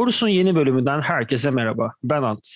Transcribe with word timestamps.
Korus'un 0.00 0.28
yeni 0.28 0.54
bölümünden 0.54 1.00
herkese 1.00 1.50
merhaba. 1.50 1.92
Ben 2.04 2.22
Ant. 2.22 2.48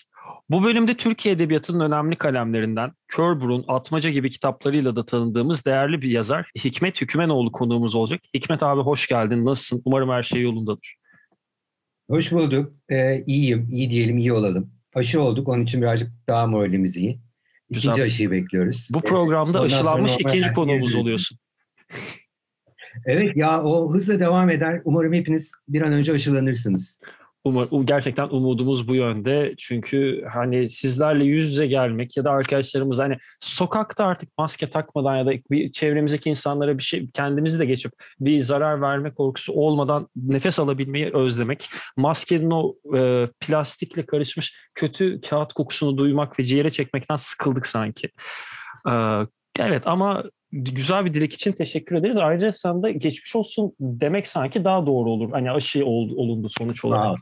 Bu 0.51 0.63
bölümde 0.63 0.97
Türkiye 0.97 1.35
Edebiyatı'nın 1.35 1.81
önemli 1.81 2.17
kalemlerinden 2.17 2.93
Kör 3.09 3.41
Burun, 3.41 3.65
Atmaca 3.69 4.11
gibi 4.11 4.31
kitaplarıyla 4.31 4.97
da 4.97 5.07
tanıdığımız 5.07 5.65
değerli 5.65 6.03
bir 6.03 6.09
yazar 6.09 6.51
Hikmet 6.65 7.01
Hükümenoğlu 7.01 7.53
konuğumuz 7.53 7.95
olacak. 7.95 8.21
Hikmet 8.35 8.63
abi 8.63 8.81
hoş 8.81 9.07
geldin. 9.07 9.45
Nasılsın? 9.45 9.83
Umarım 9.85 10.11
her 10.11 10.23
şey 10.23 10.43
yolundadır. 10.43 10.97
Hoş 12.11 12.33
bulduk. 12.33 12.73
Ee, 12.91 13.25
iyiyim. 13.27 13.69
İyi 13.73 13.91
diyelim, 13.91 14.19
iyi 14.19 14.33
olalım. 14.33 14.71
Aşı 14.95 15.23
olduk. 15.23 15.49
Onun 15.49 15.65
için 15.65 15.83
birazcık 15.83 16.13
daha 16.29 16.47
moralimiz 16.47 16.97
iyi. 16.97 17.21
İkinci 17.71 17.89
Güzel. 17.89 18.05
aşıyı 18.05 18.31
bekliyoruz. 18.31 18.89
Bu 18.93 19.01
programda 19.01 19.59
Ondan 19.59 19.67
aşılanmış 19.67 20.13
ikinci 20.19 20.53
konuğumuz 20.53 20.95
oluyorsun. 20.95 21.39
Evet 23.07 23.37
ya 23.37 23.63
o 23.63 23.95
hızla 23.95 24.21
devam 24.21 24.51
eder. 24.51 24.81
Umarım 24.85 25.13
hepiniz 25.13 25.53
bir 25.69 25.83
an 25.83 25.93
önce 25.93 26.13
aşılanırsınız. 26.13 26.99
Umar, 27.45 27.69
gerçekten 27.85 28.29
umudumuz 28.29 28.89
bu 28.89 28.95
yönde. 28.95 29.55
Çünkü 29.59 30.25
hani 30.33 30.71
sizlerle 30.71 31.25
yüz 31.25 31.47
yüze 31.47 31.67
gelmek 31.67 32.17
ya 32.17 32.25
da 32.25 32.31
arkadaşlarımız 32.31 32.99
hani 32.99 33.17
sokakta 33.41 34.05
artık 34.07 34.29
maske 34.39 34.71
takmadan 34.71 35.17
ya 35.17 35.27
da 35.27 35.33
bir 35.51 35.73
çevremizdeki 35.73 36.31
insanlara 36.31 36.79
bir 36.79 36.83
şey 36.83 37.11
kendimizi 37.11 37.59
de 37.59 37.65
geçip 37.67 37.93
bir 38.21 38.41
zarar 38.41 38.81
verme 38.81 39.15
korkusu 39.15 39.53
olmadan 39.53 40.09
nefes 40.17 40.59
alabilmeyi 40.59 41.11
özlemek. 41.15 41.69
Maskenin 41.97 42.51
o 42.51 42.75
e, 42.97 43.29
plastikle 43.41 44.07
karışmış 44.07 44.57
kötü 44.75 45.21
kağıt 45.21 45.53
kokusunu 45.53 45.97
duymak 45.97 46.39
ve 46.39 46.45
ciğere 46.45 46.71
çekmekten 46.71 47.17
sıkıldık 47.17 47.67
sanki. 47.67 48.09
E, 48.89 48.93
evet 49.59 49.83
ama 49.87 50.25
güzel 50.55 51.05
bir 51.05 51.15
dilek 51.15 51.33
için 51.33 51.53
teşekkür 51.53 51.97
ederiz. 51.97 52.19
Ayrıca 52.19 52.53
sen 52.53 52.83
de 52.83 52.93
geçmiş 52.93 53.37
olsun 53.37 53.73
demek 53.81 54.27
sanki 54.27 54.65
daha 54.65 54.87
doğru 54.87 55.11
olur. 55.11 55.31
Hani 55.31 55.51
aşı 55.51 55.87
ol, 55.87 56.11
olundu 56.17 56.49
sonuç 56.49 56.85
olarak. 56.85 57.19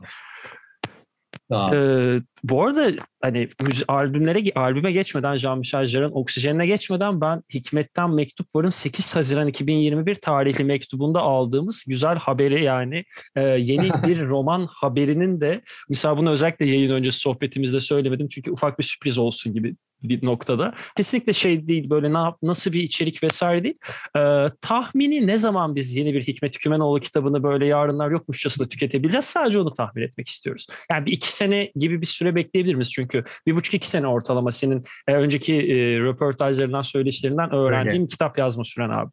Ee, 1.51 2.21
bu 2.43 2.63
arada 2.63 2.91
hani 3.21 3.49
albümlere 3.87 4.51
albüme 4.55 4.91
geçmeden 4.91 5.35
Jean-Michel 5.35 5.85
Jarre'ın 5.85 6.11
Oksijenine 6.11 6.65
geçmeden 6.65 7.21
ben 7.21 7.43
Hikmet'ten 7.53 8.09
Mektup 8.09 8.55
Var'ın 8.55 8.69
8 8.69 9.15
Haziran 9.15 9.47
2021 9.47 10.15
tarihli 10.15 10.63
mektubunda 10.63 11.19
aldığımız 11.19 11.83
güzel 11.87 12.17
haberi 12.17 12.63
yani 12.63 13.03
e, 13.35 13.41
yeni 13.41 13.91
bir 14.07 14.25
roman 14.25 14.67
haberinin 14.71 15.41
de 15.41 15.61
mesela 15.89 16.17
bunu 16.17 16.31
özellikle 16.31 16.65
yayın 16.65 16.91
öncesi 16.91 17.19
sohbetimizde 17.19 17.81
söylemedim 17.81 18.27
çünkü 18.27 18.51
ufak 18.51 18.79
bir 18.79 18.83
sürpriz 18.83 19.17
olsun 19.17 19.53
gibi 19.53 19.75
bir 20.03 20.25
noktada. 20.25 20.73
Kesinlikle 20.97 21.33
şey 21.33 21.67
değil 21.67 21.89
böyle 21.89 22.13
ne 22.13 22.33
nasıl 22.43 22.71
bir 22.71 22.83
içerik 22.83 23.23
vesaire 23.23 23.63
değil. 23.63 23.77
Ee, 24.17 24.45
tahmini 24.61 25.27
ne 25.27 25.37
zaman 25.37 25.75
biz 25.75 25.95
yeni 25.95 26.13
bir 26.13 26.23
Hikmet 26.23 26.57
Kümenoğlu 26.57 26.99
kitabını 26.99 27.43
böyle 27.43 27.65
yarınlar 27.65 28.11
yokmuşçasına 28.11 28.67
tüketebileceğiz 28.67 29.25
sadece 29.25 29.59
onu 29.59 29.73
tahmin 29.73 30.03
etmek 30.03 30.27
istiyoruz. 30.27 30.67
Yani 30.91 31.05
bir 31.05 31.11
iki 31.11 31.33
sene 31.33 31.71
gibi 31.75 32.01
bir 32.01 32.05
süre 32.05 32.35
bekleyebilir 32.35 32.75
miyiz? 32.75 32.91
Çünkü 32.91 33.23
bir 33.47 33.55
buçuk 33.55 33.73
iki 33.73 33.89
sene 33.89 34.07
ortalama 34.07 34.51
senin 34.51 34.83
e, 35.07 35.13
önceki 35.13 35.55
e, 35.55 35.99
röportajlarından 35.99 36.81
söyleşilerinden 36.81 37.53
öğrendiğim 37.53 38.01
öyle. 38.01 38.07
kitap 38.07 38.37
yazma 38.37 38.63
süren 38.63 38.89
abi. 38.89 39.11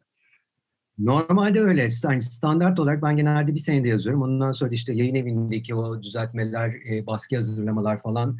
Normalde 0.99 1.61
öyle. 1.61 1.87
Yani 2.03 2.21
standart 2.21 2.79
olarak 2.79 3.03
ben 3.03 3.17
genelde 3.17 3.53
bir 3.53 3.59
senede 3.59 3.87
yazıyorum. 3.87 4.21
Ondan 4.21 4.51
sonra 4.51 4.71
işte 4.71 4.93
yayın 4.93 5.15
evindeki 5.15 5.75
o 5.75 6.03
düzeltmeler, 6.03 6.69
e, 6.69 7.05
baskı 7.07 7.35
hazırlamalar 7.35 8.01
falan 8.01 8.37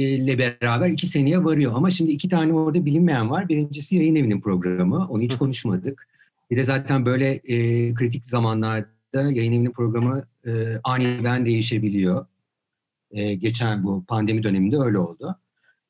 ile 0.00 0.38
beraber 0.38 0.90
iki 0.90 1.06
seneye 1.06 1.44
varıyor. 1.44 1.72
Ama 1.74 1.90
şimdi 1.90 2.10
iki 2.10 2.28
tane 2.28 2.52
orada 2.52 2.84
bilinmeyen 2.84 3.30
var. 3.30 3.48
Birincisi 3.48 3.96
yayın 3.96 4.14
evinin 4.14 4.40
programı. 4.40 5.06
Onu 5.08 5.22
hiç 5.22 5.34
konuşmadık. 5.34 6.08
Bir 6.50 6.56
de 6.56 6.64
zaten 6.64 7.06
böyle 7.06 7.32
e, 7.34 7.94
kritik 7.94 8.26
zamanlarda 8.26 8.86
yayın 9.14 9.52
evinin 9.52 9.70
programı 9.70 10.24
e, 10.46 10.80
aniden 10.84 11.46
değişebiliyor. 11.46 12.26
E, 13.10 13.34
geçen 13.34 13.84
bu 13.84 14.04
pandemi 14.04 14.42
döneminde 14.42 14.78
öyle 14.78 14.98
oldu. 14.98 15.38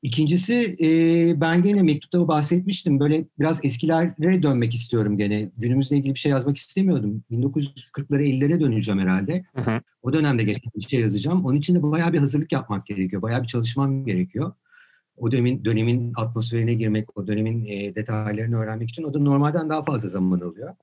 İkincisi 0.03 0.77
e, 0.81 1.41
ben 1.41 1.63
gene 1.63 1.83
mektupta 1.83 2.29
bahsetmiştim. 2.29 3.01
Böyle 3.01 3.25
biraz 3.39 3.65
eskilere 3.65 4.43
dönmek 4.43 4.75
istiyorum 4.75 5.19
gene. 5.19 5.51
Günümüzle 5.59 5.97
ilgili 5.97 6.15
bir 6.15 6.19
şey 6.19 6.33
yazmak 6.33 6.57
istemiyordum. 6.57 7.25
1940'lara 7.31 8.23
50'lere 8.23 8.61
döneceğim 8.61 9.01
herhalde. 9.01 9.45
Hı 9.55 9.71
hı. 9.71 9.81
O 10.03 10.13
dönemde 10.13 10.45
geçen 10.45 10.73
bir 10.77 10.83
şey 10.83 11.01
yazacağım. 11.01 11.45
Onun 11.45 11.57
için 11.57 11.75
de 11.75 11.83
bayağı 11.83 12.13
bir 12.13 12.19
hazırlık 12.19 12.53
yapmak 12.53 12.87
gerekiyor. 12.87 13.23
Bayağı 13.23 13.43
bir 13.43 13.47
çalışmam 13.47 14.05
gerekiyor. 14.05 14.53
O 15.17 15.33
dönemin, 15.33 15.65
dönemin 15.65 16.13
atmosferine 16.17 16.75
girmek, 16.75 17.17
o 17.19 17.27
dönemin 17.27 17.67
e, 17.67 17.95
detaylarını 17.95 18.57
öğrenmek 18.57 18.91
için 18.91 19.03
o 19.03 19.15
da 19.15 19.19
normalden 19.19 19.69
daha 19.69 19.83
fazla 19.83 20.09
zaman 20.09 20.41
alıyor. 20.41 20.75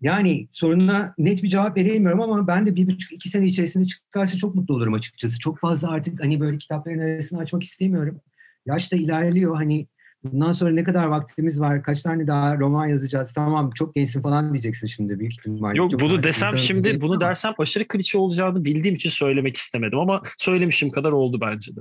Yani 0.00 0.48
soruna 0.52 1.14
net 1.18 1.42
bir 1.42 1.48
cevap 1.48 1.76
veremiyorum 1.76 2.20
ama 2.20 2.46
ben 2.46 2.66
de 2.66 2.76
bir 2.76 2.86
buçuk 2.86 3.12
iki 3.12 3.28
sene 3.28 3.46
içerisinde 3.46 3.86
çıkarsa 3.86 4.38
çok 4.38 4.54
mutlu 4.54 4.74
olurum 4.74 4.94
açıkçası. 4.94 5.38
Çok 5.38 5.58
fazla 5.58 5.90
artık 5.90 6.24
hani 6.24 6.40
böyle 6.40 6.58
kitapların 6.58 6.98
arasını 6.98 7.40
açmak 7.40 7.62
istemiyorum 7.62 8.20
yaş 8.70 8.92
da 8.92 8.96
ilerliyor. 8.96 9.56
Hani 9.56 9.86
bundan 10.24 10.52
sonra 10.52 10.70
ne 10.70 10.84
kadar 10.84 11.04
vaktimiz 11.04 11.60
var, 11.60 11.82
kaç 11.82 12.02
tane 12.02 12.26
daha 12.26 12.58
roman 12.58 12.86
yazacağız, 12.86 13.32
tamam 13.34 13.70
çok 13.70 13.94
gençsin 13.94 14.22
falan 14.22 14.52
diyeceksin 14.52 14.86
şimdi 14.86 15.18
büyük 15.18 15.32
ihtimalle. 15.32 15.78
Yok 15.78 15.90
çok 15.90 16.00
bunu 16.00 16.22
desem 16.22 16.58
şimdi, 16.58 17.00
bunu 17.00 17.12
ama. 17.12 17.20
dersem 17.20 17.54
aşırı 17.58 17.88
klişe 17.88 18.18
olacağını 18.18 18.64
bildiğim 18.64 18.94
için 18.94 19.10
söylemek 19.10 19.56
istemedim 19.56 19.98
ama 19.98 20.22
söylemişim 20.36 20.90
kadar 20.90 21.12
oldu 21.12 21.40
bence 21.40 21.76
de. 21.76 21.80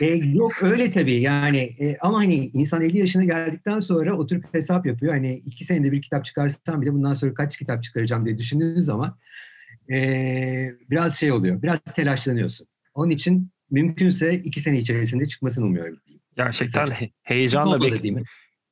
E, 0.00 0.06
yok 0.14 0.52
öyle 0.62 0.90
tabii 0.90 1.14
yani 1.14 1.58
e, 1.58 1.96
ama 2.00 2.18
hani 2.18 2.34
insan 2.34 2.82
50 2.82 2.98
yaşına 2.98 3.24
geldikten 3.24 3.78
sonra 3.78 4.16
oturup 4.16 4.54
hesap 4.54 4.86
yapıyor. 4.86 5.12
Hani 5.12 5.42
iki 5.46 5.64
senede 5.64 5.92
bir 5.92 6.02
kitap 6.02 6.24
çıkarsam 6.24 6.82
bile 6.82 6.92
bundan 6.92 7.14
sonra 7.14 7.34
kaç 7.34 7.58
kitap 7.58 7.82
çıkaracağım 7.84 8.24
diye 8.24 8.38
düşündüğünüz 8.38 8.84
zaman 8.84 9.16
e, 9.90 9.96
biraz 10.90 11.16
şey 11.16 11.32
oluyor, 11.32 11.62
biraz 11.62 11.78
telaşlanıyorsun. 11.78 12.66
Onun 12.94 13.10
için 13.10 13.51
mümkünse 13.72 14.34
iki 14.34 14.60
sene 14.60 14.78
içerisinde 14.78 15.28
çıkmasını 15.28 15.64
umuyorum. 15.64 15.98
Gerçekten 16.36 16.86
he- 16.86 17.10
heyecanla 17.22 17.80
bekliyorum. 17.82 18.24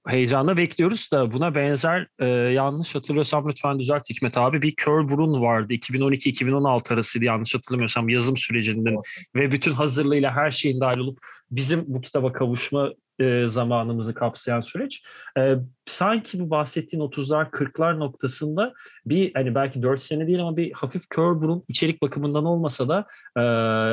Heyecanla 0.07 0.57
bekliyoruz 0.57 1.09
da 1.13 1.33
buna 1.33 1.55
benzer 1.55 2.07
e, 2.19 2.27
yanlış 2.27 2.95
hatırlıyorsam 2.95 3.49
lütfen 3.49 3.79
düzelt 3.79 4.11
Hikmet 4.11 4.39
abi 4.39 4.63
bir 4.63 4.75
kör 4.75 5.09
burun 5.09 5.41
vardı 5.41 5.73
2012-2016 5.73 6.95
arasıydı 6.95 7.25
yanlış 7.25 7.55
hatırlamıyorsam 7.55 8.09
yazım 8.09 8.37
sürecinde 8.37 8.95
ve 9.35 9.53
bütün 9.53 9.73
hazırlığıyla 9.73 10.37
her 10.37 10.51
şeyin 10.51 10.81
dahil 10.81 10.99
olup 10.99 11.19
bizim 11.51 11.85
bu 11.87 12.01
kitaba 12.01 12.33
kavuşma 12.33 12.93
e, 13.21 13.49
zamanımızı 13.49 14.15
kapsayan 14.15 14.61
süreç. 14.61 15.03
E, 15.39 15.55
sanki 15.87 16.41
bu 16.41 16.51
bahsettiğin 16.51 17.03
30'lar 17.03 17.51
40'lar 17.51 17.99
noktasında 17.99 18.73
bir 19.07 19.35
hani 19.35 19.55
belki 19.55 19.83
4 19.83 20.03
sene 20.03 20.27
değil 20.27 20.41
ama 20.41 20.57
bir 20.57 20.73
hafif 20.73 21.09
kör 21.09 21.41
burun 21.41 21.65
içerik 21.69 22.03
bakımından 22.03 22.45
olmasa 22.45 22.89
da 22.89 23.07
e, 23.37 23.41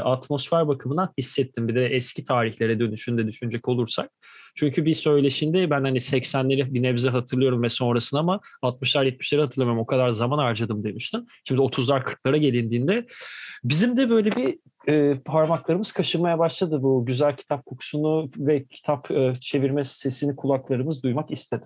atmosfer 0.01 0.67
bakımından 0.67 1.13
hissettim. 1.17 1.67
Bir 1.67 1.75
de 1.75 1.85
eski 1.85 2.23
tarihlere 2.23 2.79
dönüşünde 2.79 3.27
düşünecek 3.27 3.67
olursak. 3.67 4.09
Çünkü 4.55 4.85
bir 4.85 4.93
söyleşinde 4.93 5.69
ben 5.69 5.83
hani 5.83 5.97
80'leri 5.97 6.73
bir 6.73 6.83
nebze 6.83 7.09
hatırlıyorum 7.09 7.63
ve 7.63 7.69
sonrasını 7.69 8.19
ama 8.19 8.39
60'lar 8.63 9.07
70'leri 9.07 9.41
hatırlamıyorum. 9.41 9.81
O 9.81 9.85
kadar 9.85 10.09
zaman 10.09 10.37
harcadım 10.37 10.83
demiştin. 10.83 11.27
Şimdi 11.47 11.61
30'lar 11.61 12.03
40'lara 12.03 12.37
gelindiğinde 12.37 13.05
bizim 13.63 13.97
de 13.97 14.09
böyle 14.09 14.35
bir 14.35 14.59
e, 14.87 15.19
parmaklarımız 15.25 15.91
kaşınmaya 15.91 16.39
başladı 16.39 16.83
bu 16.83 17.05
güzel 17.05 17.35
kitap 17.35 17.65
kokusunu 17.65 18.29
ve 18.37 18.65
kitap 18.65 19.11
e, 19.11 19.33
çevirme 19.41 19.83
sesini 19.83 20.35
kulaklarımız 20.35 21.03
duymak 21.03 21.31
istedi. 21.31 21.65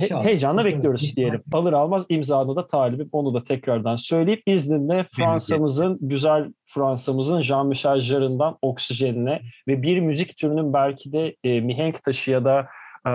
He, 0.00 0.08
heyecanla 0.08 0.64
bekliyoruz 0.64 1.02
İnşallah. 1.02 1.16
diyelim. 1.16 1.42
Alır 1.52 1.72
almaz 1.72 2.06
imzanı 2.08 2.56
da 2.56 2.66
talibim 2.66 3.08
onu 3.12 3.34
da 3.34 3.44
tekrardan 3.44 3.96
söyleyip 3.96 4.42
izninle 4.46 5.06
Fransa'mızın 5.16 5.98
güzel 6.00 6.52
Fransa'mızın 6.66 7.40
Jean-Michel 7.40 8.00
Jarre'ından 8.00 8.58
Oksijenine 8.62 9.40
ve 9.68 9.82
bir 9.82 10.00
müzik 10.00 10.38
türünün 10.38 10.72
belki 10.72 11.12
de 11.12 11.36
e, 11.44 11.60
mihenk 11.60 12.02
taşı 12.02 12.30
ya 12.30 12.44
da 12.44 12.66
e, 13.06 13.10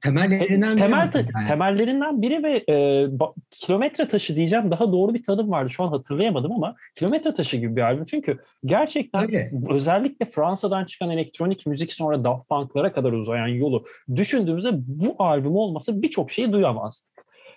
temellerinden 0.00 0.76
temel, 0.76 1.12
biri. 1.12 1.26
Yani. 1.34 1.48
Temellerinden 1.48 2.22
biri 2.22 2.42
ve 2.42 2.64
e, 2.68 3.06
kilometre 3.50 4.08
taşı 4.08 4.36
diyeceğim 4.36 4.70
daha 4.70 4.92
doğru 4.92 5.14
bir 5.14 5.22
tanım 5.22 5.50
vardı 5.50 5.70
şu 5.70 5.84
an 5.84 5.88
hatırlayamadım 5.88 6.52
ama 6.52 6.76
kilometre 6.94 7.34
taşı 7.34 7.56
gibi 7.56 7.76
bir 7.76 7.80
albüm 7.82 8.04
çünkü 8.04 8.38
gerçekten 8.64 9.22
Öyle. 9.22 9.52
özellikle 9.68 10.26
Fransa'dan 10.26 10.84
çıkan 10.84 11.10
elektronik 11.10 11.66
müzik 11.66 11.92
sonra 11.92 12.24
Daft 12.24 12.48
Punk'lara 12.48 12.92
kadar 12.92 13.12
uzayan 13.12 13.48
yolu 13.48 13.84
düşündüğümüzde 14.16 14.70
bu 14.74 15.14
albüm 15.18 15.56
olmasa 15.56 16.02
birçok 16.02 16.30
şeyi 16.30 16.52
duyamazdık. 16.52 17.14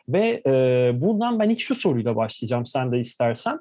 Ve 0.10 0.42
e, 0.46 0.52
buradan 1.02 1.40
ben 1.40 1.50
ilk 1.50 1.62
şu 1.62 1.76
soruyla 1.76 2.16
başlayacağım 2.16 2.66
sen 2.66 2.92
de 2.92 3.00
istersen. 3.00 3.60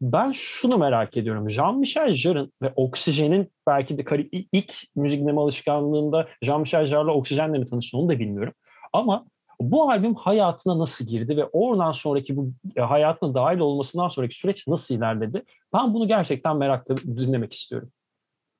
Ben 0.00 0.32
şunu 0.32 0.78
merak 0.78 1.16
ediyorum. 1.16 1.50
Jean-Michel 1.50 2.12
Jarre'ın 2.12 2.52
ve 2.62 2.72
Oksijen'in 2.76 3.52
belki 3.66 3.98
de 3.98 4.28
ilk 4.52 4.74
müzik 4.96 5.20
dinleme 5.20 5.40
alışkanlığında 5.40 6.28
Jean-Michel 6.42 6.86
Jarre'la 6.86 7.12
Oksijen'le 7.12 7.58
mi 7.58 7.66
tanıştın 7.66 7.98
onu 7.98 8.08
da 8.08 8.18
bilmiyorum. 8.18 8.52
Ama 8.92 9.26
bu 9.60 9.90
albüm 9.90 10.14
hayatına 10.14 10.78
nasıl 10.78 11.06
girdi 11.06 11.36
ve 11.36 11.44
oradan 11.44 11.92
sonraki 11.92 12.36
bu 12.36 12.52
e, 12.76 12.80
hayatına 12.80 13.34
dahil 13.34 13.58
olmasından 13.58 14.08
sonraki 14.08 14.36
süreç 14.36 14.66
nasıl 14.66 14.94
ilerledi? 14.94 15.44
Ben 15.72 15.94
bunu 15.94 16.08
gerçekten 16.08 16.56
merakla 16.56 16.96
dinlemek 16.96 17.52
istiyorum. 17.52 17.92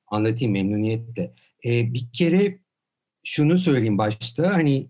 Anlatayım 0.06 0.52
memnuniyetle. 0.52 1.34
Ee, 1.64 1.94
bir 1.94 2.12
kere 2.12 2.58
şunu 3.24 3.58
söyleyeyim 3.58 3.98
başta 3.98 4.54
hani 4.54 4.88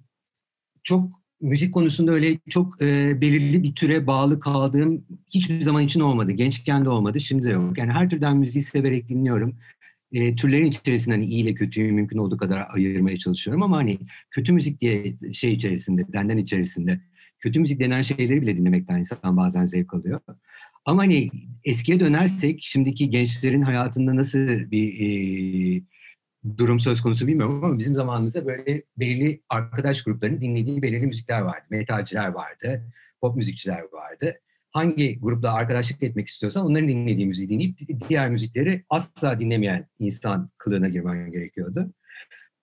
çok 0.85 1.26
müzik 1.41 1.75
konusunda 1.75 2.13
öyle 2.13 2.39
çok 2.51 2.83
e, 2.83 3.21
belirli 3.21 3.63
bir 3.63 3.75
türe 3.75 4.07
bağlı 4.07 4.41
kaldığım 4.41 5.05
hiçbir 5.35 5.61
zaman 5.61 5.85
için 5.85 6.01
olmadı. 6.01 6.33
Gençken 6.33 6.85
de 6.85 6.89
olmadı, 6.89 7.21
şimdi 7.21 7.45
de 7.45 7.51
yok. 7.51 7.79
Yani 7.79 7.93
her 7.93 8.11
türden 8.11 8.37
müziği 8.37 8.63
severek 8.63 9.09
dinliyorum. 9.09 9.57
E, 10.13 10.37
türlerin 10.37 10.67
içerisinde 10.67 11.15
hani 11.15 11.27
iyi 11.27 11.43
ile 11.43 11.55
kötüyü 11.55 11.93
mümkün 11.93 12.19
olduğu 12.19 12.37
kadar 12.37 12.67
ayırmaya 12.75 13.19
çalışıyorum 13.19 13.63
ama 13.63 13.77
hani 13.77 13.99
kötü 14.31 14.53
müzik 14.53 14.81
diye 14.81 15.17
şey 15.33 15.53
içerisinde, 15.53 16.13
denden 16.13 16.37
içerisinde 16.37 17.01
kötü 17.39 17.61
müzik 17.61 17.81
denen 17.81 18.03
şeyleri 18.03 18.43
bile 18.43 18.57
dinlemekten 18.57 18.99
insan 18.99 19.37
bazen 19.37 19.65
zevk 19.65 19.95
alıyor. 19.95 20.21
Ama 20.85 21.03
hani 21.03 21.31
eskiye 21.65 22.01
dönersek 22.01 22.59
şimdiki 22.63 23.11
gençlerin 23.11 23.63
hayatında 23.63 24.17
nasıl 24.17 24.39
bir 24.71 25.01
e, 25.01 25.83
durum 26.59 26.81
söz 26.81 27.01
konusu 27.03 27.27
bilmiyorum 27.27 27.65
ama 27.65 27.79
bizim 27.79 27.95
zamanımızda 27.95 28.47
böyle 28.47 28.83
belirli 28.99 29.41
arkadaş 29.49 30.03
gruplarının 30.03 30.41
dinlediği 30.41 30.83
belirli 30.83 31.07
müzikler 31.07 31.41
vardı. 31.41 31.65
Metalciler 31.71 32.29
vardı, 32.29 32.83
pop 33.21 33.37
müzikçiler 33.37 33.83
vardı. 33.93 34.35
Hangi 34.71 35.21
grupla 35.21 35.53
arkadaşlık 35.53 36.03
etmek 36.03 36.29
istiyorsan 36.29 36.67
onların 36.67 36.89
dinlediği 36.89 37.27
müziği 37.27 37.49
dinleyip 37.49 37.79
diğer 38.09 38.31
müzikleri 38.31 38.85
asla 38.91 39.41
dinlemeyen 39.41 39.87
insan 39.99 40.51
kılığına 40.59 40.89
girmen 40.89 41.33
gerekiyordu. 41.33 41.93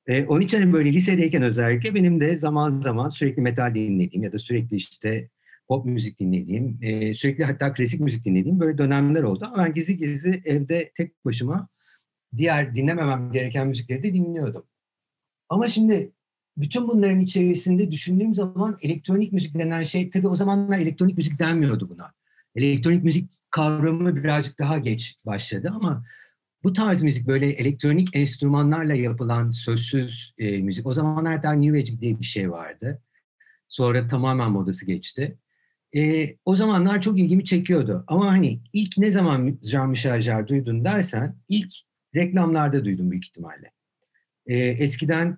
Ee, 0.08 0.26
onun 0.26 0.42
için 0.42 0.62
hani 0.62 0.74
böyle 0.74 0.94
lisedeyken 0.94 1.42
özellikle 1.42 1.96
benim 1.96 2.20
de 2.20 2.38
zaman 2.38 2.70
zaman 2.70 3.10
sürekli 3.10 3.42
metal 3.42 3.76
dinlediğim 3.76 4.24
ya 4.24 4.34
da 4.34 4.40
sürekli 4.40 4.76
işte 4.76 5.30
pop 5.68 5.86
müzik 5.86 6.20
dinlediğim, 6.20 6.80
e, 6.82 7.14
sürekli 7.14 7.44
hatta 7.44 7.74
klasik 7.74 8.00
müzik 8.00 8.26
dinlediğim 8.26 8.60
böyle 8.60 8.78
dönemler 8.78 9.24
oldu. 9.24 9.46
Ama 9.54 9.64
ben 9.64 9.74
gizli 9.74 9.98
gizli 9.98 10.42
evde 10.46 10.92
tek 10.96 11.26
başıma 11.26 11.70
diğer 12.38 12.76
dinlememem 12.76 13.32
gereken 13.32 13.68
müzikleri 13.68 14.04
de 14.04 14.14
dinliyordum. 14.14 14.64
Ama 15.50 15.70
şimdi 15.70 16.12
bütün 16.58 16.88
bunların 16.88 17.20
içerisinde 17.20 17.92
düşündüğüm 17.92 18.36
zaman 18.36 18.78
elektronik 18.82 19.34
müzik 19.34 19.58
denen 19.58 19.84
şey, 19.84 20.10
tabii 20.10 20.28
o 20.28 20.36
zamanlar 20.36 20.78
elektronik 20.80 21.18
müzik 21.18 21.40
denmiyordu 21.40 21.90
buna. 21.90 22.14
Elektronik 22.56 23.04
müzik 23.04 23.30
kavramı 23.50 24.16
birazcık 24.16 24.60
daha 24.60 24.78
geç 24.78 25.16
başladı 25.26 25.72
ama 25.76 26.06
bu 26.64 26.74
tarz 26.74 27.04
müzik 27.04 27.28
böyle 27.28 27.50
elektronik 27.50 28.16
enstrümanlarla 28.16 28.94
yapılan 28.94 29.52
sözsüz 29.52 30.34
e, 30.38 30.58
müzik. 30.58 30.88
O 30.88 30.94
zamanlar 30.94 31.36
hatta 31.36 31.54
New 31.54 31.78
Age 31.78 32.00
diye 32.00 32.20
bir 32.20 32.26
şey 32.26 32.52
vardı. 32.52 33.02
Sonra 33.68 34.08
tamamen 34.08 34.52
modası 34.52 34.86
geçti. 34.86 35.38
E, 35.96 36.36
o 36.46 36.56
zamanlar 36.56 37.02
çok 37.02 37.20
ilgimi 37.20 37.46
çekiyordu. 37.46 38.04
Ama 38.08 38.32
hani 38.32 38.60
ilk 38.74 38.98
ne 38.98 39.12
zaman 39.12 39.60
Jean-Michel 39.64 40.22
Jarre 40.22 40.48
duydun 40.48 40.86
dersen 40.86 41.36
ilk 41.50 41.74
reklamlarda 42.16 42.86
duydum 42.86 43.12
büyük 43.12 43.26
ihtimalle. 43.26 43.72
E, 44.46 44.58
eskiden 44.58 45.38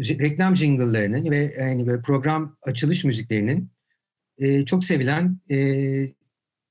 reklam 0.00 0.56
jingle'larının 0.56 1.30
ve 1.30 1.54
yani 1.58 1.86
böyle 1.86 2.02
program 2.02 2.56
açılış 2.62 3.04
müziklerinin 3.04 3.70
e, 4.38 4.64
çok 4.64 4.84
sevilen 4.84 5.38
e, 5.50 5.58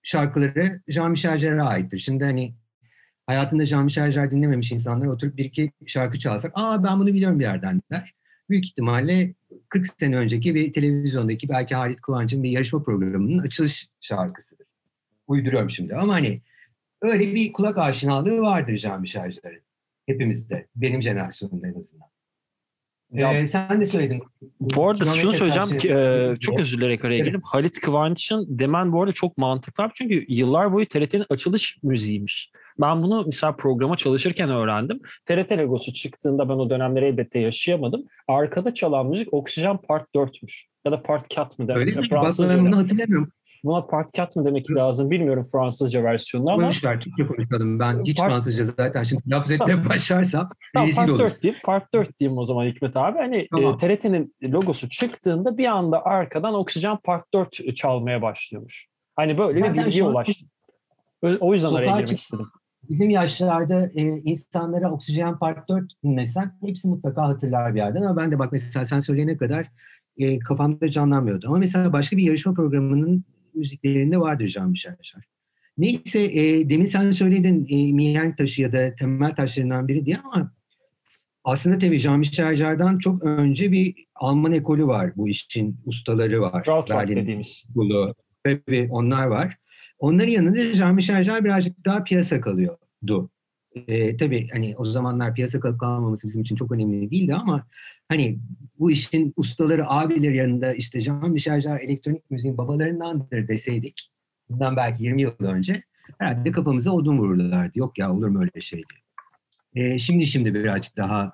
şarkıları 0.03 0.81
Jean-Michel 0.87 1.37
Jarre'a 1.37 1.65
aittir. 1.65 1.99
Şimdi 1.99 2.23
hani 2.23 2.53
hayatında 3.27 3.63
Jean-Michel 3.63 4.11
Jarre 4.11 4.31
dinlememiş 4.31 4.71
insanlar 4.71 5.07
oturup 5.07 5.37
bir 5.37 5.45
iki 5.45 5.71
şarkı 5.85 6.19
çalsak, 6.19 6.51
aa 6.55 6.83
ben 6.83 6.99
bunu 6.99 7.13
biliyorum 7.13 7.39
bir 7.39 7.43
yerden 7.43 7.81
der. 7.91 8.13
Büyük 8.49 8.65
ihtimalle 8.65 9.33
40 9.69 9.87
sene 9.99 10.17
önceki 10.17 10.55
bir 10.55 10.73
televizyondaki 10.73 11.49
belki 11.49 11.75
Halit 11.75 12.01
Kıvanç'ın 12.01 12.43
bir 12.43 12.49
yarışma 12.49 12.83
programının 12.83 13.37
açılış 13.39 13.87
şarkısıdır. 14.01 14.67
Uyduruyorum 15.27 15.69
şimdi 15.69 15.95
ama 15.95 16.13
hani 16.13 16.41
öyle 17.03 17.35
bir 17.35 17.53
kulak 17.53 17.77
aşinalığı 17.77 18.41
vardır 18.41 18.77
Can 18.77 19.03
Şarjların. 19.03 19.61
Hepimizde. 20.05 20.67
Benim 20.75 21.01
jenerasyonumda 21.01 21.67
en 21.67 21.79
azından. 21.79 22.07
Ya, 23.11 23.33
ee, 23.33 23.47
sen 23.47 23.81
de 23.81 23.85
söyledin. 23.85 24.23
Bu 24.59 24.89
arada 24.89 25.05
şunu 25.05 25.33
söyleyeceğim 25.33 25.77
ki 25.77 25.89
e, 25.89 26.33
çok 26.39 26.59
özür 26.59 26.77
dilerim 26.77 27.05
araya 27.05 27.19
girdim. 27.19 27.41
Halit 27.43 27.79
Kıvanç'ın 27.81 28.45
demen 28.49 28.91
bu 28.91 29.01
arada 29.01 29.13
çok 29.13 29.37
mantıklı 29.37 29.89
çünkü 29.93 30.25
yıllar 30.27 30.73
boyu 30.73 30.85
TRT'nin 30.87 31.25
açılış 31.29 31.77
müziğiymiş. 31.83 32.51
Ben 32.81 33.03
bunu 33.03 33.23
mesela 33.25 33.55
programa 33.55 33.97
çalışırken 33.97 34.49
öğrendim. 34.49 34.99
TRT 35.25 35.51
logosu 35.51 35.93
çıktığında 35.93 36.49
ben 36.49 36.53
o 36.53 36.69
dönemleri 36.69 37.05
elbette 37.05 37.39
yaşayamadım. 37.39 38.03
Arkada 38.27 38.73
çalan 38.73 39.07
müzik 39.07 39.33
Oksijen 39.33 39.77
Part 39.77 40.07
4'müş. 40.15 40.65
Ya 40.85 40.91
da 40.91 41.03
Part 41.03 41.37
4 41.37 41.59
mı? 41.59 41.65
Öyle 41.75 41.91
mi? 41.91 42.07
Bunu 42.11 42.77
hatırlamıyorum. 42.77 43.31
Buna 43.63 43.85
part 43.85 44.17
4 44.17 44.35
mı 44.35 44.45
demek 44.45 44.71
lazım 44.71 45.11
bilmiyorum 45.11 45.43
Fransızca 45.51 46.03
versiyonunu 46.03 46.51
ama. 46.51 46.69
Boşver 46.69 47.01
Türkçe 47.01 47.27
konuşalım. 47.27 47.79
Ben 47.79 48.03
hiç 48.05 48.17
part... 48.17 48.31
Fransızca 48.31 48.63
zaten 48.63 49.03
şimdi 49.03 49.29
laf 49.29 49.51
etmeye 49.51 49.89
başlarsam 49.89 50.49
tamam, 50.73 50.87
rezil 50.87 50.97
part 50.97 51.09
olur. 51.09 51.19
4 51.19 51.43
diyeyim, 51.43 51.61
part 51.63 51.93
4 51.93 52.19
diyeyim 52.19 52.37
o 52.37 52.45
zaman 52.45 52.65
Hikmet 52.65 52.97
abi. 52.97 53.17
Hani 53.17 53.37
e, 53.37 53.47
tamam. 53.51 53.73
e, 53.73 53.77
TRT'nin 53.77 54.35
logosu 54.43 54.89
çıktığında 54.89 55.57
bir 55.57 55.65
anda 55.65 56.05
arkadan 56.05 56.53
Oksijen 56.53 56.97
Part 56.97 57.33
4 57.33 57.75
çalmaya 57.75 58.21
başlıyormuş. 58.21 58.87
Hani 59.15 59.37
böyle 59.37 59.59
zaten 59.59 59.75
bir 59.75 59.85
bilgiye 59.85 60.03
ulaştım. 60.03 60.47
O 61.39 61.53
yüzden 61.53 61.73
araya 61.73 61.99
girmek 61.99 62.19
istedim. 62.19 62.47
Bizim 62.89 63.09
yaşlarda 63.09 63.85
e, 63.95 64.01
insanlara 64.01 64.91
Oksijen 64.91 65.37
Part 65.37 65.69
4 65.69 65.83
dinlesen 66.03 66.57
hepsi 66.61 66.89
mutlaka 66.89 67.27
hatırlar 67.27 67.75
bir 67.75 67.79
yerden. 67.79 68.01
Ama 68.01 68.21
ben 68.21 68.31
de 68.31 68.39
bak 68.39 68.51
mesela 68.51 68.85
sen 68.85 68.99
söyleyene 68.99 69.37
kadar 69.37 69.67
e, 70.17 70.39
kafamda 70.39 70.91
canlanmıyordu. 70.91 71.47
Ama 71.47 71.57
mesela 71.57 71.93
başka 71.93 72.17
bir 72.17 72.23
yarışma 72.23 72.53
programının 72.53 73.23
müziklerinde 73.55 74.19
vardır 74.19 74.47
Can 74.47 74.69
Michel 74.69 74.95
Neyse 75.77 76.23
e, 76.23 76.69
demin 76.69 76.85
sen 76.85 77.11
söyledin 77.11 77.67
e, 77.69 77.93
mihenk 77.93 78.37
taşı 78.37 78.61
ya 78.61 78.73
da 78.73 78.95
temel 78.95 79.35
taşlarından 79.35 79.87
biri 79.87 80.05
diye 80.05 80.17
ama 80.17 80.51
aslında 81.43 81.77
tabii 81.77 81.99
Jean-Michel 81.99 82.99
çok 82.99 83.23
önce 83.23 83.71
bir 83.71 83.95
Alman 84.15 84.53
ekolü 84.53 84.87
var. 84.87 85.11
Bu 85.15 85.29
işin 85.29 85.77
ustaları 85.85 86.41
var. 86.41 86.63
Krautrock 86.63 87.07
dediğimiz. 87.07 87.65
Bulu. 87.75 88.15
Tabii 88.43 88.87
onlar 88.91 89.25
var. 89.25 89.57
Onların 89.99 90.31
yanında 90.31 90.59
Jean-Michel 90.59 91.23
Jarre 91.23 91.43
birazcık 91.43 91.85
daha 91.85 92.03
piyasa 92.03 92.41
kalıyordu. 92.41 93.29
E, 93.87 94.17
tabii 94.17 94.49
hani 94.51 94.75
o 94.77 94.85
zamanlar 94.85 95.35
piyasa 95.35 95.59
kalıp 95.59 95.79
kalmaması 95.79 96.27
bizim 96.27 96.41
için 96.41 96.55
çok 96.55 96.71
önemli 96.71 97.11
değildi 97.11 97.33
ama 97.33 97.67
hani 98.09 98.39
bu 98.79 98.91
işin 98.91 99.33
ustaları, 99.35 99.89
abileri 99.89 100.37
yanında 100.37 100.73
işte 100.73 100.99
Jean-Michel 100.99 101.61
Jarre 101.61 101.83
elektronik 101.83 102.31
müziğin 102.31 102.57
babalarındandır 102.57 103.47
deseydik 103.47 104.13
bundan 104.49 104.75
belki 104.75 105.03
20 105.03 105.21
yıl 105.21 105.31
önce 105.39 105.83
herhalde 106.17 106.51
kafamıza 106.51 106.91
odun 106.91 107.17
vururlardı. 107.17 107.79
Yok 107.79 107.97
ya 107.97 108.13
olur 108.13 108.27
mu 108.27 108.41
öyle 108.41 108.61
şey 108.61 108.81
diye. 108.89 109.03
E, 109.75 109.97
şimdi 109.99 110.25
şimdi 110.25 110.53
birazcık 110.53 110.97
daha 110.97 111.33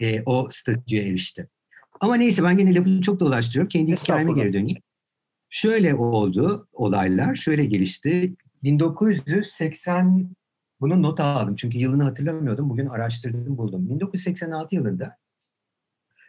e, 0.00 0.22
o 0.22 0.48
statüye 0.50 1.02
erişti. 1.02 1.48
Ama 2.00 2.16
neyse 2.16 2.42
ben 2.42 2.56
gene 2.56 2.74
lafı 2.74 3.00
çok 3.00 3.20
dolaştırıyorum. 3.20 3.68
Kendi 3.68 3.92
hikayeme 3.92 4.32
geri 4.32 4.52
döneyim. 4.52 4.78
Şöyle 5.50 5.94
oldu 5.94 6.68
olaylar, 6.72 7.36
şöyle 7.36 7.64
gelişti. 7.64 8.34
1980 8.62 10.30
bunun 10.80 11.02
not 11.02 11.20
aldım 11.20 11.56
çünkü 11.56 11.78
yılını 11.78 12.02
hatırlamıyordum. 12.02 12.70
Bugün 12.70 12.86
araştırdım 12.86 13.58
buldum. 13.58 13.90
1986 13.90 14.74
yılında 14.74 15.16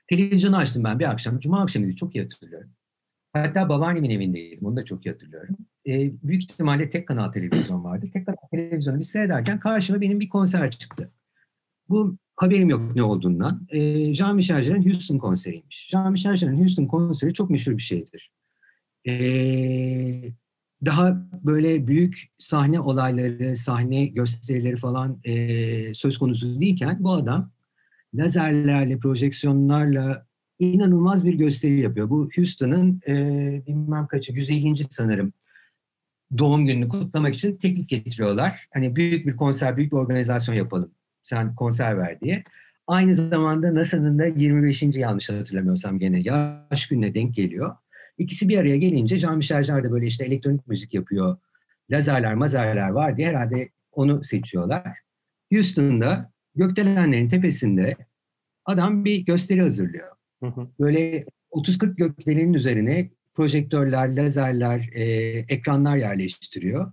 televizyonu 0.08 0.58
açtım 0.58 0.84
ben 0.84 1.00
bir 1.00 1.10
akşam. 1.10 1.40
Cuma 1.40 1.62
akşamıydı 1.62 1.96
çok 1.96 2.16
iyi 2.16 2.24
hatırlıyorum. 2.24 2.70
Hatta 3.34 3.70
babaannemin 3.70 4.10
evindeydim. 4.10 4.66
Onu 4.66 4.76
da 4.76 4.86
çok 4.86 5.06
iyi 5.06 5.12
hatırlıyorum. 5.12 5.58
Ee, 5.88 6.12
büyük 6.24 6.44
ihtimalle 6.44 6.90
tek 6.90 7.08
kanal 7.08 7.32
televizyon 7.32 7.84
vardı. 7.84 8.06
Tek 8.14 8.26
kanal 8.26 8.38
televizyonu 8.52 9.00
bir 9.00 9.04
seyrederken 9.04 9.60
karşıma 9.60 10.02
benim 10.02 10.20
bir 10.20 10.30
konser 10.30 10.72
çıktı. 10.72 11.12
Bu 11.90 12.18
haberim 12.36 12.70
yok 12.70 12.96
ne 12.96 13.04
olduğundan. 13.04 13.68
Ee, 13.70 13.80
Jean-Michel 14.14 14.64
Jarre'ın 14.64 14.86
Houston 14.86 15.18
konseriymiş. 15.18 15.90
Jean-Michel 15.94 16.36
Jarre'ın 16.36 16.60
Houston 16.60 16.86
konseri 16.86 17.34
çok 17.34 17.50
meşhur 17.50 17.78
bir 17.78 17.82
şeydir. 17.82 18.32
Ee, 19.08 20.32
daha 20.86 21.28
böyle 21.44 21.88
büyük 21.88 22.28
sahne 22.38 22.80
olayları, 22.80 23.56
sahne 23.56 24.06
gösterileri 24.06 24.78
falan 24.78 25.20
e, 25.24 25.94
söz 25.94 26.18
konusu 26.18 26.62
değilken 26.62 26.98
bu 27.00 27.14
adam 27.14 27.52
lazerlerle, 28.14 28.98
projeksiyonlarla 28.98 30.26
inanılmaz 30.60 31.26
bir 31.26 31.34
gösteri 31.34 31.80
yapıyor. 31.80 32.10
Bu 32.10 32.30
Houston'ın 32.36 33.02
e, 33.08 33.14
bilmem 33.68 34.08
kaçı, 34.08 34.34
150. 34.34 34.84
sanırım 34.90 35.34
doğum 36.38 36.66
gününü 36.66 36.90
kutlamak 36.90 37.36
için 37.36 37.58
teklif 37.58 37.90
getiriyorlar. 37.90 38.68
Hani 38.74 38.96
büyük 38.96 39.28
bir 39.28 39.36
konser, 39.36 39.78
büyük 39.78 39.92
bir 39.92 39.98
organizasyon 39.98 40.56
yapalım. 40.56 40.92
Sen 41.24 41.56
konser 41.56 41.98
ver 41.98 42.22
diye. 42.22 42.44
Aynı 42.88 43.16
zamanda 43.16 43.76
NASA'nın 43.76 44.20
da 44.20 44.26
25. 44.26 44.84
yanlış 44.84 45.30
hatırlamıyorsam 45.30 46.00
gene 46.00 46.20
yaş 46.20 46.88
gününe 46.88 47.14
denk 47.14 47.36
geliyor. 47.36 47.76
İkisi 48.18 48.50
bir 48.50 48.58
araya 48.58 48.78
gelince 48.78 49.16
Jean-Michel 49.18 49.64
Jarre 49.64 49.92
böyle 49.92 50.06
işte 50.06 50.26
elektronik 50.26 50.68
müzik 50.68 50.94
yapıyor. 50.94 51.38
Lazerler, 51.92 52.34
mazerler 52.34 52.90
var 52.90 53.18
diye 53.18 53.30
herhalde 53.30 53.70
onu 53.92 54.24
seçiyorlar. 54.24 54.98
Houston'da 55.54 56.32
gökdelenlerin 56.58 57.30
tepesinde 57.30 57.96
adam 58.66 59.06
bir 59.06 59.26
gösteri 59.26 59.62
hazırlıyor. 59.62 60.08
Hı 60.44 60.48
hı. 60.48 60.68
Böyle 60.80 61.26
30-40 61.52 61.96
gökdelenin 61.96 62.54
üzerine 62.54 63.10
projektörler, 63.34 64.16
lazerler, 64.16 64.90
e, 64.94 65.04
ekranlar 65.50 65.98
yerleştiriyor. 65.98 66.92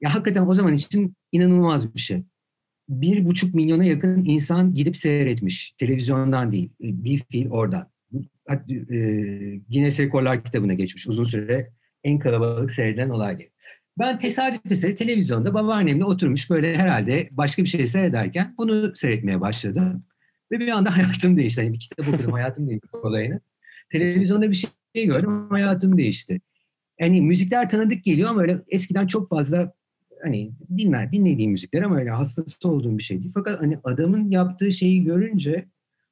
Ya 0.00 0.14
hakikaten 0.14 0.46
o 0.46 0.54
zaman 0.54 0.74
için 0.74 1.14
inanılmaz 1.32 1.94
bir 1.94 2.00
şey. 2.00 2.22
Bir 2.88 3.24
buçuk 3.24 3.54
milyona 3.54 3.84
yakın 3.84 4.24
insan 4.24 4.74
gidip 4.74 4.96
seyretmiş. 4.96 5.74
Televizyondan 5.78 6.52
değil, 6.52 6.70
bir 6.80 7.22
fil 7.30 7.50
oradan. 7.50 7.90
e, 8.48 8.56
Guinness 9.68 10.00
Rekorlar 10.00 10.44
kitabına 10.44 10.74
geçmiş. 10.74 11.06
Uzun 11.06 11.24
süre 11.24 11.70
en 12.04 12.18
kalabalık 12.18 12.70
seyredilen 12.70 13.08
olay 13.08 13.38
diye. 13.38 13.50
Ben 14.00 14.18
tesadüf 14.18 14.72
eseri 14.72 14.94
televizyonda 14.94 15.54
babaannemle 15.54 16.04
oturmuş 16.04 16.50
böyle 16.50 16.76
herhalde 16.76 17.28
başka 17.30 17.62
bir 17.62 17.68
şey 17.68 17.86
seyrederken 17.86 18.54
bunu 18.58 18.96
seyretmeye 18.96 19.40
başladım. 19.40 20.04
Ve 20.52 20.60
bir 20.60 20.68
anda 20.68 20.96
hayatım 20.96 21.36
değişti. 21.36 21.60
Yani 21.60 21.72
bir 21.72 21.80
kitap 21.80 22.08
okudum, 22.08 22.32
hayatım 22.32 22.68
değişti 22.68 22.88
olayını. 22.96 23.40
Televizyonda 23.92 24.50
bir 24.50 24.68
şey 24.96 25.06
gördüm, 25.06 25.50
hayatım 25.50 25.98
değişti. 25.98 26.40
Yani 27.00 27.20
müzikler 27.20 27.68
tanıdık 27.70 28.04
geliyor 28.04 28.28
ama 28.28 28.40
öyle 28.40 28.60
eskiden 28.68 29.06
çok 29.06 29.30
fazla 29.30 29.72
hani 30.22 30.52
dinler, 30.76 31.12
dinlediğim 31.12 31.50
müzikler 31.50 31.82
ama 31.82 31.96
öyle 31.98 32.10
hastası 32.10 32.68
olduğum 32.68 32.98
bir 32.98 33.02
şey 33.02 33.20
değil. 33.20 33.32
Fakat 33.34 33.60
hani 33.60 33.78
adamın 33.84 34.30
yaptığı 34.30 34.72
şeyi 34.72 35.04
görünce 35.04 35.68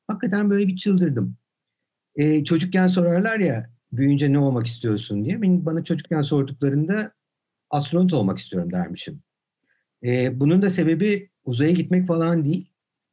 hakikaten 0.07 0.51
böyle 0.51 0.69
bir 0.69 0.77
çıldırdım. 0.77 1.37
Ee, 2.17 2.45
çocukken 2.45 2.87
sorarlar 2.87 3.39
ya 3.39 3.71
büyüyünce 3.93 4.33
ne 4.33 4.39
olmak 4.39 4.67
istiyorsun 4.67 5.25
diye. 5.25 5.43
Benim 5.43 5.67
bana 5.67 5.85
çocukken 5.85 6.21
sorduklarında 6.21 7.18
astronot 7.71 8.13
olmak 8.13 8.39
istiyorum 8.39 8.73
dermişim. 8.73 9.23
Ee, 10.05 10.41
bunun 10.41 10.63
da 10.63 10.71
sebebi 10.71 11.31
uzaya 11.45 11.71
gitmek 11.71 12.07
falan 12.07 12.45
değil. 12.45 12.71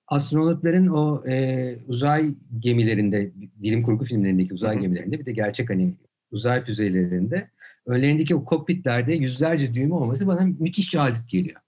Astronotların 0.08 0.88
o 0.88 1.28
e, 1.28 1.78
uzay 1.88 2.36
gemilerinde, 2.60 3.32
bilim 3.36 3.84
kurgu 3.84 4.06
filmlerindeki 4.06 4.54
uzay 4.54 4.80
gemilerinde 4.80 5.20
bir 5.20 5.26
de 5.26 5.32
gerçek 5.32 5.70
hani 5.70 5.94
uzay 6.32 6.64
füzelerinde 6.64 7.50
önlerindeki 7.86 8.36
o 8.36 8.46
kokpitlerde 8.46 9.16
yüzlerce 9.16 9.74
düğme 9.74 9.96
olması 9.96 10.28
bana 10.28 10.42
müthiş 10.60 10.92
cazip 10.92 11.30
geliyor. 11.30 11.62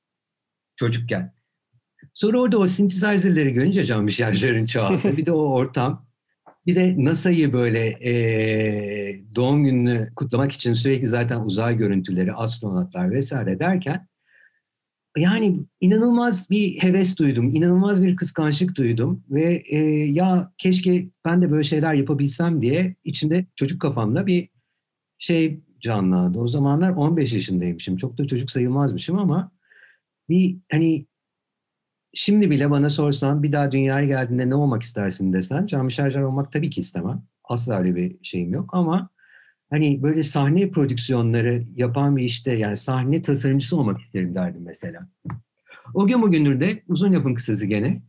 Çocukken. 0.76 1.34
Sonra 2.14 2.42
orada 2.42 2.58
o 2.58 2.68
synthesizer'ları 2.68 3.50
görünce 3.50 3.84
Can 3.84 4.08
Bişarjar'ın 4.08 4.66
çaldığı 4.66 5.18
bir 5.18 5.26
de 5.26 5.32
o 5.32 5.42
ortam 5.42 6.07
bir 6.68 6.76
de 6.76 6.96
NASA'yı 6.98 7.54
böyle 7.54 7.88
e, 7.88 8.16
doğum 9.36 9.64
gününü 9.64 10.12
kutlamak 10.16 10.52
için 10.52 10.74
sürekli 10.74 11.08
zaten 11.08 11.40
uzay 11.40 11.78
görüntüleri, 11.78 12.34
astronotlar 12.34 13.12
vesaire 13.12 13.60
derken 13.60 14.08
yani 15.18 15.60
inanılmaz 15.82 16.50
bir 16.50 16.80
heves 16.80 17.18
duydum, 17.18 17.56
inanılmaz 17.56 18.04
bir 18.04 18.16
kıskançlık 18.16 18.76
duydum 18.76 19.24
ve 19.30 19.64
e, 19.70 19.80
ya 20.12 20.52
keşke 20.58 21.08
ben 21.26 21.42
de 21.42 21.52
böyle 21.52 21.64
şeyler 21.64 21.94
yapabilsem 21.94 22.62
diye 22.62 22.96
içimde 23.04 23.46
çocuk 23.56 23.82
kafamda 23.82 24.28
bir 24.28 24.50
şey 25.18 25.60
canlandı. 25.80 26.40
O 26.40 26.48
zamanlar 26.48 26.90
15 26.90 27.34
yaşındaymışım. 27.34 27.98
Çok 27.98 28.18
da 28.18 28.26
çocuk 28.26 28.52
sayılmazmışım 28.52 29.20
ama 29.20 29.52
bir 30.30 30.58
hani 30.72 31.06
şimdi 32.18 32.50
bile 32.52 32.72
bana 32.72 32.90
sorsan 32.90 33.44
bir 33.44 33.52
daha 33.52 33.72
dünyaya 33.72 34.06
geldiğinde 34.06 34.50
ne 34.50 34.56
olmak 34.56 34.84
istersin 34.84 35.34
desen 35.34 35.66
Cami 35.66 35.92
Şarjar 35.92 36.22
olmak 36.22 36.52
tabii 36.52 36.70
ki 36.70 36.80
istemem. 36.80 37.24
Asla 37.44 37.80
öyle 37.80 37.96
bir 37.96 38.16
şeyim 38.24 38.54
yok 38.54 38.70
ama 38.74 39.10
hani 39.70 40.04
böyle 40.04 40.24
sahne 40.24 40.70
prodüksiyonları 40.72 41.64
yapan 41.76 42.18
bir 42.18 42.24
işte 42.24 42.56
yani 42.56 42.78
sahne 42.78 43.22
tasarımcısı 43.22 43.78
olmak 43.78 44.02
isterim 44.02 44.36
derdim 44.36 44.62
mesela. 44.66 45.08
O 45.94 46.08
gün 46.08 46.22
bugündür 46.22 46.60
de 46.60 46.84
uzun 46.88 47.12
yapın 47.12 47.34
kısası 47.34 47.66
gene. 47.66 48.02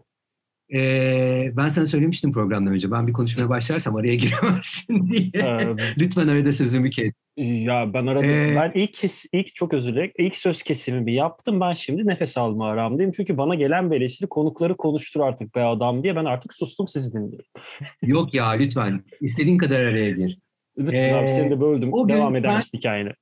Ee, 0.74 1.52
ben 1.56 1.68
sana 1.68 1.86
söylemiştim 1.86 2.32
programdan 2.32 2.74
önce. 2.74 2.90
Ben 2.90 3.06
bir 3.06 3.12
konuşmaya 3.12 3.48
başlarsam 3.48 3.96
araya 3.96 4.14
giremezsin 4.14 5.06
diye. 5.08 5.30
Ee, 5.34 5.76
Lütfen 5.98 6.28
arada 6.28 6.52
sözümü 6.52 6.90
kes. 6.90 7.12
Ya 7.38 7.94
ben 7.94 8.06
arada 8.06 8.26
ee, 8.26 8.56
ben 8.56 8.72
ilk 8.74 8.94
kes, 8.94 9.26
ilk 9.32 9.54
çok 9.54 9.74
özür 9.74 9.92
dilerim. 9.92 10.12
İlk 10.18 10.36
söz 10.36 10.62
kesimi 10.62 11.06
bir 11.06 11.12
yaptım. 11.12 11.60
Ben 11.60 11.74
şimdi 11.74 12.06
nefes 12.06 12.38
alma 12.38 12.68
aramdayım. 12.68 13.12
Çünkü 13.12 13.38
bana 13.38 13.54
gelen 13.54 13.90
bir 13.90 13.96
eleştiri 13.96 14.28
konukları 14.28 14.76
konuştur 14.76 15.20
artık 15.20 15.54
be 15.54 15.62
adam 15.62 16.02
diye 16.02 16.16
ben 16.16 16.24
artık 16.24 16.54
sustum 16.54 16.88
sizi 16.88 17.12
dinliyorum. 17.12 17.46
Yok 18.02 18.34
ya 18.34 18.48
lütfen. 18.48 19.04
İstediğin 19.20 19.58
kadar 19.58 19.80
araya 19.80 20.10
gir. 20.10 20.38
Lütfen 20.78 20.98
ee, 20.98 21.14
abi 21.14 21.28
seni 21.28 21.50
de 21.50 21.60
böldüm. 21.60 21.92
O 21.92 22.08
Devam 22.08 22.36
eder 22.36 22.56
misin 22.56 22.78
hikayeni? 22.78 23.12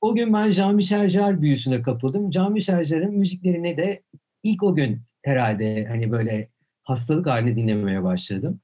O 0.00 0.14
gün 0.14 0.32
ben 0.32 0.50
Jean-Michel 0.50 1.08
Jarre 1.08 1.42
büyüsüne 1.42 1.82
kapıldım. 1.82 2.30
Jean-Michel 2.30 2.84
Jarre'ın 2.84 3.14
müziklerini 3.14 3.76
de 3.76 4.02
ilk 4.42 4.62
o 4.62 4.74
gün 4.74 5.02
herhalde 5.22 5.86
hani 5.86 6.10
böyle 6.10 6.48
hastalık 6.82 7.26
halinde 7.26 7.56
dinlemeye 7.56 8.02
başladım. 8.02 8.60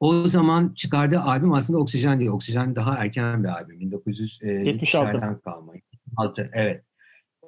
O 0.00 0.28
zaman 0.28 0.72
çıkardığı 0.76 1.20
albüm 1.20 1.52
aslında 1.52 1.80
Oksijen 1.80 2.20
değil. 2.20 2.30
Oksijen 2.30 2.76
daha 2.76 2.96
erken 2.96 3.44
bir 3.44 3.48
albüm. 3.48 3.80
1976'dan 3.80 5.40
kalma. 5.40 5.72
76, 5.74 6.50
evet. 6.52 6.82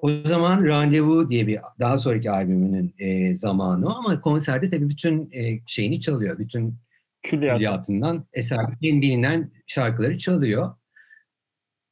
O 0.03 0.11
zaman 0.11 0.65
Randevu 0.65 1.31
diye 1.31 1.47
bir 1.47 1.61
daha 1.81 1.99
sonraki 1.99 2.31
albümünün 2.31 2.95
e, 2.99 3.35
zamanı 3.35 3.97
ama 3.97 4.21
konserde 4.21 4.71
tabii 4.71 4.89
bütün 4.89 5.31
e, 5.33 5.61
şeyini 5.67 6.01
çalıyor. 6.01 6.39
Bütün 6.39 6.75
Külliyat. 7.23 7.57
külliyatından 7.57 8.25
eser, 8.33 8.67
en 8.83 9.03
bilinen 9.03 9.51
şarkıları 9.67 10.19
çalıyor. 10.19 10.75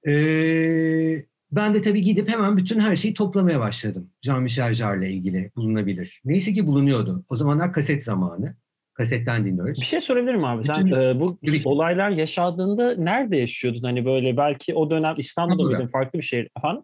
Ee, 0.08 1.24
ben 1.52 1.74
de 1.74 1.82
tabii 1.82 2.02
gidip 2.02 2.28
hemen 2.28 2.56
bütün 2.56 2.80
her 2.80 2.96
şeyi 2.96 3.14
toplamaya 3.14 3.60
başladım. 3.60 4.10
Jean-Michel 4.22 4.74
Jarre'la 4.74 5.06
ilgili 5.06 5.50
bulunabilir. 5.56 6.20
Neyse 6.24 6.54
ki 6.54 6.66
bulunuyordu. 6.66 7.24
O 7.28 7.36
zamanlar 7.36 7.72
kaset 7.72 8.04
zamanı. 8.04 8.56
Kasetten 8.96 9.44
dinliyoruz. 9.44 9.80
Bir 9.80 9.86
şey 9.86 10.00
sorabilirim 10.00 10.44
abi. 10.44 10.64
Sen 10.64 10.86
e, 10.86 11.20
bu 11.20 11.38
olaylar 11.64 12.10
yaşadığında 12.10 12.94
nerede 12.96 13.36
yaşıyordun? 13.36 13.82
Hani 13.82 14.04
böyle 14.04 14.36
belki 14.36 14.74
o 14.74 14.90
dönem 14.90 15.14
İstanbul'da 15.18 15.62
mıydın? 15.62 15.86
Farklı 15.86 16.18
bir 16.18 16.24
şehir. 16.24 16.48
Efendim? 16.58 16.82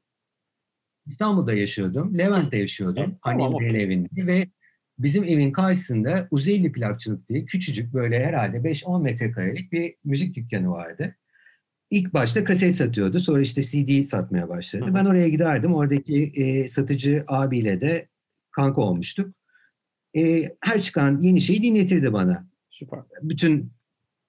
İstanbul'da 1.07 1.52
yaşıyordum. 1.52 2.19
Levent'te 2.19 2.57
yaşıyordum. 2.57 3.04
Evet, 3.07 3.19
Annemin 3.23 3.45
tamam, 3.45 3.54
okay. 3.54 3.83
evinde 3.83 4.26
ve 4.26 4.47
bizim 4.99 5.25
evin 5.25 5.52
karşısında 5.52 6.28
Uzeyli 6.31 6.73
Plakçılık 6.73 7.28
diye 7.28 7.45
küçücük 7.45 7.95
böyle 7.95 8.26
herhalde 8.26 8.57
5-10 8.57 9.02
metrekarelik 9.02 9.73
bir 9.73 9.95
müzik 10.04 10.37
dükkanı 10.37 10.71
vardı. 10.71 11.16
İlk 11.90 12.14
başta 12.14 12.45
kaset 12.45 12.75
satıyordu. 12.75 13.21
Sonra 13.21 13.40
işte 13.40 13.62
CD 13.62 14.04
satmaya 14.04 14.49
başladı. 14.49 14.85
Hı-hı. 14.85 14.95
Ben 14.95 15.04
oraya 15.04 15.28
giderdim. 15.28 15.75
Oradaki 15.75 16.33
e, 16.35 16.69
satıcı 16.69 17.25
abiyle 17.28 17.81
de 17.81 18.09
kanka 18.50 18.81
olmuştuk. 18.81 19.35
E, 20.16 20.52
her 20.61 20.83
çıkan 20.83 21.23
yeni 21.23 21.40
şeyi 21.40 21.62
dinletirdi 21.62 22.12
bana. 22.12 22.47
Süper. 22.71 23.00
Bütün 23.23 23.73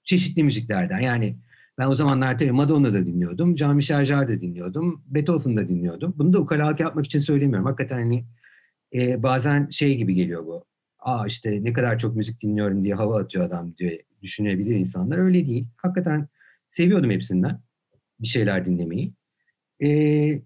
çeşitli 0.03 0.43
müziklerden. 0.43 0.99
Yani 0.99 1.37
ben 1.77 1.87
o 1.87 1.93
zamanlar 1.93 2.39
tabii 2.39 2.51
Madonna 2.51 2.93
da 2.93 3.05
dinliyordum. 3.05 3.55
Jean-Michel 3.57 4.05
Jarre 4.05 4.27
da 4.27 4.41
dinliyordum. 4.41 5.03
Beethoven 5.07 5.57
da 5.57 5.69
dinliyordum. 5.69 6.13
Bunu 6.17 6.33
da 6.33 6.39
ukalalık 6.39 6.79
yapmak 6.79 7.05
için 7.05 7.19
söylemiyorum. 7.19 7.65
Hakikaten 7.65 7.97
hani 7.97 8.25
e, 8.93 9.23
bazen 9.23 9.69
şey 9.69 9.97
gibi 9.97 10.15
geliyor 10.15 10.45
bu. 10.45 10.65
Aa 10.99 11.27
işte 11.27 11.63
ne 11.63 11.73
kadar 11.73 11.99
çok 11.99 12.15
müzik 12.15 12.41
dinliyorum 12.41 12.83
diye 12.83 12.95
hava 12.95 13.19
atıyor 13.19 13.45
adam 13.45 13.77
diye 13.77 14.01
düşünebilir 14.21 14.75
insanlar. 14.75 15.17
Öyle 15.17 15.47
değil. 15.47 15.67
Hakikaten 15.77 16.27
seviyordum 16.69 17.11
hepsinden 17.11 17.59
bir 18.19 18.27
şeyler 18.27 18.65
dinlemeyi. 18.65 19.13
Ee, 19.83 20.41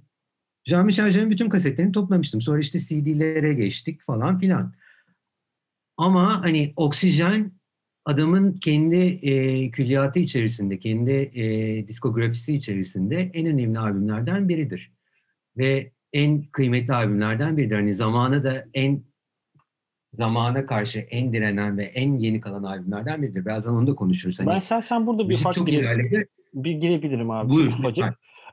Jean-Michel 0.65 1.11
Jarre'ın 1.11 1.31
bütün 1.31 1.49
kasetlerini 1.49 1.91
toplamıştım. 1.91 2.41
Sonra 2.41 2.59
işte 2.59 2.79
CD'lere 2.79 3.53
geçtik 3.53 4.01
falan 4.01 4.39
filan. 4.39 4.73
Ama 5.97 6.43
hani 6.43 6.73
oksijen 6.75 7.51
adamın 8.05 8.53
kendi 8.53 8.95
e, 8.95 9.71
külliyatı 9.71 10.19
içerisinde, 10.19 10.79
kendi 10.79 11.11
e, 11.11 11.87
diskografisi 11.87 12.55
içerisinde 12.55 13.31
en 13.33 13.45
önemli 13.45 13.79
albümlerden 13.79 14.49
biridir. 14.49 14.91
Ve 15.57 15.91
en 16.13 16.43
kıymetli 16.43 16.93
albümlerden 16.93 17.57
biridir. 17.57 17.75
Hani 17.75 17.93
zamanı 17.93 18.43
da 18.43 18.65
en 18.73 19.03
zamana 20.13 20.65
karşı 20.65 20.99
en 20.99 21.33
direnen 21.33 21.77
ve 21.77 21.83
en 21.83 22.17
yeni 22.17 22.41
kalan 22.41 22.63
albümlerden 22.63 23.21
biridir. 23.21 23.45
Birazdan 23.45 23.75
onu 23.75 23.87
da 23.87 23.95
konuşuruz. 23.95 24.39
Hani, 24.39 24.47
ben 24.47 24.59
sen 24.59 24.79
sen 24.79 25.07
burada 25.07 25.29
bir 25.29 25.35
ufak 25.35 25.67
gire, 25.67 26.27
bir 26.53 26.71
girebilirim 26.71 27.31
abi. 27.31 27.49
Buyur. 27.49 27.71
Ufacık. 27.71 28.05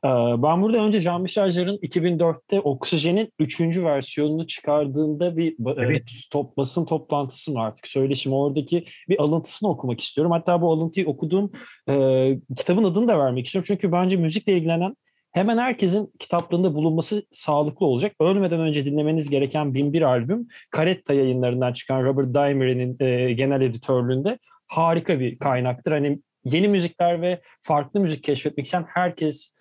Ee, 0.04 0.08
ben 0.42 0.62
burada 0.62 0.78
önce 0.78 1.00
Jean-Michel 1.00 1.50
Jarre'ın 1.50 1.76
2004'te 1.76 2.60
Oksijen'in 2.60 3.32
3. 3.38 3.60
versiyonunu 3.60 4.46
çıkardığında 4.46 5.36
bir 5.36 5.52
e, 5.52 5.84
evet. 5.84 6.02
top, 6.30 6.56
basın 6.56 6.84
toplantısı 6.84 7.52
mı 7.52 7.60
artık 7.60 7.88
söyleşim 7.88 8.32
oradaki 8.32 8.84
bir 9.08 9.22
alıntısını 9.22 9.70
okumak 9.70 10.00
istiyorum. 10.00 10.32
Hatta 10.32 10.62
bu 10.62 10.72
alıntıyı 10.72 11.06
okuduğum 11.06 11.52
e, 11.88 12.38
kitabın 12.56 12.84
adını 12.84 13.08
da 13.08 13.18
vermek 13.18 13.46
istiyorum. 13.46 13.66
Çünkü 13.68 13.92
bence 13.92 14.16
müzikle 14.16 14.56
ilgilenen 14.56 14.96
hemen 15.32 15.58
herkesin 15.58 16.12
kitaplığında 16.18 16.74
bulunması 16.74 17.22
sağlıklı 17.30 17.86
olacak. 17.86 18.12
Ölmeden 18.20 18.60
önce 18.60 18.84
dinlemeniz 18.86 19.30
gereken 19.30 19.74
bin 19.74 19.92
bir 19.92 20.02
albüm 20.02 20.48
Caretta 20.76 21.14
yayınlarından 21.14 21.72
çıkan 21.72 22.04
Robert 22.04 22.34
Dimery'nin 22.34 22.96
e, 23.00 23.32
genel 23.32 23.60
editörlüğünde 23.60 24.38
harika 24.66 25.20
bir 25.20 25.38
kaynaktır. 25.38 25.92
Hani 25.92 26.18
yeni 26.44 26.68
müzikler 26.68 27.22
ve 27.22 27.40
farklı 27.62 28.00
müzik 28.00 28.24
keşfetmek 28.24 28.66
isteyen 28.66 28.86
herkes 28.88 29.54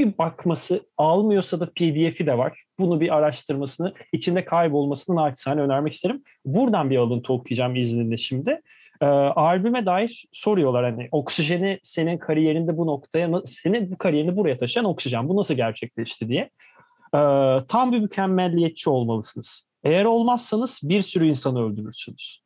bir 0.00 0.18
bakması 0.18 0.86
almıyorsa 0.98 1.60
da 1.60 1.64
pdf'i 1.64 2.26
de 2.26 2.38
var. 2.38 2.64
Bunu 2.78 3.00
bir 3.00 3.16
araştırmasını, 3.16 3.94
içinde 4.12 4.44
kaybolmasını 4.44 5.16
naçizane 5.16 5.60
önermek 5.60 5.92
isterim. 5.92 6.22
Buradan 6.44 6.90
bir 6.90 6.96
alıntı 6.96 7.32
okuyacağım 7.32 7.76
izninle 7.76 8.16
şimdi. 8.16 8.60
E, 9.00 9.06
albüme 9.06 9.86
dair 9.86 10.26
soruyorlar 10.32 10.84
hani 10.84 11.08
oksijeni 11.12 11.78
senin 11.82 12.18
kariyerinde 12.18 12.76
bu 12.76 12.86
noktaya, 12.86 13.42
senin 13.44 13.92
bu 13.92 13.98
kariyerini 13.98 14.36
buraya 14.36 14.58
taşıyan 14.58 14.86
oksijen 14.86 15.28
bu 15.28 15.36
nasıl 15.36 15.54
gerçekleşti 15.54 16.28
diye. 16.28 16.50
E, 17.14 17.20
tam 17.68 17.92
bir 17.92 17.98
mükemmelliyetçi 17.98 18.90
olmalısınız. 18.90 19.68
Eğer 19.84 20.04
olmazsanız 20.04 20.80
bir 20.82 21.02
sürü 21.02 21.26
insanı 21.26 21.64
öldürürsünüz. 21.64 22.42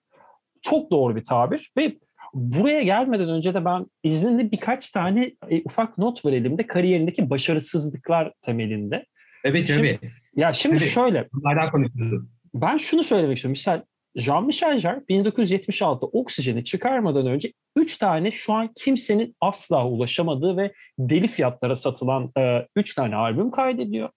Çok 0.62 0.90
doğru 0.90 1.16
bir 1.16 1.24
tabir 1.24 1.72
ve 1.76 1.96
Buraya 2.34 2.82
gelmeden 2.82 3.28
önce 3.28 3.54
de 3.54 3.64
ben 3.64 3.86
izninle 4.02 4.50
birkaç 4.50 4.90
tane 4.90 5.32
e, 5.50 5.62
ufak 5.64 5.98
not 5.98 6.24
verelim 6.24 6.58
de 6.58 6.66
kariyerindeki 6.66 7.30
başarısızlıklar 7.30 8.32
temelinde. 8.42 9.06
Evet 9.44 9.66
şimdi, 9.66 9.98
tabii. 10.00 10.10
Ya 10.36 10.52
şimdi 10.52 10.76
tabii. 10.78 10.88
şöyle. 10.88 11.28
Bunlardan 11.32 11.70
konuşuyoruz. 11.70 12.28
Ben 12.54 12.76
şunu 12.76 13.02
söylemek 13.02 13.36
istiyorum. 13.36 13.50
Misal 13.52 13.82
Jean-Michel 14.16 14.78
Jarre 14.78 15.02
1976 15.08 16.06
oksijeni 16.06 16.64
çıkarmadan 16.64 17.26
önce 17.26 17.52
3 17.76 17.96
tane 17.96 18.30
şu 18.30 18.52
an 18.52 18.70
kimsenin 18.76 19.36
asla 19.40 19.86
ulaşamadığı 19.86 20.56
ve 20.56 20.72
deli 20.98 21.28
fiyatlara 21.28 21.76
satılan 21.76 22.32
3 22.76 22.90
e, 22.90 22.94
tane 22.94 23.16
albüm 23.16 23.50
kaydediyor. 23.50 24.08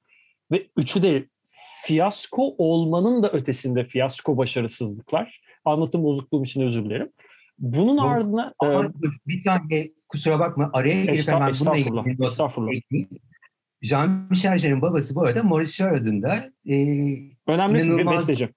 Ve 0.51 0.67
üçü 0.77 1.01
de 1.01 1.25
fiyasko 1.85 2.55
olmanın 2.57 3.23
da 3.23 3.31
ötesinde 3.31 3.83
fiyasko 3.83 4.37
başarısızlıklar. 4.37 5.41
Anlatım 5.65 6.03
bozukluğum 6.03 6.43
için 6.43 6.61
özür 6.61 6.85
dilerim. 6.85 7.09
Bunun 7.59 7.97
Bu, 7.97 8.01
ardına... 8.01 8.53
Ama 8.59 8.85
e, 8.85 8.91
bir 9.27 9.43
tane 9.43 9.89
kusura 10.09 10.39
bakma 10.39 10.69
araya 10.73 11.05
girip 11.05 11.27
hemen 11.27 11.53
bununla 11.59 11.77
ilgili 11.77 12.23
estağfurullah. 12.23 12.71
Jean-Michel 13.81 14.57
Jarre'ın 14.57 14.81
babası 14.81 15.15
bu 15.15 15.21
arada 15.21 15.43
Maurice 15.43 15.71
Jarre 15.71 15.97
adında 15.97 16.35
e, 16.69 16.75
önemli 17.47 17.97
bir 17.97 18.07
besteci. 18.07 18.49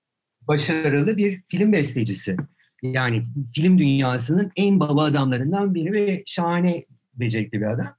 Başarılı 0.48 1.16
bir 1.16 1.42
film 1.48 1.72
bestecisi. 1.72 2.36
Yani 2.82 3.22
film 3.54 3.78
dünyasının 3.78 4.52
en 4.56 4.80
baba 4.80 5.04
adamlarından 5.04 5.74
biri 5.74 5.92
ve 5.92 6.22
şahane 6.26 6.86
becerikli 7.14 7.60
bir 7.60 7.66
adam. 7.66 7.94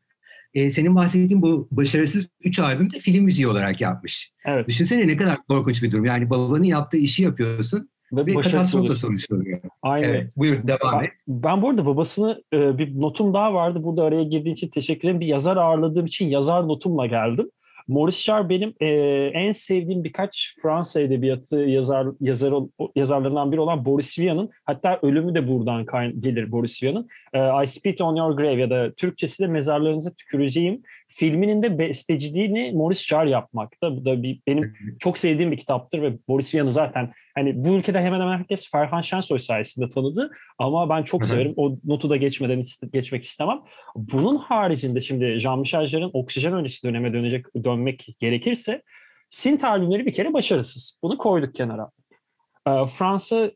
Ee, 0.53 0.70
senin 0.70 0.96
bahsettiğin 0.96 1.41
bu 1.41 1.67
başarısız 1.72 2.27
üç 2.43 2.60
albüm 2.60 2.91
de 2.91 3.00
film 3.00 3.24
müziği 3.24 3.48
olarak 3.48 3.81
yapmış. 3.81 4.31
Evet. 4.46 4.67
Düşünsene 4.67 5.08
ne 5.08 5.17
kadar 5.17 5.38
korkunç 5.48 5.84
bir 5.84 5.91
durum. 5.91 6.05
Yani 6.05 6.29
babanın 6.29 6.63
yaptığı 6.63 6.98
işi 6.98 7.24
yapıyorsun 7.24 7.89
ve 8.13 8.25
bir 8.25 8.36
katastrofa 8.36 8.94
sonuç 8.94 9.32
oluyor. 9.32 9.60
Aynen. 9.82 10.10
Evet, 10.10 10.38
buyur 10.38 10.68
devam 10.68 11.00
ben, 11.00 11.06
et. 11.06 11.12
Ben 11.27 11.62
burada 11.62 11.86
babasını 11.86 12.44
e, 12.53 12.77
bir 12.77 13.01
notum 13.01 13.34
daha 13.34 13.53
vardı. 13.53 13.84
Burada 13.84 14.03
araya 14.03 14.24
girdiğin 14.24 14.56
için 14.56 14.70
teşekkür 14.70 15.08
ederim. 15.08 15.20
Bir 15.20 15.27
yazar 15.27 15.58
ağırladığım 15.58 16.06
için 16.06 16.30
yazar 16.30 16.68
notumla 16.68 17.06
geldim. 17.06 17.50
Maurice 17.88 18.18
Jarre 18.18 18.50
benim 18.50 18.74
e, 18.80 18.88
en 19.34 19.51
sevdiğim 19.51 20.03
birkaç 20.03 20.56
Fransa 20.62 21.01
edebiyatı 21.01 21.58
yazar, 21.58 22.08
yazar 22.22 22.53
yazarlarından 22.96 23.51
biri 23.51 23.60
olan 23.60 23.86
Boris 23.86 24.20
Vian'ın 24.20 24.50
hatta 24.65 25.00
ölümü 25.01 25.36
de 25.36 25.48
buradan 25.48 25.86
gelir 26.20 26.51
Boris 26.51 26.84
Vian'ın 26.84 27.08
e, 27.34 27.63
I 27.63 27.68
Spit 27.68 28.01
on 28.01 28.15
Your 28.15 28.38
Grave 28.38 28.62
ya 28.62 28.70
da 28.70 28.94
Türkçesi 28.94 29.44
de 29.44 29.48
mezarlarınıza 29.48 30.10
tüküreceğim 30.13 30.82
filminin 31.13 31.63
de 31.63 31.80
besteciliğini 31.80 32.72
Maurice 32.75 33.03
Jarre 33.03 33.30
yapmakta. 33.30 33.98
Bu 33.98 34.06
da 34.06 34.24
bir, 34.24 34.41
benim 34.48 34.74
çok 35.00 35.18
sevdiğim 35.18 35.51
bir 35.51 35.58
kitaptır 35.58 36.01
ve 36.01 36.13
Boris 36.27 36.56
Vian'ı 36.56 36.72
zaten 36.72 37.13
hani 37.36 37.65
bu 37.65 37.70
ülkede 37.70 38.00
hemen 38.01 38.22
hemen 38.22 38.38
herkes 38.38 38.72
Ferhan 38.72 39.01
Şensoy 39.01 39.39
sayesinde 39.39 39.89
tanıdı 39.89 40.32
ama 40.58 40.89
ben 40.89 41.03
çok 41.03 41.25
severim. 41.25 41.53
O 41.58 41.77
notu 41.86 42.10
da 42.10 42.18
geçmeden 42.18 42.63
geçmek 42.94 43.24
istemem. 43.24 43.60
Bunun 43.96 44.38
haricinde 44.38 45.01
şimdi 45.01 45.25
Jean-Michel 45.25 45.88
Jarre'ın 45.88 46.12
Oksijen 46.13 46.53
öncesi 46.53 46.88
döneme 46.88 47.13
dönecek 47.13 47.46
dönmek 47.63 48.08
gerekirse 48.20 48.82
Sint 49.30 49.63
albümleri 49.63 50.06
bir 50.06 50.13
kere 50.13 50.34
başarısız. 50.34 51.00
Bunu 51.03 51.18
koyduk 51.18 51.56
kenara. 51.56 51.91
Fransa 52.88 53.51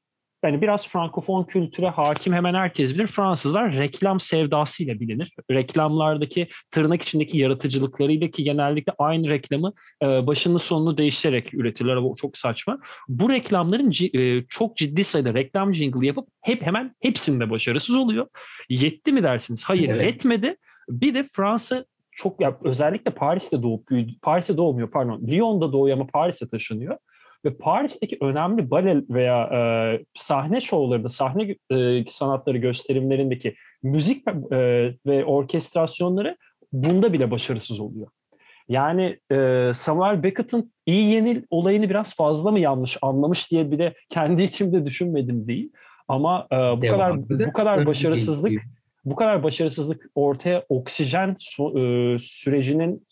yani 0.46 0.62
biraz 0.62 0.88
frankofon 0.88 1.44
kültüre 1.44 1.90
hakim 1.90 2.34
hemen 2.34 2.54
herkes 2.54 2.94
bilir. 2.94 3.08
Fransızlar 3.08 3.74
reklam 3.74 4.20
sevdasıyla 4.20 5.00
bilinir. 5.00 5.32
Reklamlardaki 5.52 6.48
tırnak 6.72 7.02
içindeki 7.02 7.38
yaratıcılıklarıyla 7.38 8.28
ki 8.28 8.44
genellikle 8.44 8.94
aynı 8.98 9.30
reklamı 9.30 9.74
e, 10.04 10.06
başını 10.06 10.60
sonunu 10.60 10.98
değiştirerek 10.98 11.54
üretirler. 11.54 12.04
Bu 12.04 12.16
çok 12.18 12.38
saçma. 12.38 12.80
Bu 13.08 13.30
reklamların 13.30 13.92
e, 14.20 14.46
çok 14.50 14.78
ciddi 14.78 15.04
sayıda 15.04 15.34
reklam 15.34 15.75
jingle 15.75 16.08
yapıp 16.08 16.28
hep 16.42 16.62
hemen 16.62 16.96
hepsinde 17.00 17.50
başarısız 17.50 17.96
oluyor. 17.96 18.28
Yetti 18.70 19.12
mi 19.12 19.24
dersiniz? 19.24 19.64
Hayır 19.64 19.90
evet. 19.90 20.16
etmedi. 20.16 20.55
Bir 20.90 21.14
de 21.14 21.29
Fransa 21.34 21.86
çok 22.12 22.42
ya 22.42 22.58
özellikle 22.64 23.12
Paris'te 23.12 23.64
doğup 23.64 23.90
büyüdü. 23.90 24.12
Paris'te 24.22 24.58
doğmuyor 24.58 24.92
pardon. 24.92 25.27
Lyon'da 25.27 25.74
doğuyor 25.74 25.98
ama 25.98 26.08
Paris'e 26.08 26.48
taşınıyor. 26.48 26.98
Ve 27.46 27.58
Paris'teki 27.58 28.18
önemli 28.22 28.72
bale 28.72 29.01
veya 29.10 29.44
e, 29.44 29.60
sahne 30.14 30.62
şovlarında, 30.62 31.10
sahne 31.10 31.55
e, 31.72 32.05
sanatları 32.08 32.58
gösterimlerindeki 32.58 33.55
müzik 33.84 34.27
e, 34.27 34.58
ve 35.05 35.25
orkestrasyonları 35.25 36.38
bunda 36.74 37.14
bile 37.14 37.31
başarısız 37.31 37.79
oluyor. 37.79 38.08
Yani 38.70 39.20
e, 39.31 39.72
Samuel 39.74 40.24
Beckett'ın 40.24 40.74
iyi 40.86 41.05
yenil 41.14 41.44
olayını 41.50 41.90
biraz 41.90 42.16
fazla 42.16 42.51
mı 42.51 42.60
yanlış 42.60 42.98
anlamış 43.01 43.51
diye 43.51 43.72
bile 43.72 43.94
kendi 44.10 44.44
içimde 44.44 44.86
düşünmedim 44.86 45.48
değil. 45.48 45.72
Ama 46.08 46.48
e, 46.51 46.55
bu 46.55 46.81
Devamlı 46.81 47.27
kadar 47.27 47.48
bu 47.50 47.53
kadar 47.53 47.86
başarısızlık 47.86 48.62
bu 49.05 49.15
kadar 49.15 49.44
başarısızlık 49.44 50.05
ortaya 50.15 50.65
oksijen 50.70 51.35
so, 51.39 51.79
e, 51.79 52.20
sürecinin 52.20 53.07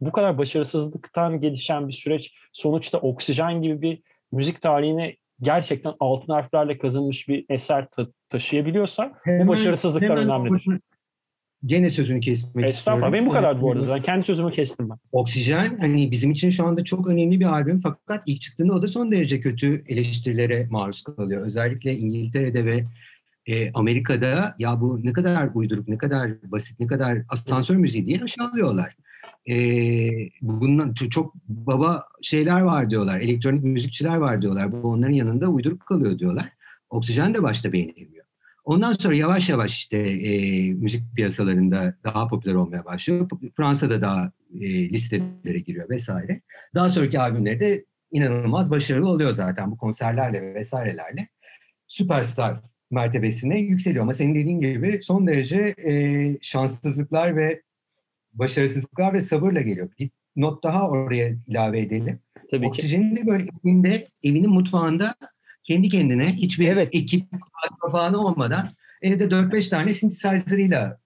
bu 0.00 0.12
kadar 0.12 0.38
başarısızlıktan 0.38 1.40
gelişen 1.40 1.88
bir 1.88 1.92
süreç 1.92 2.34
sonuçta 2.52 2.98
oksijen 2.98 3.62
gibi 3.62 3.82
bir 3.82 4.02
müzik 4.32 4.60
tarihine 4.60 5.16
gerçekten 5.40 5.94
altın 6.00 6.32
harflerle 6.32 6.78
kazınmış 6.78 7.28
bir 7.28 7.44
eser 7.48 7.86
ta- 7.90 8.06
taşıyabiliyorsa 8.28 9.12
hemen, 9.24 9.46
bu 9.46 9.50
başarısızlıklar 9.50 10.16
önemlidir. 10.16 10.80
Gene 11.66 11.90
sözünü 11.90 12.20
kesmek 12.20 12.68
Estağfurullah. 12.68 13.12
Benim 13.12 13.26
bu 13.26 13.30
kadar 13.30 13.60
bu 13.60 13.72
arada. 13.72 13.94
Ben 13.94 14.02
kendi 14.02 14.24
sözümü 14.24 14.52
kestim 14.52 14.90
ben. 14.90 14.96
Oksijen 15.12 15.78
hani 15.80 16.10
bizim 16.10 16.30
için 16.30 16.50
şu 16.50 16.66
anda 16.66 16.84
çok 16.84 17.06
önemli 17.06 17.40
bir 17.40 17.44
albüm 17.44 17.80
fakat 17.80 18.22
ilk 18.26 18.42
çıktığında 18.42 18.74
o 18.74 18.82
da 18.82 18.86
son 18.86 19.12
derece 19.12 19.40
kötü 19.40 19.84
eleştirilere 19.88 20.66
maruz 20.70 21.02
kalıyor. 21.02 21.46
Özellikle 21.46 21.96
İngiltere'de 21.96 22.64
ve 22.64 22.84
e, 23.46 23.72
Amerika'da 23.72 24.54
ya 24.58 24.80
bu 24.80 25.00
ne 25.04 25.12
kadar 25.12 25.50
uyduruk, 25.54 25.88
ne 25.88 25.98
kadar 25.98 26.30
basit, 26.52 26.80
ne 26.80 26.86
kadar 26.86 27.18
asansör 27.28 27.76
müziği 27.76 28.06
diye 28.06 28.22
aşağılıyorlar 28.22 28.96
e, 29.46 29.56
bundan 30.42 30.94
çok 30.94 31.34
baba 31.48 32.04
şeyler 32.22 32.60
var 32.60 32.90
diyorlar. 32.90 33.20
Elektronik 33.20 33.64
müzikçiler 33.64 34.16
var 34.16 34.42
diyorlar. 34.42 34.72
Bu 34.72 34.88
onların 34.88 35.12
yanında 35.12 35.48
uyduruk 35.48 35.86
kalıyor 35.86 36.18
diyorlar. 36.18 36.48
Oksijen 36.90 37.34
de 37.34 37.42
başta 37.42 37.72
beğenilmiyor. 37.72 38.24
Ondan 38.64 38.92
sonra 38.92 39.14
yavaş 39.14 39.50
yavaş 39.50 39.74
işte 39.74 39.98
e, 39.98 40.70
müzik 40.72 41.02
piyasalarında 41.16 41.94
daha 42.04 42.28
popüler 42.28 42.54
olmaya 42.54 42.84
başlıyor. 42.84 43.28
Fransa'da 43.56 44.00
daha 44.00 44.32
e, 44.60 44.88
listelere 44.88 45.58
giriyor 45.58 45.90
vesaire. 45.90 46.40
Daha 46.74 46.88
sonraki 46.88 47.20
albümleri 47.20 47.60
de 47.60 47.84
inanılmaz 48.10 48.70
başarılı 48.70 49.08
oluyor 49.08 49.30
zaten 49.30 49.70
bu 49.70 49.76
konserlerle 49.76 50.54
vesairelerle. 50.54 51.28
Süperstar 51.88 52.60
mertebesine 52.92 53.60
yükseliyor. 53.60 54.02
Ama 54.02 54.14
senin 54.14 54.34
dediğin 54.34 54.60
gibi 54.60 55.00
son 55.02 55.26
derece 55.26 55.74
e, 55.86 55.92
şanssızlıklar 56.42 57.36
ve 57.36 57.62
başarısızlıklar 58.32 59.14
ve 59.14 59.20
sabırla 59.20 59.60
geliyor. 59.60 59.90
Bir 59.98 60.10
not 60.36 60.64
daha 60.64 60.88
oraya 60.88 61.30
ilave 61.46 61.80
edelim. 61.80 62.20
Tabii 62.50 62.66
Oksijenin 62.66 63.16
de 63.16 63.26
böyle 63.26 63.46
evinde, 63.64 64.08
evinin 64.22 64.50
mutfağında 64.50 65.14
kendi 65.64 65.88
kendine 65.88 66.34
hiçbir 66.34 66.68
evet. 66.68 66.88
ekip 66.92 67.26
akrabanı 67.70 68.18
olmadan 68.18 68.68
evde 69.02 69.24
4-5 69.24 69.70
tane 69.70 69.88
synthesizer'ıyla 69.92 70.98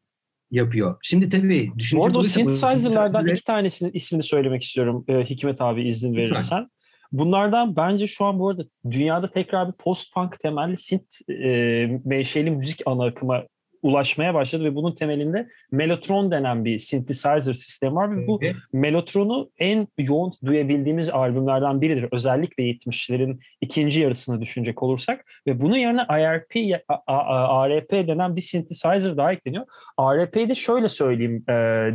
yapıyor. 0.50 0.96
Şimdi 1.02 1.28
tabii 1.28 1.72
düşünce 1.78 2.00
Bu 2.00 2.06
arada 2.06 2.18
o 2.18 2.22
synthesizer'lardan 2.22 3.26
iki 3.26 3.44
tanesinin 3.44 3.90
ismini 3.94 4.22
söylemek 4.22 4.62
istiyorum 4.62 5.04
e, 5.08 5.24
Hikmet 5.24 5.60
abi 5.60 5.88
izin 5.88 6.16
verirsen. 6.16 6.68
Bunlardan 7.12 7.76
bence 7.76 8.06
şu 8.06 8.24
an 8.24 8.38
bu 8.38 8.48
arada 8.48 8.62
dünyada 8.90 9.26
tekrar 9.26 9.68
bir 9.68 9.72
post-punk 9.72 10.40
temelli 10.40 10.76
synth 10.76 11.30
e, 11.30 12.00
menşeli 12.04 12.50
müzik 12.50 12.82
ana 12.86 13.04
akıma 13.04 13.42
ulaşmaya 13.82 14.34
başladı 14.34 14.64
ve 14.64 14.74
bunun 14.74 14.94
temelinde 14.94 15.48
Mellotron 15.72 16.30
denen 16.30 16.64
bir 16.64 16.78
synthesizer 16.78 17.54
sistemi 17.54 17.94
var 17.94 18.16
ve 18.16 18.26
bu 18.26 18.38
evet. 18.42 18.56
Mellotron'u 18.72 19.50
en 19.58 19.88
yoğun 19.98 20.32
duyabildiğimiz 20.44 21.08
albümlerden 21.08 21.80
biridir. 21.80 22.08
Özellikle 22.12 22.64
70'lerin 22.64 23.38
ikinci 23.60 24.00
yarısını 24.00 24.40
düşünecek 24.40 24.82
olursak 24.82 25.24
ve 25.46 25.60
bunun 25.60 25.76
yerine 25.76 26.02
IRP, 26.02 26.80
ARP 27.06 27.90
denen 27.90 28.36
bir 28.36 28.40
synthesizer 28.40 29.16
daha 29.16 29.32
ekleniyor. 29.32 29.66
ARP'yi 29.96 30.48
de 30.48 30.54
şöyle 30.54 30.88
söyleyeyim 30.88 31.44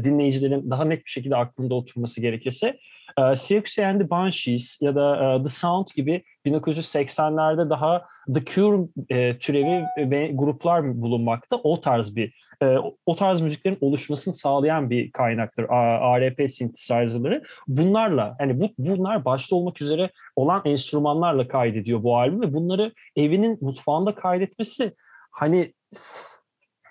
dinleyicilerin 0.03 0.69
daha 0.69 0.85
net 0.85 1.05
bir 1.05 1.11
şekilde 1.11 1.35
aklında 1.35 1.75
oturması 1.75 2.21
gerekirse. 2.21 2.77
E, 3.17 3.35
Circus 3.35 3.79
and 3.79 4.01
the 4.01 4.09
Banshees 4.09 4.81
ya 4.81 4.95
da 4.95 5.37
The 5.43 5.49
Sound 5.49 5.87
gibi 5.95 6.23
1980'lerde 6.45 7.69
daha 7.69 8.05
The 8.33 8.45
Cure 8.45 8.87
e, 9.09 9.37
türevi 9.37 9.85
ve 9.97 10.31
gruplar 10.33 11.01
bulunmakta. 11.01 11.55
O 11.55 11.81
tarz 11.81 12.15
bir 12.15 12.33
e, 12.63 12.77
o 13.05 13.15
tarz 13.15 13.41
müziklerin 13.41 13.77
oluşmasını 13.81 14.33
sağlayan 14.33 14.89
bir 14.89 15.11
kaynaktır 15.11 15.65
ARP 15.69 16.51
synthesizer'ları. 16.51 17.43
Bunlarla 17.67 18.37
yani 18.39 18.59
bu 18.59 18.69
bunlar 18.77 19.25
başta 19.25 19.55
olmak 19.55 19.81
üzere 19.81 20.11
olan 20.35 20.61
enstrümanlarla 20.65 21.47
kaydediyor 21.47 22.03
bu 22.03 22.17
albüm 22.17 22.41
ve 22.41 22.53
bunları 22.53 22.93
evinin 23.15 23.57
mutfağında 23.61 24.15
kaydetmesi 24.15 24.93
hani 25.31 25.73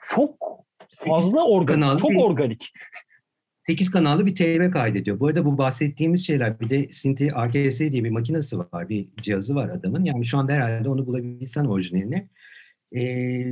çok 0.02 0.36
fazla 0.96 1.44
organik, 1.44 1.98
çok 1.98 2.10
organik. 2.20 2.72
8 3.70 3.90
kanallı 3.90 4.26
bir 4.26 4.34
TV 4.34 4.70
kaydediyor. 4.70 5.20
Bu 5.20 5.26
arada 5.26 5.44
bu 5.44 5.58
bahsettiğimiz 5.58 6.26
şeyler 6.26 6.60
bir 6.60 6.70
de 6.70 6.92
Synthi 6.92 7.28
RKS 7.28 7.78
diye 7.78 8.04
bir 8.04 8.10
makinesi 8.10 8.58
var, 8.58 8.88
bir 8.88 9.08
cihazı 9.22 9.54
var 9.54 9.68
adamın. 9.68 10.04
Yani 10.04 10.26
şu 10.26 10.38
anda 10.38 10.52
herhalde 10.52 10.88
onu 10.88 11.06
bulabilsen 11.06 11.64
orijinalini 11.64 12.28
e, 12.94 13.00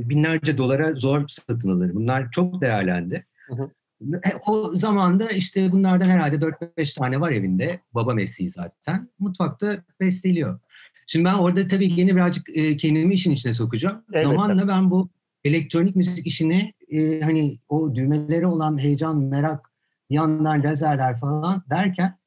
binlerce 0.09 0.57
dolara 0.57 0.95
zor 0.95 1.27
satın 1.27 1.69
alır. 1.69 1.95
Bunlar 1.95 2.31
çok 2.31 2.61
değerlendi. 2.61 3.25
Hı 3.47 3.55
hı. 3.55 3.71
E, 4.15 4.29
o 4.47 4.75
zamanda 4.75 5.27
işte 5.27 5.71
bunlardan 5.71 6.05
herhalde 6.05 6.35
4-5 6.35 6.99
tane 6.99 7.19
var 7.21 7.31
evinde. 7.31 7.79
Baba 7.93 8.13
mesleği 8.13 8.49
zaten. 8.49 9.09
Mutfakta 9.19 9.83
besteliyor. 9.99 10.59
Şimdi 11.07 11.25
ben 11.25 11.33
orada 11.33 11.67
tabii 11.67 11.99
yeni 11.99 12.15
birazcık 12.15 12.49
e, 12.57 12.77
kendimi 12.77 13.13
işin 13.13 13.31
içine 13.31 13.53
sokacağım. 13.53 14.03
Evet, 14.13 14.23
Zamanla 14.23 14.67
ben 14.67 14.91
bu 14.91 15.09
elektronik 15.43 15.95
müzik 15.95 16.27
işini 16.27 16.73
e, 16.89 17.21
hani 17.21 17.59
o 17.69 17.95
düğmelere 17.95 18.47
olan 18.47 18.77
heyecan, 18.77 19.17
merak, 19.17 19.68
yandan 20.09 20.63
lazerler 20.63 21.19
falan 21.19 21.63
derken 21.69 22.17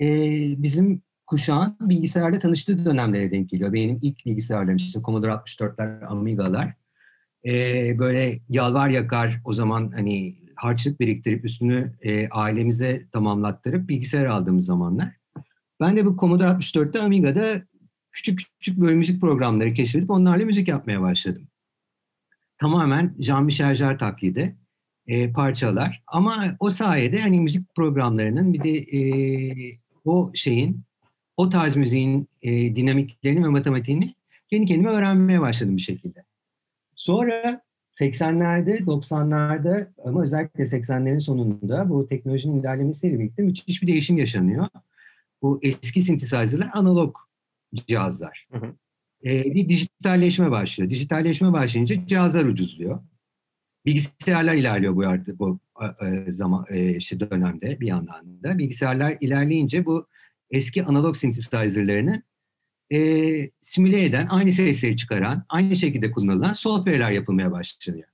e, 0.00 0.06
bizim 0.62 1.02
kuşağın 1.26 1.76
bilgisayarda 1.80 2.38
tanıştığı 2.38 2.84
dönemlere 2.84 3.30
denk 3.30 3.50
geliyor. 3.50 3.72
Benim 3.72 3.98
ilk 4.02 4.26
bilgisayarlarım 4.26 4.76
işte 4.76 5.00
Commodore 5.02 5.32
64'ler, 5.32 6.04
Amiga'lar. 6.04 6.74
E, 7.46 7.98
böyle 7.98 8.40
yalvar 8.48 8.88
yakar 8.88 9.40
o 9.44 9.52
zaman 9.52 9.90
hani 9.94 10.38
harçlık 10.56 11.00
biriktirip 11.00 11.44
üstünü 11.44 11.92
e, 12.02 12.28
ailemize 12.28 13.06
tamamlattırıp 13.12 13.88
bilgisayar 13.88 14.24
aldığımız 14.26 14.66
zamanlar. 14.66 15.14
Ben 15.80 15.96
de 15.96 16.06
bu 16.06 16.16
Commodore 16.16 16.48
64'te 16.48 17.00
Amiga'da 17.00 17.62
küçük 18.12 18.38
küçük 18.38 18.80
böyle 18.80 18.94
müzik 18.94 19.20
programları 19.20 19.74
keşfedip 19.74 20.10
onlarla 20.10 20.44
müzik 20.44 20.68
yapmaya 20.68 21.02
başladım. 21.02 21.48
Tamamen 22.58 23.14
Jean-Michel 23.18 23.74
Jarre 23.74 23.98
taklidi 23.98 24.56
e, 25.08 25.32
parçalar. 25.32 26.02
Ama 26.06 26.56
o 26.60 26.70
sayede 26.70 27.18
hani 27.18 27.40
müzik 27.40 27.74
programlarının 27.74 28.52
bir 28.52 28.62
de 28.62 28.78
e, 28.78 29.00
o 30.04 30.30
şeyin, 30.34 30.80
o 31.36 31.48
tarz 31.48 31.76
müziğin 31.76 32.28
e, 32.42 32.76
dinamiklerini 32.76 33.44
ve 33.44 33.48
matematiğini 33.48 34.14
kendi 34.50 34.66
kendime 34.66 34.90
öğrenmeye 34.90 35.40
başladım 35.40 35.76
bir 35.76 35.82
şekilde. 35.82 36.24
Sonra 36.94 37.62
80'lerde, 38.00 38.78
90'larda 38.78 39.88
ama 40.04 40.22
özellikle 40.22 40.64
80'lerin 40.64 41.20
sonunda 41.20 41.88
bu 41.88 42.08
teknolojinin 42.08 42.60
ilerlemesiyle 42.60 43.18
birlikte 43.18 43.42
müthiş 43.42 43.82
bir 43.82 43.86
değişim 43.86 44.18
yaşanıyor. 44.18 44.68
Bu 45.42 45.58
eski 45.62 46.02
synthesizer'lar 46.02 46.70
analog 46.74 47.16
cihazlar. 47.74 48.46
Hı 48.52 48.58
hı. 48.58 48.74
Ee, 49.24 49.44
bir 49.54 49.68
dijitalleşme 49.68 50.50
başlıyor. 50.50 50.90
Dijitalleşme 50.90 51.52
başlayınca 51.52 52.06
cihazlar 52.06 52.44
ucuzluyor. 52.44 53.00
Bilgisayarlar 53.88 54.54
ilerliyor 54.54 54.96
bu 54.96 55.06
artık 55.06 55.38
bu 55.38 55.60
zaman 56.28 56.66
e, 56.70 56.96
işte 56.96 57.20
dönemde 57.20 57.80
bir 57.80 57.86
yandan 57.86 58.42
da. 58.42 58.58
Bilgisayarlar 58.58 59.16
ilerleyince 59.20 59.86
bu 59.86 60.06
eski 60.50 60.84
analog 60.84 61.16
synthesizer'larını 61.16 62.22
e, 62.92 63.50
simüle 63.60 64.04
eden, 64.04 64.26
aynı 64.26 64.52
sesleri 64.52 64.96
çıkaran, 64.96 65.44
aynı 65.48 65.76
şekilde 65.76 66.10
kullanılan 66.10 66.52
software'ler 66.52 67.10
yapılmaya 67.10 67.52
başlıyor. 67.52 68.08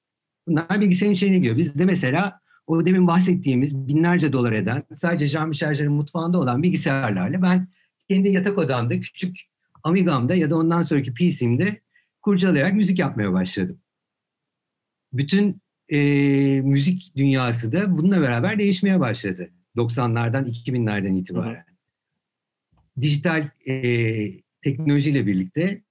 Bunlar 0.46 0.80
bilgisayarın 0.80 1.14
içine 1.14 1.38
giriyor. 1.38 1.56
Bizde 1.56 1.84
mesela 1.84 2.40
o 2.66 2.86
demin 2.86 3.06
bahsettiğimiz 3.06 3.88
binlerce 3.88 4.32
dolar 4.32 4.52
eden, 4.52 4.82
sadece 4.94 5.38
Jean-Michel 5.38 5.88
mutfağında 5.88 6.38
olan 6.38 6.62
bilgisayarlarla 6.62 7.42
ben 7.42 7.68
kendi 8.08 8.28
yatak 8.28 8.58
odamda, 8.58 9.00
küçük 9.00 9.36
Amiga'mda 9.82 10.34
ya 10.34 10.50
da 10.50 10.56
ondan 10.56 10.82
sonraki 10.82 11.14
PC'mde 11.14 11.80
kurcalayarak 12.22 12.74
müzik 12.74 12.98
yapmaya 12.98 13.32
başladım. 13.32 13.80
Bütün 15.12 15.63
e, 15.88 15.98
müzik 16.60 17.16
dünyası 17.16 17.72
da 17.72 17.98
bununla 17.98 18.20
beraber 18.20 18.58
değişmeye 18.58 19.00
başladı. 19.00 19.50
90'lardan 19.76 20.50
2000'lerden 20.50 21.14
itibaren. 21.14 21.54
Hı 21.54 21.58
hı. 21.58 23.00
Dijital 23.00 23.48
e, 23.66 23.74
teknolojiyle 24.62 25.26
birlikte 25.26 25.82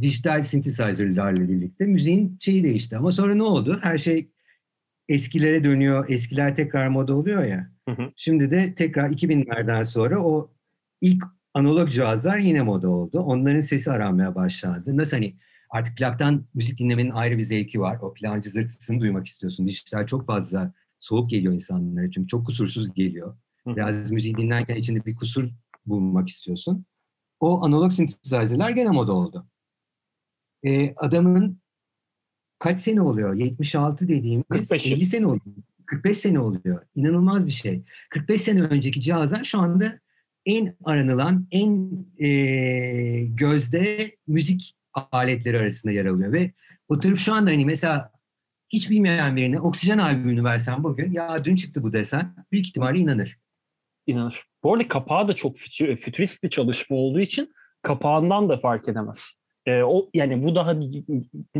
dijital 0.00 0.42
synthesizer'larla 0.42 1.48
birlikte 1.48 1.84
müziğin 1.86 2.36
şeyi 2.40 2.64
değişti. 2.64 2.96
Ama 2.96 3.12
sonra 3.12 3.34
ne 3.34 3.42
oldu? 3.42 3.78
Her 3.82 3.98
şey 3.98 4.30
eskilere 5.08 5.64
dönüyor. 5.64 6.10
Eskiler 6.10 6.54
tekrar 6.54 6.88
moda 6.88 7.14
oluyor 7.14 7.44
ya. 7.44 7.70
Hı 7.88 7.94
hı. 7.94 8.12
Şimdi 8.16 8.50
de 8.50 8.74
tekrar 8.74 9.10
2000'lerden 9.10 9.82
sonra 9.82 10.24
o 10.24 10.50
ilk 11.00 11.24
analog 11.54 11.90
cihazlar 11.90 12.38
yine 12.38 12.62
moda 12.62 12.88
oldu. 12.88 13.20
Onların 13.20 13.60
sesi 13.60 13.90
aranmaya 13.90 14.34
başlandı. 14.34 14.96
Nasıl 14.96 15.16
hani 15.16 15.34
artık 15.72 15.96
plaktan 15.96 16.44
müzik 16.54 16.78
dinlemenin 16.78 17.10
ayrı 17.10 17.38
bir 17.38 17.42
zevki 17.42 17.80
var. 17.80 17.98
O 18.02 18.14
plağın 18.14 18.40
cızırtısını 18.40 19.00
duymak 19.00 19.26
istiyorsun. 19.26 19.66
Dijital 19.66 20.06
çok 20.06 20.26
fazla 20.26 20.72
soğuk 20.98 21.30
geliyor 21.30 21.54
insanlara 21.54 22.10
çünkü 22.10 22.28
çok 22.28 22.46
kusursuz 22.46 22.94
geliyor. 22.94 23.36
Biraz 23.66 24.10
müziği 24.10 24.36
dinlerken 24.36 24.76
içinde 24.76 25.04
bir 25.04 25.14
kusur 25.14 25.48
bulmak 25.86 26.28
istiyorsun 26.28 26.86
o 27.42 27.64
analog 27.64 27.92
synthesizer'lar 27.92 28.70
gene 28.70 28.88
moda 28.90 29.12
oldu. 29.12 29.46
E, 30.64 30.94
adamın 30.96 31.60
kaç 32.58 32.78
sene 32.78 33.00
oluyor? 33.00 33.34
76 33.34 34.08
dediğimiz 34.08 34.44
45 34.48 34.86
50 34.86 35.06
sene 35.06 35.26
oluyor. 35.26 35.56
45 35.86 36.18
sene 36.18 36.40
oluyor. 36.40 36.86
İnanılmaz 36.94 37.46
bir 37.46 37.52
şey. 37.52 37.82
45 38.10 38.40
sene 38.40 38.62
önceki 38.62 39.00
cihazlar 39.00 39.44
şu 39.44 39.58
anda 39.58 40.00
en 40.46 40.76
aranılan, 40.84 41.46
en 41.50 41.90
e, 42.18 42.28
gözde 43.24 44.16
müzik 44.26 44.76
aletleri 44.94 45.58
arasında 45.58 45.92
yer 45.92 46.06
alıyor. 46.06 46.32
Ve 46.32 46.52
oturup 46.88 47.18
şu 47.18 47.34
anda 47.34 47.50
hani 47.50 47.66
mesela 47.66 48.12
hiç 48.68 48.90
bilmeyen 48.90 49.36
birine 49.36 49.60
oksijen 49.60 49.98
albümünü 49.98 50.44
versen 50.44 50.84
bugün 50.84 51.12
ya 51.12 51.44
dün 51.44 51.56
çıktı 51.56 51.82
bu 51.82 51.92
desen 51.92 52.34
büyük 52.52 52.66
ihtimalle 52.66 52.98
inanır. 52.98 53.38
İnanır. 54.06 54.44
Bu 54.62 54.74
arada 54.74 54.88
kapağı 54.88 55.28
da 55.28 55.34
çok 55.34 55.56
fütürist 55.56 56.44
bir 56.44 56.50
çalışma 56.50 56.96
olduğu 56.96 57.20
için 57.20 57.52
kapağından 57.82 58.48
da 58.48 58.58
fark 58.58 58.88
edemez. 58.88 59.34
E, 59.66 59.82
o 59.82 60.10
yani 60.14 60.44
bu 60.44 60.54
daha 60.54 60.74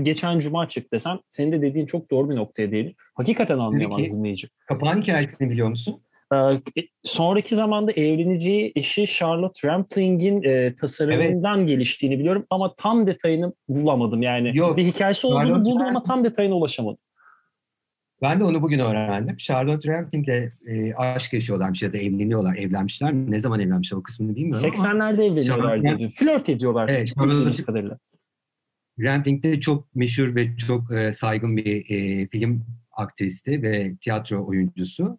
geçen 0.03 0.39
cuma 0.39 0.69
çıktı 0.69 0.97
desem 0.97 1.19
senin 1.29 1.53
de 1.53 1.63
dediğin 1.63 1.87
çok 1.87 2.11
doğru 2.11 2.31
bir 2.31 2.37
noktaya 2.37 2.71
değil. 2.71 2.95
Hakikaten 3.15 3.59
anlayamaz 3.59 4.01
Peki, 4.01 4.13
dinleyici. 4.13 4.49
Kapağın 4.67 5.03
hikayesini 5.03 5.51
biliyor 5.51 5.69
musun? 5.69 6.03
Ee, 6.33 6.63
sonraki 7.05 7.55
zamanda 7.55 7.93
evleneceği 7.93 8.73
eşi 8.77 9.07
Charlotte 9.07 9.69
Rampling'in 9.69 10.43
e, 10.43 10.75
tasarımından 10.75 11.59
evet. 11.59 11.69
geliştiğini 11.69 12.19
biliyorum 12.19 12.47
ama 12.51 12.75
tam 12.75 13.07
detayını 13.07 13.53
bulamadım. 13.69 14.23
Yani 14.23 14.53
Yok, 14.55 14.77
bir 14.77 14.85
hikayesi 14.85 15.27
olduğunu 15.27 15.43
Charlotte 15.43 15.65
buldum 15.65 15.87
ama 15.87 16.03
tam 16.03 16.25
detayına 16.25 16.55
ulaşamadım. 16.55 16.99
Ben 18.23 18.41
de 18.41 18.45
onu 18.45 18.63
bugün 18.63 18.79
öğrendim. 18.79 19.37
Charlotte 19.37 19.93
Rampling 19.93 20.29
ile 20.29 20.53
e, 20.67 20.95
aşk 20.95 21.33
yaşıyorlarmış 21.33 21.83
ya 21.83 21.93
da 21.93 21.99
evleniyorlar. 21.99 22.57
Evlenmişler 22.57 23.13
mi? 23.13 23.31
Ne 23.31 23.39
zaman 23.41 23.61
evlenmişler 23.61 23.99
o 23.99 24.03
kısmını 24.03 24.37
bilmiyorum 24.37 24.69
80'lerde 24.69 25.23
evleniyorlar 25.23 25.83
diyor. 25.83 26.11
Flört 26.11 26.49
ediyorlar. 26.49 26.89
Evet, 26.89 27.15
Charlotte 27.15 27.65
kadarıyla. 27.65 27.99
Rampling 29.01 29.43
de 29.43 29.61
çok 29.61 29.95
meşhur 29.95 30.35
ve 30.35 30.57
çok 30.57 30.93
e, 30.93 31.13
saygın 31.13 31.57
bir 31.57 31.91
e, 31.91 32.29
film 32.29 32.65
aktristi 32.93 33.63
ve 33.63 33.97
tiyatro 33.97 34.47
oyuncusu. 34.47 35.19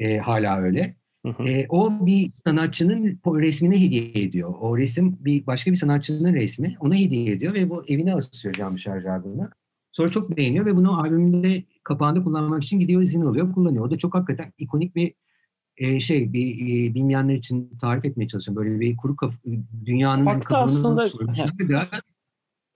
E, 0.00 0.18
hala 0.18 0.60
öyle. 0.60 0.96
Hı 1.26 1.32
hı. 1.32 1.48
E, 1.48 1.66
o 1.68 2.06
bir 2.06 2.32
sanatçının 2.44 3.20
resmine 3.26 3.80
hediye 3.80 4.24
ediyor. 4.24 4.54
O 4.60 4.78
resim 4.78 5.16
bir 5.20 5.46
başka 5.46 5.70
bir 5.70 5.76
sanatçının 5.76 6.34
resmi. 6.34 6.76
Ona 6.80 6.94
hediye 6.94 7.32
ediyor 7.32 7.54
ve 7.54 7.70
bu 7.70 7.84
evine 7.88 8.14
asıyor 8.14 8.54
Jean-Michel 8.54 9.02
Jarre'ını. 9.02 9.50
Sonra 9.92 10.08
çok 10.08 10.36
beğeniyor 10.36 10.66
ve 10.66 10.76
bunu 10.76 11.02
albümünde 11.02 11.64
kapağında 11.84 12.24
kullanmak 12.24 12.64
için 12.64 12.80
gidiyor 12.80 13.02
izin 13.02 13.22
alıyor, 13.22 13.52
kullanıyor. 13.52 13.84
O 13.84 13.90
da 13.90 13.98
çok 13.98 14.14
hakikaten 14.14 14.52
ikonik 14.58 14.96
bir 14.96 15.14
e, 15.76 16.00
şey, 16.00 16.32
bir 16.32 16.54
e, 16.54 16.94
bilmeyenler 16.94 17.34
için 17.34 17.78
tarif 17.80 18.04
etmeye 18.04 18.28
çalışıyorum. 18.28 18.64
Böyle 18.64 18.80
bir 18.80 18.96
kuru 18.96 19.16
kafa, 19.16 19.36
dünyanın 19.86 20.26
Hatta 20.26 20.58
aslında 20.58 21.04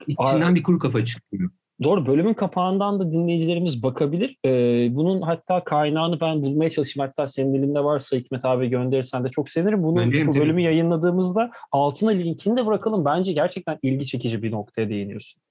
içinden 0.07 0.55
bir 0.55 0.63
kuru 0.63 0.79
kafa 0.79 1.05
çıkıyor. 1.05 1.51
Doğru 1.83 2.07
bölümün 2.07 2.35
kapağından 2.35 3.01
da 3.01 3.13
dinleyicilerimiz 3.13 3.83
bakabilir. 3.83 4.39
Ee, 4.45 4.89
bunun 4.97 5.23
hatta 5.23 5.65
kaynağını 5.65 6.21
ben 6.21 6.43
bulmaya 6.43 6.71
çalışayım. 6.71 7.09
Hatta 7.09 7.29
senin 7.29 7.55
elinde 7.55 7.85
varsa 7.85 8.17
Hikmet 8.17 8.45
abi 8.45 8.69
gönderirsen 8.69 9.25
de 9.25 9.29
çok 9.29 9.49
sevinirim. 9.49 9.83
Bunu 9.83 9.97
bu 10.27 10.35
bölümü 10.35 10.61
yayınladığımızda 10.61 11.51
altına 11.73 12.11
linkini 12.11 12.57
de 12.57 12.67
bırakalım. 12.67 13.05
Bence 13.05 13.33
gerçekten 13.33 13.79
ilgi 13.83 14.07
çekici 14.07 14.43
bir 14.43 14.53
noktaya 14.53 14.89
değiniyorsun. 14.89 15.43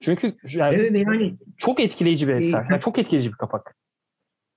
Çünkü 0.00 0.36
yani, 0.54 0.74
evet, 0.74 1.06
yani 1.06 1.34
çok 1.56 1.80
etkileyici 1.80 2.28
bir 2.28 2.34
eser. 2.34 2.66
Yani 2.70 2.80
çok 2.80 2.98
etkileyici 2.98 3.28
bir 3.28 3.36
kapak. 3.36 3.74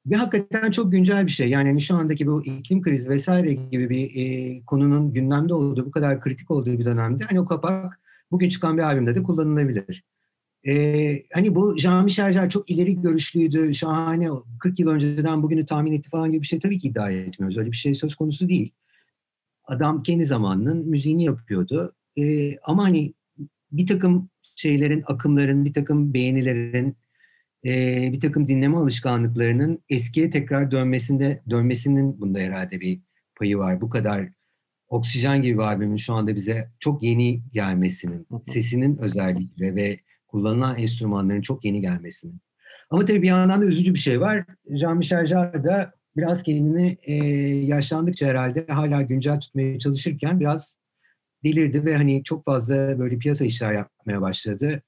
Ve 0.05 0.15
hakikaten 0.15 0.71
çok 0.71 0.91
güncel 0.91 1.25
bir 1.25 1.31
şey. 1.31 1.49
Yani 1.49 1.67
hani 1.67 1.81
şu 1.81 1.95
andaki 1.95 2.27
bu 2.27 2.45
iklim 2.45 2.81
krizi 2.81 3.09
vesaire 3.09 3.53
gibi 3.53 3.89
bir 3.89 4.15
e, 4.15 4.61
konunun 4.65 5.13
gündemde 5.13 5.53
olduğu, 5.53 5.85
bu 5.85 5.91
kadar 5.91 6.21
kritik 6.21 6.51
olduğu 6.51 6.79
bir 6.79 6.85
dönemde 6.85 7.23
hani 7.23 7.39
o 7.39 7.45
kapak 7.45 7.99
bugün 8.31 8.49
çıkan 8.49 8.77
bir 8.77 8.83
albümde 8.83 9.15
de 9.15 9.23
kullanılabilir. 9.23 10.03
E, 10.67 11.23
hani 11.33 11.55
bu 11.55 11.77
Jean-Michel 11.77 12.31
Jarre 12.31 12.49
çok 12.49 12.71
ileri 12.71 13.01
görüşlüydü, 13.01 13.73
şahane, 13.73 14.29
40 14.59 14.79
yıl 14.79 14.87
önceden 14.87 15.43
bugünü 15.43 15.65
tahmin 15.65 15.91
etti 15.91 16.09
falan 16.09 16.31
gibi 16.31 16.41
bir 16.41 16.47
şey 16.47 16.59
tabii 16.59 16.79
ki 16.79 16.87
iddia 16.87 17.11
etmiyoruz. 17.11 17.57
Öyle 17.57 17.71
bir 17.71 17.77
şey 17.77 17.95
söz 17.95 18.15
konusu 18.15 18.49
değil. 18.49 18.71
Adam 19.63 20.03
kendi 20.03 20.25
zamanının 20.25 20.87
müziğini 20.89 21.23
yapıyordu. 21.23 21.95
E, 22.17 22.57
ama 22.57 22.83
hani 22.83 23.13
bir 23.71 23.87
takım 23.87 24.29
şeylerin, 24.55 25.03
akımların, 25.07 25.65
bir 25.65 25.73
takım 25.73 26.13
beğenilerin, 26.13 26.97
e, 27.65 28.09
bir 28.13 28.19
takım 28.19 28.47
dinleme 28.47 28.77
alışkanlıklarının 28.77 29.79
eskiye 29.89 30.29
tekrar 30.29 30.71
dönmesinde 30.71 31.41
dönmesinin 31.49 32.21
bunda 32.21 32.39
herhalde 32.39 32.81
bir 32.81 32.99
payı 33.35 33.57
var. 33.57 33.81
Bu 33.81 33.89
kadar 33.89 34.29
Oksijen 34.91 35.41
gibi 35.41 35.53
bir 35.53 35.63
albümün 35.63 35.95
şu 35.95 36.13
anda 36.13 36.35
bize 36.35 36.69
çok 36.79 37.03
yeni 37.03 37.41
gelmesinin, 37.53 38.27
sesinin 38.43 38.97
özellikle 38.97 39.75
ve 39.75 39.99
kullanılan 40.31 40.77
enstrümanların 40.77 41.41
çok 41.41 41.65
yeni 41.65 41.81
gelmesini. 41.81 42.33
Ama 42.89 43.05
tabii 43.05 43.21
bir 43.21 43.27
yandan 43.27 43.61
da 43.61 43.65
üzücü 43.65 43.93
bir 43.93 43.99
şey 43.99 44.21
var. 44.21 44.45
Jean-Michel 44.69 45.27
Jarre 45.27 45.63
da 45.63 45.93
biraz 46.17 46.43
kendini 46.43 46.97
e, 47.03 47.15
yaşlandıkça 47.65 48.27
herhalde 48.27 48.65
hala 48.67 49.01
güncel 49.01 49.39
tutmaya 49.39 49.79
çalışırken 49.79 50.39
biraz 50.39 50.79
delirdi 51.43 51.85
ve 51.85 51.97
hani 51.97 52.23
çok 52.23 52.45
fazla 52.45 52.99
böyle 52.99 53.17
piyasa 53.17 53.45
işler 53.45 53.73
yapmaya 53.73 54.21
başladı. 54.21 54.83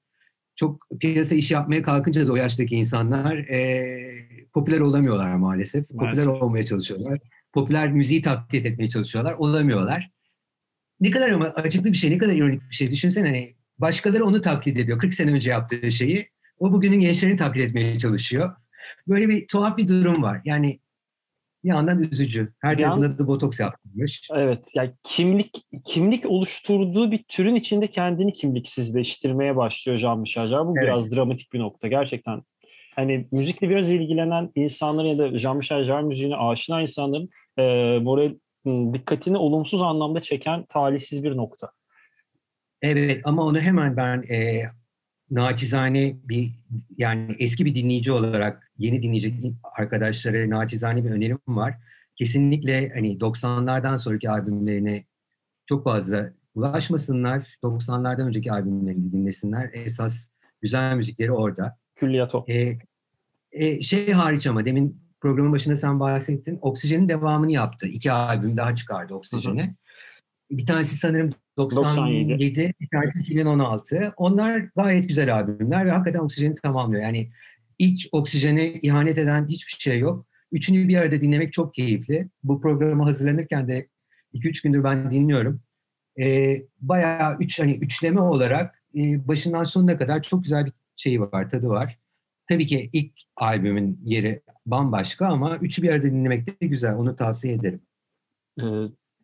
Çok 0.56 0.86
piyasa 1.00 1.34
iş 1.34 1.50
yapmaya 1.50 1.82
kalkınca 1.82 2.26
da 2.26 2.32
o 2.32 2.36
yaştaki 2.36 2.76
insanlar 2.76 3.36
e, 3.36 4.48
popüler 4.52 4.80
olamıyorlar 4.80 5.34
maalesef. 5.34 5.88
Popüler 5.88 6.26
olmaya 6.26 6.66
çalışıyorlar. 6.66 7.18
Popüler 7.52 7.92
müziği 7.92 8.22
taklit 8.22 8.66
etmeye 8.66 8.88
çalışıyorlar. 8.88 9.32
Olamıyorlar. 9.32 10.10
Ne 11.00 11.10
kadar 11.10 11.30
ama 11.30 11.44
acıklı 11.44 11.92
bir 11.92 11.96
şey, 11.96 12.10
ne 12.10 12.18
kadar 12.18 12.32
ironik 12.32 12.62
bir 12.70 12.74
şey. 12.74 12.90
Düşünsene 12.90 13.26
hani 13.26 13.54
başkaları 13.78 14.24
onu 14.24 14.42
taklit 14.42 14.76
ediyor. 14.76 14.98
40 14.98 15.14
sene 15.14 15.32
önce 15.32 15.50
yaptığı 15.50 15.92
şeyi. 15.92 16.28
O 16.58 16.72
bugünün 16.72 17.00
gençlerini 17.00 17.36
taklit 17.36 17.68
etmeye 17.68 17.98
çalışıyor. 17.98 18.56
Böyle 19.08 19.28
bir 19.28 19.46
tuhaf 19.48 19.78
bir 19.78 19.88
durum 19.88 20.22
var. 20.22 20.40
Yani 20.44 20.80
bir 21.64 21.68
yandan 21.68 22.02
üzücü. 22.02 22.52
Her 22.60 22.78
tarafında 22.78 23.18
da 23.18 23.26
botoks 23.26 23.60
yaptırmış. 23.60 24.28
Evet. 24.34 24.68
Yani 24.74 24.92
kimlik 25.02 25.66
kimlik 25.84 26.26
oluşturduğu 26.26 27.10
bir 27.10 27.24
türün 27.28 27.54
içinde 27.54 27.86
kendini 27.86 28.32
kimliksizleştirmeye 28.32 29.56
başlıyor 29.56 29.98
Jean 29.98 30.18
Michel 30.18 30.48
Jarre. 30.48 30.66
Bu 30.66 30.74
evet. 30.78 30.88
biraz 30.88 31.14
dramatik 31.14 31.52
bir 31.52 31.58
nokta. 31.58 31.88
Gerçekten 31.88 32.42
hani 32.96 33.28
müzikle 33.32 33.70
biraz 33.70 33.90
ilgilenen 33.90 34.50
insanların 34.54 35.08
ya 35.08 35.18
da 35.18 35.38
Jean 35.38 35.56
Michel 35.56 35.84
Jarre 35.84 36.02
müziğine 36.02 36.36
aşina 36.36 36.80
insanların 36.80 37.28
e, 37.58 37.98
moral 37.98 38.34
dikkatini 38.66 39.36
olumsuz 39.36 39.82
anlamda 39.82 40.20
çeken 40.20 40.64
talihsiz 40.68 41.24
bir 41.24 41.36
nokta. 41.36 41.70
Evet 42.84 43.20
ama 43.24 43.42
onu 43.42 43.60
hemen 43.60 43.96
ben 43.96 44.22
e, 44.22 44.62
naçizane 45.30 46.16
bir 46.24 46.50
yani 46.96 47.36
eski 47.38 47.64
bir 47.64 47.74
dinleyici 47.74 48.12
olarak 48.12 48.72
yeni 48.78 49.02
dinleyici 49.02 49.54
arkadaşlara 49.62 50.50
naçizane 50.50 51.04
bir 51.04 51.10
önerim 51.10 51.38
var. 51.48 51.74
Kesinlikle 52.16 52.90
hani 52.94 53.18
90'lardan 53.18 53.98
sonraki 53.98 54.30
albümlerine 54.30 55.04
çok 55.66 55.84
fazla 55.84 56.32
ulaşmasınlar. 56.54 57.58
90'lardan 57.62 58.26
önceki 58.26 58.52
albümlerini 58.52 59.12
dinlesinler. 59.12 59.70
Esas 59.72 60.28
güzel 60.62 60.96
müzikleri 60.96 61.32
orada. 61.32 61.78
Külliyat 61.96 62.34
o. 62.34 62.44
Ee, 62.48 62.78
e, 63.52 63.82
şey 63.82 64.12
hariç 64.12 64.46
ama 64.46 64.64
demin 64.64 65.00
programın 65.20 65.52
başında 65.52 65.76
sen 65.76 66.00
bahsettin. 66.00 66.58
Oksijen'in 66.62 67.08
devamını 67.08 67.52
yaptı. 67.52 67.88
İki 67.88 68.12
albüm 68.12 68.56
daha 68.56 68.74
çıkardı 68.76 69.14
Oksijen'e. 69.14 69.74
Bir 70.50 70.66
tanesi 70.66 70.96
sanırım 70.96 71.34
97, 71.56 72.30
97 72.30 72.74
bir 72.80 72.88
tanesi 72.88 73.20
2016. 73.20 74.14
Onlar 74.16 74.58
gayet 74.76 75.08
güzel 75.08 75.34
albümler 75.34 75.86
ve 75.86 75.90
hakikaten 75.90 76.18
Oksijen'i 76.18 76.54
tamamlıyor. 76.54 77.02
Yani 77.02 77.30
ilk 77.78 78.00
Oksijen'e 78.12 78.72
ihanet 78.72 79.18
eden 79.18 79.48
hiçbir 79.48 79.72
şey 79.82 79.98
yok. 79.98 80.26
Üçünü 80.52 80.88
bir 80.88 80.96
arada 80.96 81.20
dinlemek 81.20 81.52
çok 81.52 81.74
keyifli. 81.74 82.28
Bu 82.44 82.60
programı 82.60 83.04
hazırlanırken 83.04 83.68
de 83.68 83.88
2-3 84.34 84.62
gündür 84.62 84.84
ben 84.84 85.10
dinliyorum. 85.10 85.60
Ee, 86.20 86.62
bayağı 86.80 87.36
üç, 87.40 87.60
hani 87.60 87.72
üçleme 87.72 88.20
olarak 88.20 88.82
e, 88.96 89.28
başından 89.28 89.64
sonuna 89.64 89.98
kadar 89.98 90.22
çok 90.22 90.42
güzel 90.42 90.66
bir 90.66 90.72
şey 90.96 91.20
var, 91.20 91.50
tadı 91.50 91.68
var. 91.68 91.98
Tabii 92.48 92.66
ki 92.66 92.90
ilk 92.92 93.12
albümün 93.36 94.00
yeri 94.04 94.42
bambaşka 94.66 95.26
ama 95.26 95.56
üçü 95.56 95.82
bir 95.82 95.90
arada 95.90 96.06
dinlemek 96.06 96.60
de 96.62 96.66
güzel. 96.66 96.94
Onu 96.94 97.16
tavsiye 97.16 97.54
ederim. 97.54 97.80
Ee, 98.60 98.64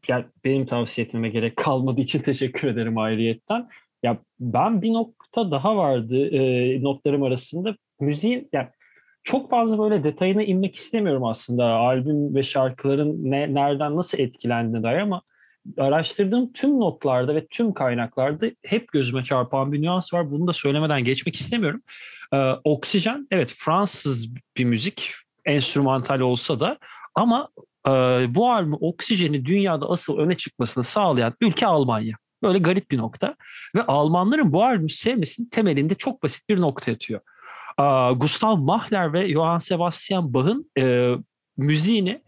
yani 0.09 0.25
benim 0.45 0.67
tavsiye 0.67 1.07
etmeme 1.07 1.29
gerek 1.29 1.57
kalmadığı 1.57 2.01
için 2.01 2.19
teşekkür 2.23 2.69
ederim 2.69 2.99
ayrıyetten. 2.99 3.69
Ya 4.03 4.19
ben 4.41 4.83
bir 4.83 4.93
nokta 4.93 5.51
daha 5.51 5.77
vardı 5.77 6.29
e, 6.29 6.83
notlarım 6.83 7.23
arasında. 7.23 7.77
Müziğin 8.01 8.49
yani 8.53 8.69
çok 9.25 9.51
fazla 9.51 9.79
böyle 9.79 10.05
detayına 10.05 10.43
inmek 10.43 10.77
istemiyorum 10.77 11.25
aslında 11.25 11.65
albüm 11.65 12.35
ve 12.35 12.43
şarkıların 12.43 13.31
ne, 13.31 13.55
nereden 13.55 13.97
nasıl 13.97 14.19
etkilendiğine 14.19 14.83
dair 14.83 14.99
ama 14.99 15.23
araştırdığım 15.79 16.53
tüm 16.53 16.81
notlarda 16.81 17.35
ve 17.35 17.47
tüm 17.47 17.75
kaynaklarda 17.75 18.47
hep 18.65 18.89
gözüme 18.93 19.25
çarpan 19.25 19.73
bir 19.73 19.83
nüans 19.83 20.15
var. 20.15 20.31
Bunu 20.31 20.47
da 20.47 20.53
söylemeden 20.53 21.05
geçmek 21.05 21.37
istemiyorum. 21.37 21.83
Ee, 22.35 22.53
Oksijen 22.65 23.27
evet 23.31 23.55
Fransız 23.57 24.35
bir 24.57 24.65
müzik 24.65 25.13
enstrümantal 25.45 26.21
olsa 26.21 26.61
da 26.61 26.79
ama 27.15 27.49
e, 27.87 27.91
bu 28.35 28.51
albüm 28.51 28.77
Oksijen'i 28.81 29.45
dünyada 29.45 29.91
asıl 29.91 30.19
öne 30.19 30.37
çıkmasını 30.37 30.85
sağlayan 30.85 31.35
ülke 31.41 31.67
Almanya. 31.67 32.17
Böyle 32.43 32.59
garip 32.59 32.91
bir 32.91 32.99
nokta. 32.99 33.37
Ve 33.77 33.83
Almanların 33.83 34.53
bu 34.53 34.65
albümü 34.65 34.89
sevmesinin 34.89 35.49
temelinde 35.49 35.95
çok 35.95 36.23
basit 36.23 36.49
bir 36.49 36.61
nokta 36.61 36.91
yatıyor. 36.91 37.21
Ee, 37.81 38.13
Gustav 38.17 38.57
Mahler 38.57 39.13
ve 39.13 39.33
Johann 39.33 39.59
Sebastian 39.59 40.35
Bach'ın 40.35 40.71
e, 40.79 41.15
müziğini 41.57 42.23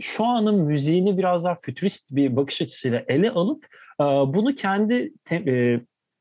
şu 0.00 0.24
anın 0.24 0.60
müziğini 0.60 1.18
biraz 1.18 1.44
daha 1.44 1.54
fütürist 1.54 2.16
bir 2.16 2.36
bakış 2.36 2.62
açısıyla 2.62 3.02
ele 3.08 3.30
alıp 3.30 3.66
e, 4.00 4.04
bunu 4.04 4.54
kendi 4.54 5.12
te, 5.24 5.36
e, 5.36 5.80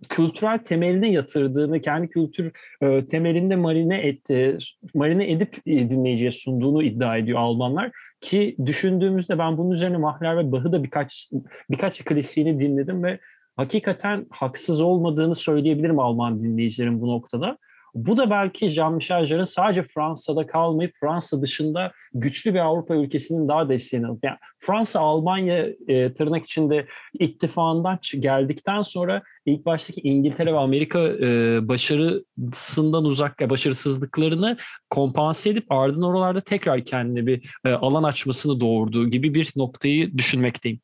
kültürel 0.10 0.58
temeline 0.58 1.12
yatırdığını, 1.12 1.82
kendi 1.82 2.10
kültür 2.10 2.52
e, 2.82 3.08
temelinde 3.08 3.56
marine 3.56 3.97
etti, 4.08 4.58
marine 4.93 5.32
edip 5.32 5.58
e, 5.65 5.89
dinleyiciye 5.89 6.32
sunduğunu 6.32 6.84
iddia 6.84 7.17
ediyor 7.17 7.39
Almanlar. 7.39 7.91
Ki 8.23 8.55
düşündüğümüzde 8.65 9.39
ben 9.39 9.57
bunun 9.57 9.71
üzerine 9.71 9.97
Mahler 9.97 10.38
ve 10.38 10.51
Bach'ı 10.51 10.71
da 10.71 10.83
birkaç 10.83 11.29
birkaç 11.69 12.03
klasiğini 12.03 12.59
dinledim 12.59 13.03
ve 13.03 13.19
hakikaten 13.55 14.25
haksız 14.29 14.81
olmadığını 14.81 15.36
söyleyebilirim 15.36 15.99
Alman 15.99 16.41
dinleyicilerin 16.41 17.01
bu 17.01 17.07
noktada. 17.07 17.57
Bu 17.95 18.17
da 18.17 18.29
belki 18.29 18.69
Jean-Michel 18.69 19.25
Jarre'ın 19.25 19.45
sadece 19.45 19.84
Fransa'da 19.84 20.47
kalmayıp 20.47 20.93
Fransa 20.99 21.41
dışında 21.41 21.91
güçlü 22.13 22.53
bir 22.53 22.60
Avrupa 22.60 22.95
ülkesinin 22.95 23.47
daha 23.47 23.69
desteğini 23.69 24.08
alıp 24.08 24.23
yani 24.23 24.38
Fransa 24.60 24.99
Almanya 24.99 25.67
e, 25.88 26.13
tırnak 26.13 26.45
içinde 26.45 26.88
ittifakından 27.19 27.99
geldikten 28.19 28.82
sonra 28.82 29.23
ilk 29.45 29.65
baştaki 29.65 30.01
İngiltere 30.01 30.53
ve 30.53 30.58
Amerika 30.58 30.99
e, 30.99 31.60
başarısından 31.67 33.06
uzak 33.06 33.49
başarısızlıklarını 33.49 34.58
kompanse 34.89 35.49
edip 35.49 35.71
ardından 35.71 36.10
oralarda 36.10 36.41
tekrar 36.41 36.86
kendine 36.86 37.25
bir 37.27 37.49
e, 37.65 37.69
alan 37.69 38.03
açmasını 38.03 38.60
doğurduğu 38.60 39.10
gibi 39.10 39.34
bir 39.34 39.51
noktayı 39.56 40.17
düşünmekteyim. 40.17 40.79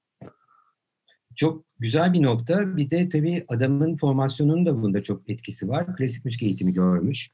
Çok 1.40 1.64
güzel 1.80 2.14
bir 2.14 2.24
nokta. 2.24 2.78
Bir 2.78 2.90
de 2.90 3.10
tabii 3.10 3.46
adamın 3.48 3.98
formasyonunun 3.98 4.66
da 4.66 4.82
bunda 4.82 5.04
çok 5.04 5.30
etkisi 5.30 5.70
var. 5.70 5.96
Klasik 5.96 6.26
müzik 6.26 6.44
eğitimi 6.44 6.74
görmüş. 6.74 7.32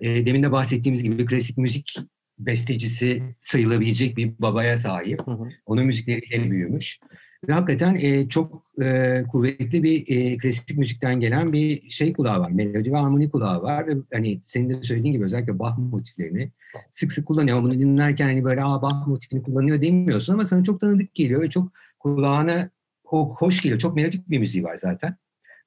E, 0.00 0.26
demin 0.26 0.42
de 0.42 0.52
bahsettiğimiz 0.52 1.02
gibi 1.02 1.26
klasik 1.26 1.58
müzik 1.58 1.98
bestecisi 2.38 3.22
sayılabilecek 3.42 4.16
bir 4.16 4.32
babaya 4.38 4.76
sahip. 4.78 5.26
Hı 5.26 5.30
hı. 5.30 5.48
Onun 5.66 5.86
müzikleriyle 5.86 6.50
büyümüş. 6.50 7.00
Ve 7.48 7.52
hakikaten 7.52 7.94
e, 7.94 8.28
çok 8.28 8.62
e, 8.82 9.22
kuvvetli 9.32 9.82
bir 9.82 10.04
e, 10.08 10.36
klasik 10.36 10.78
müzikten 10.78 11.20
gelen 11.20 11.52
bir 11.52 11.90
şey 11.90 12.12
kulağı 12.12 12.40
var. 12.40 12.50
Melodi 12.50 12.92
ve 12.92 12.96
harmoni 12.96 13.30
kulağı 13.30 13.62
var. 13.62 13.86
Ve 13.86 13.92
hani 14.12 14.40
senin 14.44 14.70
de 14.70 14.82
söylediğin 14.82 15.12
gibi 15.12 15.24
özellikle 15.24 15.58
Bach 15.58 15.78
motiflerini 15.78 16.50
sık 16.90 17.12
sık 17.12 17.26
kullanıyor. 17.26 17.62
Bunu 17.62 17.74
dinlerken 17.74 18.26
hani 18.26 18.44
böyle 18.44 18.62
Aa, 18.64 18.82
Bach 18.82 19.06
motifini 19.06 19.42
kullanıyor 19.42 19.82
demiyorsun 19.82 20.32
ama 20.32 20.46
sana 20.46 20.64
çok 20.64 20.80
tanıdık 20.80 21.14
geliyor 21.14 21.42
ve 21.42 21.50
çok 21.50 21.72
kulağına 21.98 22.70
hoş 23.10 23.62
geliyor. 23.62 23.80
Çok 23.80 23.96
melodik 23.96 24.30
bir 24.30 24.38
müziği 24.38 24.64
var 24.64 24.76
zaten. 24.76 25.16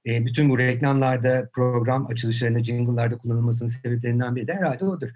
E, 0.05 0.25
bütün 0.25 0.49
bu 0.49 0.57
reklamlarda, 0.57 1.49
program 1.53 2.07
açılışlarında, 2.07 2.63
jingle'larda 2.63 3.17
kullanılmasının 3.17 3.69
sebeplerinden 3.69 4.35
biri 4.35 4.47
de 4.47 4.53
herhalde 4.53 4.85
odur. 4.85 5.09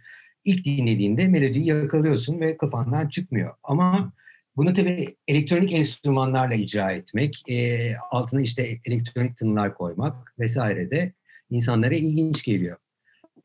İlk 0.45 0.65
dinlediğinde 0.65 1.27
melodiyi 1.27 1.65
yakalıyorsun 1.65 2.39
ve 2.39 2.57
kafandan 2.57 3.07
çıkmıyor. 3.07 3.53
Ama 3.63 4.13
bunu 4.55 4.73
tabii 4.73 5.15
elektronik 5.27 5.73
enstrümanlarla 5.73 6.53
icra 6.53 6.91
etmek, 6.91 7.49
e, 7.49 7.95
altına 8.12 8.41
işte 8.41 8.79
elektronik 8.86 9.38
tınılar 9.38 9.73
koymak 9.73 10.33
vesaire 10.39 10.91
de 10.91 11.13
insanlara 11.49 11.95
ilginç 11.95 12.43
geliyor. 12.43 12.77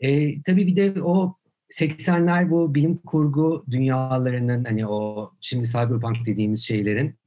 E, 0.01 0.43
tabii 0.43 0.67
bir 0.67 0.77
de 0.77 1.03
o 1.03 1.37
80'ler 1.71 2.51
bu 2.51 2.75
bilim 2.75 2.97
kurgu 2.97 3.65
dünyalarının 3.71 4.65
hani 4.65 4.87
o 4.87 5.31
şimdi 5.41 5.67
cyberpunk 5.67 6.27
dediğimiz 6.27 6.65
şeylerin 6.65 7.18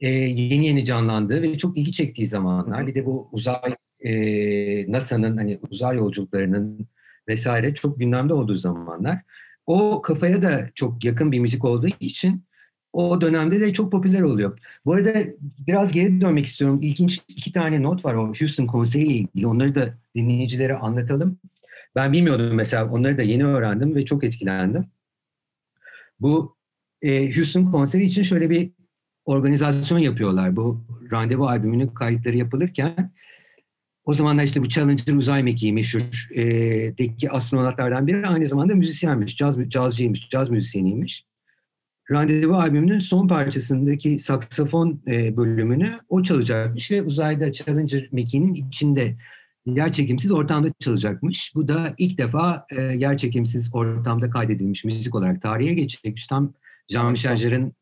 e, 0.00 0.08
yeni 0.08 0.66
yeni 0.66 0.84
canlandığı 0.84 1.42
ve 1.42 1.58
çok 1.58 1.78
ilgi 1.78 1.92
çektiği 1.92 2.26
zamanlar. 2.26 2.86
Bir 2.86 2.94
de 2.94 3.06
bu 3.06 3.28
uzay 3.32 3.74
e, 4.00 4.92
NASA'nın 4.92 5.36
hani 5.36 5.58
uzay 5.70 5.96
yolculuklarının 5.96 6.86
vesaire 7.28 7.74
çok 7.74 7.98
gündemde 7.98 8.34
olduğu 8.34 8.54
zamanlar. 8.54 9.20
O 9.66 10.02
kafaya 10.02 10.42
da 10.42 10.70
çok 10.74 11.04
yakın 11.04 11.32
bir 11.32 11.38
müzik 11.38 11.64
olduğu 11.64 11.88
için 12.00 12.44
o 12.92 13.20
dönemde 13.20 13.60
de 13.60 13.72
çok 13.72 13.92
popüler 13.92 14.20
oluyor. 14.20 14.58
Bu 14.84 14.92
arada 14.92 15.14
biraz 15.68 15.92
geri 15.92 16.20
dönmek 16.20 16.46
istiyorum. 16.46 16.82
İlginç 16.82 17.20
iki 17.28 17.52
tane 17.52 17.82
not 17.82 18.04
var 18.04 18.14
o 18.14 18.34
Houston 18.40 18.66
konseriyle 18.66 19.14
ilgili. 19.14 19.46
Onları 19.46 19.74
da 19.74 19.94
dinleyicilere 20.14 20.74
anlatalım. 20.74 21.38
Ben 21.94 22.12
bilmiyordum 22.12 22.54
mesela. 22.54 22.90
Onları 22.90 23.18
da 23.18 23.22
yeni 23.22 23.46
öğrendim 23.46 23.94
ve 23.94 24.04
çok 24.04 24.24
etkilendim. 24.24 24.86
Bu 26.20 26.56
e, 27.02 27.36
Houston 27.36 27.72
konseri 27.72 28.04
için 28.04 28.22
şöyle 28.22 28.50
bir 28.50 28.70
organizasyon 29.26 29.98
yapıyorlar. 29.98 30.56
Bu 30.56 30.80
randevu 31.12 31.46
albümünün 31.46 31.86
kayıtları 31.86 32.36
yapılırken 32.36 33.12
o 34.04 34.14
zamanlar 34.14 34.44
işte 34.44 34.62
bu 34.62 34.68
Challenger 34.68 35.14
uzay 35.14 35.42
mekiği 35.42 35.72
meşhur 35.72 36.28
e, 36.34 36.44
deki 36.98 37.30
astronotlardan 37.30 38.06
biri 38.06 38.26
aynı 38.26 38.46
zamanda 38.46 38.74
müzisyenmiş, 38.74 39.36
caz, 39.36 39.56
cazcıymış, 39.68 40.28
caz 40.28 40.50
müzisyeniymiş. 40.50 41.26
Randevu 42.10 42.54
albümünün 42.54 43.00
son 43.00 43.28
parçasındaki 43.28 44.18
saksafon 44.18 45.02
e, 45.06 45.36
bölümünü 45.36 46.00
o 46.08 46.22
çalacakmış 46.22 46.90
ve 46.90 47.02
uzayda 47.02 47.52
Challenger 47.52 48.08
mekiğinin 48.12 48.54
içinde 48.54 49.16
yer 49.66 49.92
çekimsiz 49.92 50.32
ortamda 50.32 50.72
çalacakmış. 50.80 51.52
Bu 51.54 51.68
da 51.68 51.94
ilk 51.98 52.18
defa 52.18 52.66
e, 52.76 52.82
yer 52.82 53.18
çekimsiz 53.18 53.70
ortamda 53.74 54.30
kaydedilmiş 54.30 54.84
müzik 54.84 55.14
olarak 55.14 55.42
tarihe 55.42 55.74
geçecekmiş. 55.74 56.26
Tam 56.26 56.52
Jean-Michel 56.88 57.36
Jarre'ın 57.36 57.72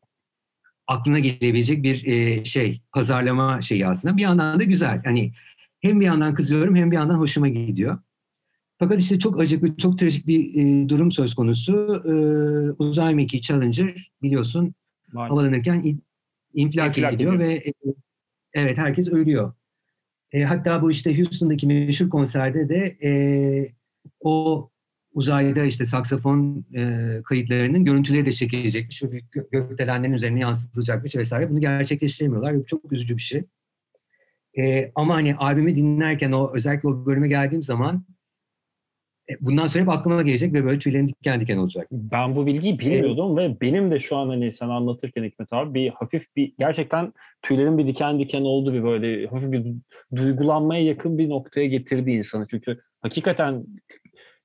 aklına 0.87 1.19
gelebilecek 1.19 1.83
bir 1.83 2.05
e, 2.05 2.45
şey, 2.45 2.81
pazarlama 2.91 3.61
şeyi 3.61 3.87
aslında. 3.87 4.17
Bir 4.17 4.21
yandan 4.21 4.59
da 4.59 4.63
güzel. 4.63 5.01
Hani 5.05 5.33
hem 5.81 5.99
bir 5.99 6.05
yandan 6.05 6.33
kızıyorum 6.33 6.75
hem 6.75 6.91
bir 6.91 6.95
yandan 6.95 7.19
hoşuma 7.19 7.47
gidiyor. 7.47 7.99
Fakat 8.79 9.01
işte 9.01 9.19
çok 9.19 9.39
acıklı, 9.39 9.77
çok 9.77 9.99
trajik 9.99 10.27
bir 10.27 10.55
e, 10.55 10.89
durum 10.89 11.11
söz 11.11 11.35
konusu. 11.35 12.03
E, 12.05 12.13
uzay 12.83 13.15
mekiği 13.15 13.41
Challenger 13.41 14.11
biliyorsun 14.21 14.75
Maalesef. 15.13 15.31
havalanırken 15.31 15.83
in, 15.83 16.03
infilak, 16.53 16.97
infilak 16.97 17.39
ve 17.39 17.53
e, 17.53 17.73
evet 18.53 18.77
herkes 18.77 19.07
ölüyor. 19.07 19.53
E, 20.31 20.43
hatta 20.43 20.81
bu 20.81 20.91
işte 20.91 21.17
Houston'daki 21.17 21.67
meşhur 21.67 22.09
konserde 22.09 22.69
de 22.69 22.97
e, 23.03 23.11
o 24.19 24.69
uzayda 25.15 25.63
işte 25.63 25.85
saksafon 25.85 26.65
e, 26.75 27.09
kayıtlarının 27.23 27.85
görüntüleri 27.85 28.25
de 28.25 28.31
çekilecekmiş 28.31 29.03
ve 29.03 29.21
gökdelenlerin 29.51 30.13
üzerine 30.13 30.39
yansıtılacakmış 30.39 31.15
vesaire. 31.15 31.49
Bunu 31.49 31.59
gerçekleştiremiyorlar. 31.59 32.55
Bu 32.55 32.65
çok 32.65 32.91
üzücü 32.91 33.17
bir 33.17 33.21
şey. 33.21 33.43
E, 34.57 34.91
ama 34.95 35.15
hani 35.15 35.35
albümü 35.35 35.75
dinlerken 35.75 36.31
o 36.31 36.51
özellikle 36.55 36.89
o 36.89 37.05
bölüme 37.05 37.27
geldiğim 37.27 37.63
zaman 37.63 38.05
e, 39.29 39.33
bundan 39.41 39.65
sonra 39.65 39.81
hep 39.81 39.89
aklıma 39.89 40.21
gelecek 40.21 40.53
ve 40.53 40.65
böyle 40.65 40.79
tüylerim 40.79 41.09
diken 41.09 41.41
diken 41.41 41.57
olacak. 41.57 41.87
Ben 41.91 42.35
bu 42.35 42.45
bilgiyi 42.45 42.79
bilmiyordum 42.79 43.39
evet. 43.39 43.49
ve 43.49 43.61
benim 43.61 43.91
de 43.91 43.99
şu 43.99 44.17
an 44.17 44.27
hani 44.27 44.51
sen 44.51 44.69
anlatırken 44.69 45.23
Hikmet 45.23 45.53
abi 45.53 45.73
bir 45.73 45.89
hafif 45.89 46.35
bir 46.35 46.53
gerçekten 46.59 47.13
tüylerim 47.41 47.77
bir 47.77 47.87
diken 47.87 48.19
diken 48.19 48.41
oldu 48.41 48.73
bir 48.73 48.83
böyle 48.83 49.27
hafif 49.27 49.51
bir 49.51 49.65
duygulanmaya 50.15 50.83
yakın 50.83 51.17
bir 51.17 51.29
noktaya 51.29 51.67
getirdi 51.67 52.11
insanı. 52.11 52.47
Çünkü 52.49 52.81
hakikaten 53.01 53.65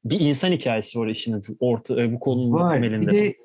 bir 0.05 0.21
insan 0.21 0.53
hikayesi 0.53 0.99
var 0.99 1.07
işin 1.07 1.43
orta, 1.61 2.03
e, 2.03 2.13
bu 2.13 2.21
konunun 2.21 2.53
var. 2.53 2.71
temelinde. 2.71 3.11
Bir 3.11 3.13
de 3.13 3.37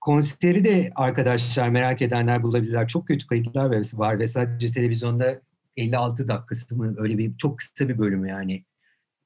konseri 0.00 0.64
de 0.64 0.92
arkadaşlar 0.94 1.68
merak 1.68 2.02
edenler 2.02 2.42
bulabilirler. 2.42 2.88
Çok 2.88 3.06
kötü 3.06 3.26
kayıtlar 3.26 3.82
var 3.94 4.18
ve 4.18 4.28
sadece 4.28 4.72
televizyonda 4.72 5.40
56 5.76 6.28
dakikası 6.28 6.76
mı 6.76 6.94
öyle 6.98 7.18
bir 7.18 7.36
çok 7.36 7.58
kısa 7.58 7.88
bir 7.88 7.98
bölümü 7.98 8.28
yani. 8.28 8.64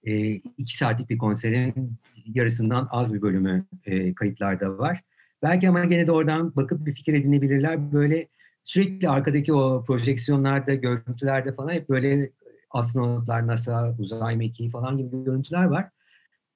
E, 0.05 0.31
iki 0.35 0.77
saatlik 0.77 1.11
bir 1.11 1.19
konserin 1.19 1.93
yarısından 2.35 2.89
az 2.91 3.15
bir 3.15 3.23
bölümü 3.23 3.65
e, 3.85 4.15
kayıtlarda 4.15 4.79
var. 4.79 5.03
Belki 5.43 5.69
ama 5.69 5.85
gene 5.85 6.07
de 6.07 6.13
oradan 6.13 6.57
bakıp 6.57 6.87
bir 6.87 6.95
fikir 6.95 7.15
edinebilirler. 7.15 7.93
Böyle 7.93 8.29
sürekli 8.65 9.09
arkadaki 9.09 9.53
o 9.53 9.85
projeksiyonlarda, 9.85 10.75
görüntülerde 10.75 11.55
falan 11.55 11.71
hep 11.71 11.89
böyle 11.89 12.31
astronotlar, 12.71 13.47
NASA, 13.47 13.95
uzay 13.99 14.37
mekiği 14.37 14.71
falan 14.71 14.99
gibi 14.99 15.25
görüntüler 15.25 15.65
var. 15.65 15.89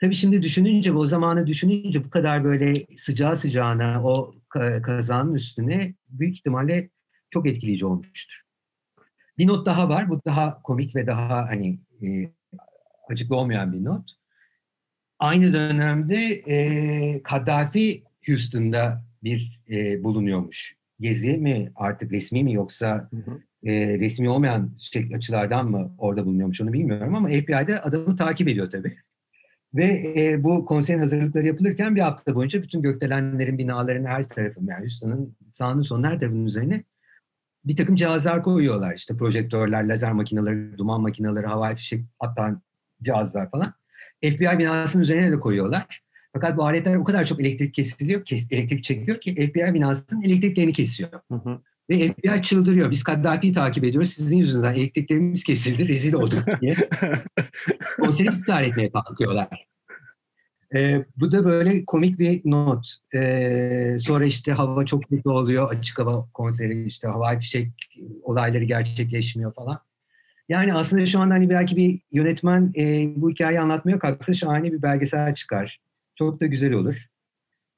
Tabii 0.00 0.14
şimdi 0.14 0.42
düşününce, 0.42 0.92
o 0.92 1.06
zamanı 1.06 1.46
düşününce 1.46 2.04
bu 2.04 2.10
kadar 2.10 2.44
böyle 2.44 2.86
sıcağı 2.96 3.36
sıcağına 3.36 4.04
o 4.04 4.34
kazanın 4.82 5.34
üstüne 5.34 5.94
büyük 6.08 6.36
ihtimalle 6.36 6.90
çok 7.30 7.48
etkileyici 7.48 7.86
olmuştur. 7.86 8.42
Bir 9.38 9.46
not 9.46 9.66
daha 9.66 9.88
var. 9.88 10.08
Bu 10.08 10.20
daha 10.24 10.62
komik 10.62 10.96
ve 10.96 11.06
daha 11.06 11.48
hani 11.48 11.78
e, 12.02 12.30
açıklı 13.08 13.36
olmayan 13.36 13.72
bir 13.72 13.84
not. 13.84 14.10
Aynı 15.18 15.52
dönemde 15.52 16.16
e, 16.46 17.22
Kaddafi 17.22 18.02
Houston'da 18.26 19.04
bir 19.22 19.60
e, 19.70 20.04
bulunuyormuş. 20.04 20.76
Gezi 21.00 21.32
mi 21.32 21.72
artık 21.74 22.12
resmi 22.12 22.44
mi 22.44 22.52
yoksa 22.52 23.08
hı 23.10 23.16
hı. 23.16 23.42
E, 23.70 23.98
resmi 23.98 24.30
olmayan 24.30 24.76
şey, 24.78 25.10
açılardan 25.14 25.70
mı 25.70 25.94
orada 25.98 26.26
bulunuyormuş 26.26 26.60
onu 26.60 26.72
bilmiyorum 26.72 27.14
ama 27.14 27.28
FBI'de 27.28 27.80
adamı 27.80 28.16
takip 28.16 28.48
ediyor 28.48 28.70
tabii. 28.70 28.96
Ve 29.74 30.14
e, 30.16 30.44
bu 30.44 30.64
konserin 30.64 30.98
hazırlıkları 30.98 31.46
yapılırken 31.46 31.96
bir 31.96 32.00
hafta 32.00 32.34
boyunca 32.34 32.62
bütün 32.62 32.82
gökdelenlerin, 32.82 33.58
binaların 33.58 34.04
her 34.04 34.28
tarafı, 34.28 34.60
yani 34.64 34.80
Houston'ın 34.80 35.36
sağının 35.52 35.82
sonun 35.82 36.04
her 36.04 36.20
tarafının 36.20 36.46
üzerine 36.46 36.84
bir 37.64 37.76
takım 37.76 37.96
cihazlar 37.96 38.42
koyuyorlar. 38.42 38.94
İşte 38.94 39.16
projektörler, 39.16 39.88
lazer 39.88 40.12
makineleri, 40.12 40.78
duman 40.78 41.00
makineleri, 41.00 41.46
havai 41.46 41.76
fişek 41.76 42.04
atan 42.20 42.62
cihazlar 43.02 43.50
falan. 43.50 43.74
FBI 44.24 44.58
binasının 44.58 45.02
üzerine 45.02 45.32
de 45.32 45.40
koyuyorlar. 45.40 46.02
Fakat 46.32 46.56
bu 46.56 46.64
aletler 46.64 46.96
o 46.96 47.04
kadar 47.04 47.24
çok 47.24 47.40
elektrik 47.40 47.74
kesiliyor, 47.74 48.24
kes, 48.24 48.52
elektrik 48.52 48.84
çekiyor 48.84 49.20
ki 49.20 49.34
FBI 49.34 49.74
binasının 49.74 50.22
elektriklerini 50.22 50.72
kesiyor. 50.72 51.10
Hı 51.12 51.34
hı. 51.34 51.60
Ve 51.90 52.12
FBI 52.12 52.42
çıldırıyor. 52.42 52.90
Biz 52.90 53.02
Kaddafi'yi 53.02 53.52
takip 53.52 53.84
ediyoruz. 53.84 54.10
Sizin 54.10 54.38
yüzünden 54.38 54.74
elektriklerimiz 54.74 55.44
kesildi, 55.44 55.92
rezil 55.92 56.12
olduk 56.12 56.44
diye. 56.60 56.76
Konseri 58.00 58.28
iptal 58.36 58.64
etmeye 58.64 58.90
kalkıyorlar. 58.92 59.66
E, 60.74 61.04
bu 61.16 61.32
da 61.32 61.44
böyle 61.44 61.84
komik 61.84 62.18
bir 62.18 62.40
not. 62.44 62.94
E, 63.14 63.96
sonra 63.98 64.24
işte 64.24 64.52
hava 64.52 64.84
çok 64.84 65.08
kötü 65.08 65.28
oluyor. 65.28 65.70
Açık 65.70 65.98
hava 65.98 66.28
konseri 66.34 66.86
işte 66.86 67.08
havai 67.08 67.38
fişek 67.38 67.68
olayları 68.22 68.64
gerçekleşmiyor 68.64 69.54
falan. 69.54 69.80
Yani 70.48 70.74
aslında 70.74 71.06
şu 71.06 71.20
anda 71.20 71.34
hani 71.34 71.50
belki 71.50 71.76
bir 71.76 72.00
yönetmen 72.12 72.72
e, 72.76 73.12
bu 73.16 73.30
hikayeyi 73.30 73.60
anlatmaya 73.60 73.98
kalksa 73.98 74.34
şahane 74.34 74.72
bir 74.72 74.82
belgesel 74.82 75.34
çıkar. 75.34 75.80
Çok 76.14 76.40
da 76.40 76.46
güzel 76.46 76.72
olur. 76.72 76.96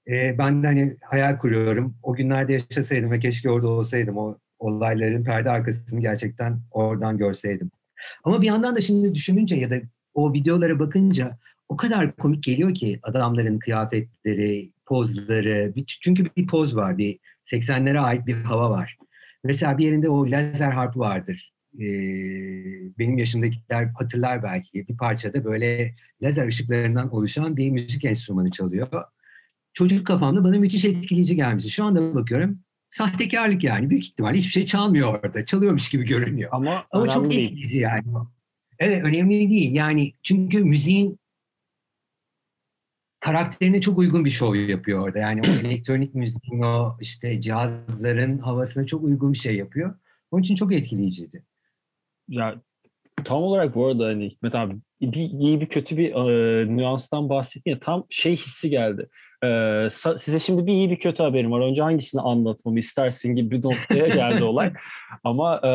E, 0.09 0.39
ben 0.39 0.63
de 0.63 0.67
hani 0.67 0.97
hayal 1.05 1.39
kuruyorum. 1.39 1.95
O 2.03 2.15
günlerde 2.15 2.53
yaşasaydım 2.53 3.11
ve 3.11 3.19
keşke 3.19 3.51
orada 3.51 3.69
olsaydım. 3.69 4.19
O 4.19 4.39
olayların 4.59 5.25
perde 5.25 5.51
arkasını 5.51 6.01
gerçekten 6.01 6.61
oradan 6.71 7.19
görseydim. 7.19 7.71
Ama 8.25 8.43
bir 8.43 8.47
yandan 8.47 8.77
da 8.77 8.81
şimdi 8.81 9.15
düşününce 9.15 9.57
ya 9.57 9.71
da 9.71 9.77
o 10.15 10.33
videolara 10.33 10.79
bakınca 10.79 11.39
o 11.69 11.77
kadar 11.77 12.17
komik 12.17 12.43
geliyor 12.43 12.75
ki 12.75 13.01
adamların 13.03 13.59
kıyafetleri, 13.59 14.73
pozları. 14.87 15.73
Çünkü 15.87 16.27
bir 16.37 16.47
poz 16.47 16.77
var, 16.77 16.99
bir 16.99 17.19
80'lere 17.47 17.99
ait 17.99 18.27
bir 18.27 18.35
hava 18.35 18.71
var. 18.71 18.97
Mesela 19.45 19.79
bir 19.79 19.85
yerinde 19.85 20.09
o 20.09 20.31
lazer 20.31 20.71
harpı 20.71 20.99
vardır. 20.99 21.53
Ee, 21.75 21.79
benim 22.99 23.19
yaşımdakiler 23.19 23.85
hatırlar 23.85 24.43
belki. 24.43 24.89
Bir 24.89 24.97
parçada 24.97 25.45
böyle 25.45 25.95
lazer 26.23 26.47
ışıklarından 26.47 27.15
oluşan 27.15 27.57
bir 27.57 27.71
müzik 27.71 28.05
enstrümanı 28.05 28.51
çalıyor. 28.51 28.89
Çocuk 29.73 30.07
kafamda 30.07 30.45
bana 30.45 30.59
müthiş 30.59 30.85
etkileyici 30.85 31.37
gelmişti. 31.37 31.71
Şu 31.71 31.85
anda 31.85 32.15
bakıyorum 32.15 32.59
sahtekarlık 32.91 33.65
yani. 33.65 33.91
Büyük 33.91 34.05
ihtimal 34.05 34.35
hiçbir 34.35 34.53
şey 34.53 34.67
çalmıyor 34.67 35.15
orada. 35.15 35.47
Çalıyormuş 35.47 35.89
gibi 35.89 36.05
görünüyor. 36.05 36.51
Ama, 36.53 36.87
Ama 36.91 37.11
çok 37.11 37.31
değil. 37.31 37.45
etkileyici 37.45 37.79
yani. 37.79 38.05
Evet 38.79 39.05
önemli 39.05 39.51
değil. 39.51 39.75
Yani 39.75 40.13
çünkü 40.23 40.65
müziğin 40.65 41.21
karakterine 43.21 43.81
çok 43.81 43.99
uygun 43.99 44.25
bir 44.25 44.31
şov 44.31 44.55
yapıyor 44.55 45.01
orada. 45.01 45.19
Yani 45.19 45.41
o 45.43 45.45
elektronik 45.67 46.15
müziğin 46.15 46.63
o 46.63 46.97
işte 47.01 47.41
cihazların 47.41 48.39
havasına 48.39 48.87
çok 48.87 49.05
uygun 49.05 49.33
bir 49.33 49.39
şey 49.39 49.57
yapıyor. 49.57 49.99
Onun 50.31 50.43
için 50.43 50.57
çok 50.57 50.73
etkileyiciydi. 50.73 51.45
Ya 52.29 52.63
tam 53.25 53.43
olarak 53.43 53.75
bu 53.75 53.87
arada 53.87 54.07
hani 54.07 54.31
Hikmet 54.31 54.55
abi 54.55 54.75
bir 55.01 55.31
iyi 55.31 55.61
bir 55.61 55.67
kötü 55.67 55.97
bir 55.97 56.13
e, 56.13 56.77
nüanstan 56.77 57.29
bahsettin 57.29 57.71
ya 57.71 57.81
tam 57.81 58.07
şey 58.11 58.37
hissi 58.37 58.71
geldi. 58.71 59.09
Ee, 59.45 59.89
size 60.19 60.39
şimdi 60.39 60.67
bir 60.67 60.73
iyi 60.73 60.91
bir 60.91 60.99
kötü 60.99 61.23
haberim 61.23 61.53
var. 61.53 61.61
Önce 61.61 61.83
hangisini 61.83 62.21
anlatmamı 62.21 62.79
istersin 62.79 63.37
gibi 63.37 63.51
bir 63.51 63.63
noktaya 63.63 64.09
geldi 64.09 64.45
olay. 64.45 64.73
Ama 65.25 65.61
e, 65.65 65.73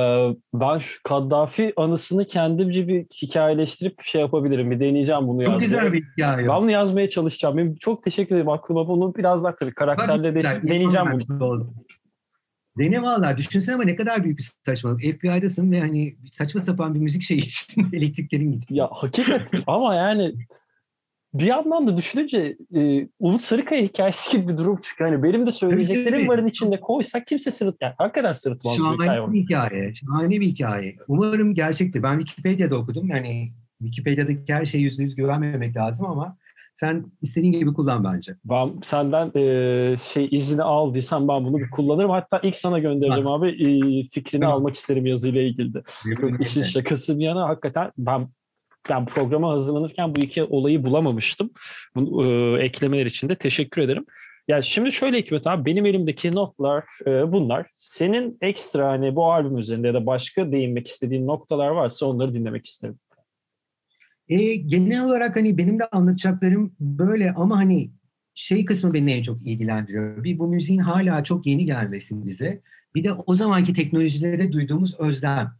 ben 0.53 0.79
şu 0.79 1.03
Kaddafi 1.03 1.73
anısını 1.77 2.27
kendimce 2.27 2.87
bir 2.87 3.05
hikayeleştirip 3.21 4.03
şey 4.03 4.21
yapabilirim. 4.21 4.71
Bir 4.71 4.79
deneyeceğim 4.79 5.27
bunu 5.27 5.41
yazmaya. 5.41 5.59
Çok 5.59 5.61
güzel 5.61 5.93
bir 5.93 6.03
hikaye. 6.03 6.47
Ben 6.47 6.61
bunu 6.61 6.71
yazmaya 6.71 7.09
çalışacağım. 7.09 7.57
Benim 7.57 7.75
çok 7.75 8.03
teşekkür 8.03 8.35
ederim. 8.35 8.49
Aklıma 8.49 8.87
bunu 8.87 9.15
biraz 9.15 9.43
daha 9.43 9.55
tabii 9.55 9.73
karakterle 9.73 10.35
de 10.35 10.43
deneyeceğim 10.43 11.07
bunu. 11.29 11.73
Dene 12.77 13.01
valla. 13.01 13.37
Düşünsene 13.37 13.75
ama 13.75 13.83
ne 13.83 13.95
kadar 13.95 14.23
büyük 14.23 14.37
bir 14.37 14.51
saçmalık. 14.65 15.01
FBI'dasın 15.01 15.71
ve 15.71 15.79
hani 15.79 16.15
saçma 16.31 16.61
sapan 16.61 16.95
bir 16.95 16.99
müzik 16.99 17.21
şeyi 17.21 17.39
için 17.39 17.87
elektriklerin 17.93 18.51
gidiyor. 18.51 18.77
Ya 18.77 18.89
hakikaten 18.91 19.63
ama 19.67 19.95
yani 19.95 20.33
bir 21.39 21.45
yandan 21.45 21.87
da 21.87 21.97
düşününce 21.97 22.57
e, 22.75 23.07
Umut 23.19 23.41
Sarıkaya 23.41 23.81
hikayesi 23.81 24.37
gibi 24.37 24.47
bir 24.47 24.57
durum 24.57 24.81
çıkıyor. 24.81 25.11
Yani 25.11 25.23
benim 25.23 25.47
de 25.47 25.51
söyleyeceklerim 25.51 26.27
varın 26.27 26.45
içinde 26.45 26.79
koysak 26.79 27.27
kimse 27.27 27.51
sırıt 27.51 27.75
yani 27.81 27.93
hakikaten 27.97 28.33
sırıtmaz 28.33 28.77
şahane 28.77 28.97
bir 28.97 29.03
hikaye. 29.03 29.33
Bir 29.33 29.41
hikaye. 29.41 29.93
Şahane 29.95 30.29
bir 30.29 30.47
hikaye. 30.47 30.95
Umarım 31.07 31.53
gerçektir. 31.53 32.03
Ben 32.03 32.19
Wikipedia'da 32.19 32.75
okudum. 32.75 33.07
Yani 33.07 33.51
Wikipedia'daki 33.79 34.53
her 34.53 34.65
şeye 34.65 34.79
yüzde 34.79 35.03
yüz 35.03 35.15
güvenmemek 35.15 35.77
lazım 35.77 36.05
ama 36.05 36.37
Sen 36.75 37.05
istediğin 37.21 37.53
gibi 37.53 37.73
kullan 37.73 38.03
bence. 38.03 38.35
Ben 38.45 38.73
senden 38.83 39.31
e, 39.35 39.97
şey 39.97 40.27
izini 40.31 40.63
aldıysan 40.63 41.27
ben 41.27 41.45
bunu 41.45 41.57
bir 41.57 41.69
kullanırım. 41.69 42.09
Hatta 42.09 42.39
ilk 42.43 42.55
sana 42.55 42.79
göndereceğim 42.79 43.27
abi. 43.27 43.49
E, 43.49 43.67
fikrini 44.07 44.41
tamam. 44.41 44.57
almak 44.57 44.75
isterim 44.75 45.05
yazıyla 45.05 45.41
ilgili 45.41 45.73
de. 45.73 45.83
İşin 46.39 46.61
şakası 46.61 47.19
bir 47.19 47.23
yana 47.23 47.47
hakikaten 47.47 47.91
ben 47.97 48.27
ben 48.89 49.05
programa 49.05 49.51
hazırlanırken 49.51 50.15
bu 50.15 50.19
iki 50.19 50.43
olayı 50.43 50.83
bulamamıştım. 50.83 51.49
Bunu, 51.95 52.25
e, 52.25 52.63
eklemeler 52.63 53.05
için 53.05 53.29
de 53.29 53.35
teşekkür 53.35 53.81
ederim. 53.81 54.05
Yani 54.47 54.63
şimdi 54.63 54.91
şöyle 54.91 55.17
Hikmet 55.17 55.47
abi 55.47 55.65
benim 55.65 55.85
elimdeki 55.85 56.31
notlar 56.31 56.83
e, 57.07 57.31
bunlar. 57.31 57.67
Senin 57.77 58.37
ekstra 58.41 58.87
hani 58.91 59.15
bu 59.15 59.31
albüm 59.31 59.57
üzerinde 59.57 59.87
ya 59.87 59.93
da 59.93 60.05
başka 60.05 60.51
değinmek 60.51 60.87
istediğin 60.87 61.27
noktalar 61.27 61.67
varsa 61.67 62.05
onları 62.05 62.33
dinlemek 62.33 62.65
isterim. 62.65 62.99
E, 64.27 64.55
genel 64.55 65.05
olarak 65.05 65.35
hani 65.35 65.57
benim 65.57 65.79
de 65.79 65.85
anlatacaklarım 65.85 66.75
böyle 66.79 67.31
ama 67.31 67.57
hani 67.57 67.91
şey 68.35 68.65
kısmı 68.65 68.93
beni 68.93 69.13
en 69.13 69.23
çok 69.23 69.47
ilgilendiriyor. 69.47 70.23
Bir 70.23 70.39
bu 70.39 70.47
müziğin 70.47 70.79
hala 70.79 71.23
çok 71.23 71.45
yeni 71.45 71.65
gelmesi 71.65 72.25
bize. 72.25 72.61
Bir 72.95 73.03
de 73.03 73.13
o 73.13 73.35
zamanki 73.35 73.73
teknolojilere 73.73 74.51
duyduğumuz 74.51 74.99
özlem. 74.99 75.51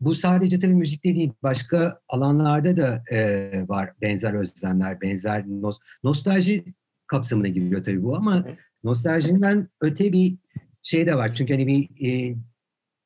Bu 0.00 0.14
sadece 0.14 0.60
tabii 0.60 0.74
müzikte 0.74 1.14
değil, 1.14 1.32
başka 1.42 2.00
alanlarda 2.08 2.76
da 2.76 3.04
e, 3.10 3.68
var 3.68 3.92
benzer 4.00 4.34
özlemler, 4.34 5.00
benzer 5.00 5.44
nos 5.48 5.78
nostalji 6.04 6.64
kapsamına 7.06 7.48
giriyor 7.48 7.84
tabii 7.84 8.02
bu 8.02 8.16
ama 8.16 8.46
nostaljiden 8.84 9.68
öte 9.80 10.12
bir 10.12 10.36
şey 10.82 11.06
de 11.06 11.16
var. 11.16 11.34
Çünkü 11.34 11.52
hani 11.52 11.66
bir 11.66 12.06
e, 12.08 12.36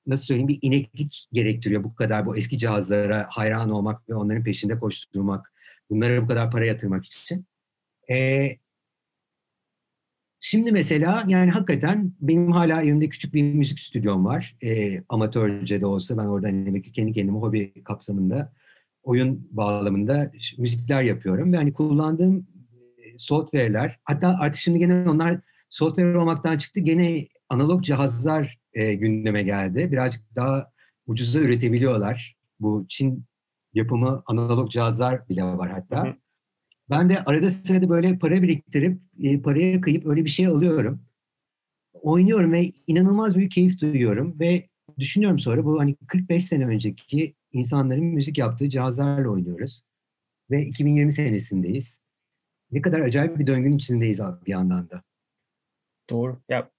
nasıl 0.06 0.24
söyleyeyim 0.24 0.48
bir 0.48 0.58
ineklik 0.62 1.28
gerektiriyor 1.32 1.84
bu 1.84 1.94
kadar 1.94 2.26
bu 2.26 2.36
eski 2.36 2.58
cihazlara 2.58 3.26
hayran 3.30 3.70
olmak 3.70 4.08
ve 4.08 4.14
onların 4.14 4.44
peşinde 4.44 4.78
koşturmak, 4.78 5.52
bunlara 5.90 6.22
bu 6.22 6.26
kadar 6.26 6.50
para 6.50 6.64
yatırmak 6.64 7.04
için. 7.04 7.46
E, 8.10 8.48
şimdi 10.44 10.72
mesela 10.72 11.24
yani 11.26 11.50
hakikaten 11.50 12.12
benim 12.20 12.52
hala 12.52 12.82
evimde 12.82 13.08
küçük 13.08 13.34
bir 13.34 13.42
müzik 13.42 13.80
stüdyom 13.80 14.24
var. 14.24 14.56
E, 14.62 15.00
amatörce 15.08 15.80
de 15.80 15.86
olsa 15.86 16.18
ben 16.18 16.24
orada 16.24 16.46
hani 16.46 16.82
kendi 16.82 17.12
kendime 17.12 17.38
hobi 17.38 17.84
kapsamında 17.84 18.52
oyun 19.02 19.48
bağlamında 19.50 20.32
müzikler 20.58 21.02
yapıyorum 21.02 21.52
ve 21.52 21.56
hani 21.56 21.72
kullandığım 21.72 22.46
software'ler 23.16 23.98
hatta 24.04 24.36
artık 24.40 24.60
şimdi 24.60 24.78
gene 24.78 25.10
onlar 25.10 25.40
software 25.68 26.18
olmaktan 26.18 26.58
çıktı 26.58 26.80
gene 26.80 27.28
analog 27.48 27.82
cihazlar 27.82 28.58
e, 28.72 28.94
gündeme 28.94 29.42
geldi. 29.42 29.88
Birazcık 29.92 30.22
daha 30.36 30.70
ucuza 31.06 31.40
üretebiliyorlar. 31.40 32.36
Bu 32.60 32.86
Çin 32.88 33.24
yapımı 33.74 34.22
analog 34.26 34.70
cihazlar 34.70 35.28
bile 35.28 35.44
var 35.44 35.70
hatta. 35.70 36.04
Hı 36.04 36.08
hı. 36.08 36.14
Ben 36.90 37.08
de 37.08 37.24
arada 37.24 37.50
sırada 37.50 37.88
böyle 37.88 38.18
para 38.18 38.42
biriktirip 38.42 39.00
e, 39.22 39.42
paraya 39.42 39.80
kıyıp 39.80 40.06
öyle 40.06 40.24
bir 40.24 40.30
şey 40.30 40.46
alıyorum. 40.46 41.02
Oynuyorum 41.92 42.52
ve 42.52 42.72
inanılmaz 42.86 43.36
büyük 43.36 43.52
keyif 43.52 43.80
duyuyorum 43.80 44.40
ve 44.40 44.68
düşünüyorum 44.98 45.38
sonra 45.38 45.64
bu 45.64 45.80
hani 45.80 45.96
45 46.06 46.46
sene 46.46 46.66
önceki 46.66 47.34
insanların 47.52 48.04
müzik 48.04 48.38
yaptığı 48.38 48.68
cihazlarla 48.68 49.28
oynuyoruz. 49.28 49.82
Ve 50.50 50.66
2020 50.66 51.12
senesindeyiz. 51.12 52.00
Ne 52.70 52.82
kadar 52.82 53.00
acayip 53.00 53.38
bir 53.38 53.46
döngünün 53.46 53.76
içindeyiz 53.76 54.20
abi 54.20 54.46
bir 54.46 54.50
yandan 54.50 54.90
da. 54.90 55.02
Doğru. 56.10 56.40
Ya 56.48 56.70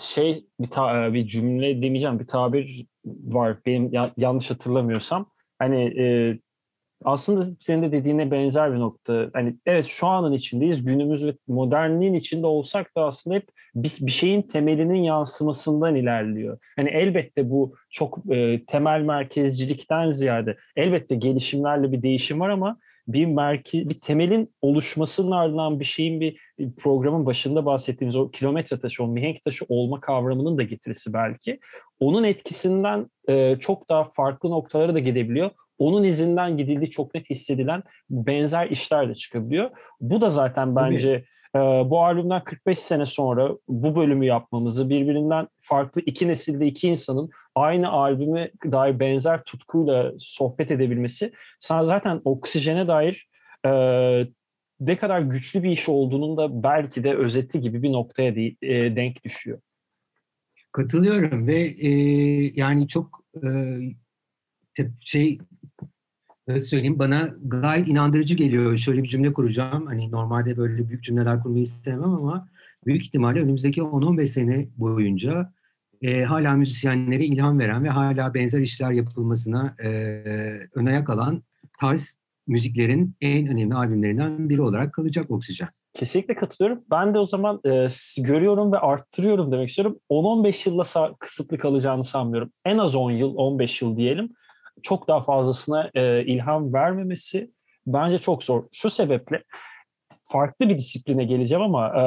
şey 0.00 0.46
bir, 0.60 0.70
ta, 0.70 1.14
bir 1.14 1.26
cümle 1.26 1.82
demeyeceğim 1.82 2.18
bir 2.18 2.26
tabir 2.26 2.86
var 3.04 3.58
benim 3.66 3.92
ya, 3.92 4.12
yanlış 4.16 4.50
hatırlamıyorsam 4.50 5.30
hani 5.58 6.40
aslında 7.04 7.44
senin 7.60 7.82
de 7.82 7.92
dediğine 7.92 8.30
benzer 8.30 8.74
bir 8.74 8.78
nokta 8.78 9.30
hani 9.32 9.56
evet 9.66 9.86
şu 9.86 10.06
anın 10.06 10.32
içindeyiz 10.32 10.84
günümüz 10.84 11.26
ve 11.26 11.34
modernliğin 11.48 12.14
içinde 12.14 12.46
olsak 12.46 12.96
da 12.96 13.04
aslında 13.04 13.36
hep 13.36 13.48
bir, 13.74 13.96
bir 14.00 14.10
şeyin 14.10 14.42
temelinin 14.42 15.02
yansımasından 15.02 15.94
ilerliyor. 15.94 16.58
Hani 16.76 16.88
elbette 16.88 17.50
bu 17.50 17.74
çok 17.90 18.18
e, 18.30 18.64
temel 18.64 19.00
merkezcilikten 19.00 20.10
ziyade 20.10 20.56
elbette 20.76 21.14
gelişimlerle 21.14 21.92
bir 21.92 22.02
değişim 22.02 22.40
var 22.40 22.48
ama 22.48 22.78
bir 23.08 23.26
merkez, 23.26 23.88
bir 23.88 24.00
temelin 24.00 24.54
oluşmasının 24.62 25.30
ardından 25.30 25.80
bir 25.80 25.84
şeyin 25.84 26.20
bir 26.20 26.36
programın 26.76 27.26
başında 27.26 27.66
bahsettiğimiz 27.66 28.16
o 28.16 28.30
kilometre 28.30 28.80
taşı, 28.80 29.04
o 29.04 29.06
mihenk 29.06 29.42
taşı 29.42 29.64
olma 29.68 30.00
kavramının 30.00 30.58
da 30.58 30.62
getirisi 30.62 31.12
belki. 31.12 31.60
Onun 32.00 32.24
etkisinden 32.24 33.10
e, 33.28 33.56
çok 33.60 33.88
daha 33.88 34.04
farklı 34.04 34.50
noktalara 34.50 34.94
da 34.94 34.98
gidebiliyor. 34.98 35.50
Onun 35.78 36.04
izinden 36.04 36.56
gidildiği 36.56 36.90
çok 36.90 37.14
net 37.14 37.30
hissedilen 37.30 37.82
benzer 38.10 38.70
işler 38.70 39.08
de 39.08 39.14
çıkabiliyor. 39.14 39.70
Bu 40.00 40.20
da 40.20 40.30
zaten 40.30 40.76
bence 40.76 41.24
e, 41.54 41.58
bu 41.58 42.04
albümden 42.04 42.44
45 42.44 42.78
sene 42.78 43.06
sonra 43.06 43.50
bu 43.68 43.96
bölümü 43.96 44.26
yapmamızı 44.26 44.90
birbirinden 44.90 45.48
farklı 45.60 46.00
iki 46.06 46.28
nesilde 46.28 46.66
iki 46.66 46.88
insanın 46.88 47.30
aynı 47.54 47.90
albüme 47.90 48.50
dair 48.64 49.00
benzer 49.00 49.44
tutkuyla 49.44 50.12
sohbet 50.18 50.70
edebilmesi 50.70 51.32
sana 51.60 51.84
zaten 51.84 52.20
oksijene 52.24 52.88
dair 52.88 53.28
e, 53.66 53.70
ne 54.80 54.96
kadar 54.96 55.20
güçlü 55.20 55.62
bir 55.62 55.70
iş 55.70 55.88
olduğunun 55.88 56.36
da 56.36 56.62
belki 56.62 57.04
de 57.04 57.14
özeti 57.14 57.60
gibi 57.60 57.82
bir 57.82 57.92
noktaya 57.92 58.36
de, 58.36 58.46
e, 58.62 58.96
denk 58.96 59.24
düşüyor. 59.24 59.60
Katılıyorum 60.72 61.46
ve 61.46 61.60
e, 61.62 61.90
yani 62.54 62.88
çok 62.88 63.24
e, 63.44 63.48
şey 65.00 65.38
nasıl 66.48 66.66
söyleyeyim 66.66 66.98
bana 66.98 67.34
gayet 67.44 67.88
inandırıcı 67.88 68.34
geliyor. 68.34 68.76
Şöyle 68.76 69.02
bir 69.02 69.08
cümle 69.08 69.32
kuracağım. 69.32 69.86
Hani 69.86 70.10
normalde 70.10 70.56
böyle 70.56 70.88
büyük 70.88 71.04
cümleler 71.04 71.42
kurmayı 71.42 71.62
istemem 71.62 72.04
ama 72.04 72.48
büyük 72.86 73.02
ihtimalle 73.02 73.40
önümüzdeki 73.40 73.80
10-15 73.80 74.26
sene 74.26 74.68
boyunca 74.76 75.52
e, 76.02 76.24
hala 76.24 76.54
müzisyenlere 76.54 77.24
ilham 77.24 77.58
veren 77.58 77.84
ve 77.84 77.88
hala 77.88 78.34
benzer 78.34 78.60
işler 78.60 78.90
yapılmasına 78.90 79.76
e, 79.84 79.88
ön 80.74 80.86
ayak 80.86 81.10
alan 81.10 81.42
tarz 81.80 82.18
müziklerin 82.46 83.14
en 83.20 83.46
önemli 83.46 83.74
albümlerinden 83.74 84.48
biri 84.48 84.62
olarak 84.62 84.92
kalacak 84.94 85.30
Oksijen. 85.30 85.68
Kesinlikle 85.94 86.34
katılıyorum. 86.34 86.84
Ben 86.90 87.14
de 87.14 87.18
o 87.18 87.26
zaman 87.26 87.60
e, 87.66 87.88
görüyorum 88.18 88.72
ve 88.72 88.78
arttırıyorum 88.78 89.52
demek 89.52 89.68
istiyorum. 89.68 89.98
10-15 90.10 90.68
yılla 90.68 91.14
kısıtlı 91.18 91.58
kalacağını 91.58 92.04
sanmıyorum. 92.04 92.50
En 92.64 92.78
az 92.78 92.94
10 92.94 93.10
yıl, 93.10 93.34
15 93.36 93.82
yıl 93.82 93.96
diyelim. 93.96 94.30
Çok 94.84 95.08
daha 95.08 95.24
fazlasına 95.24 95.90
e, 95.94 96.24
ilham 96.24 96.72
vermemesi 96.72 97.50
bence 97.86 98.18
çok 98.18 98.44
zor. 98.44 98.64
Şu 98.72 98.90
sebeple 98.90 99.42
farklı 100.32 100.68
bir 100.68 100.78
disipline 100.78 101.24
geleceğim 101.24 101.62
ama 101.62 101.88
e, 101.88 102.04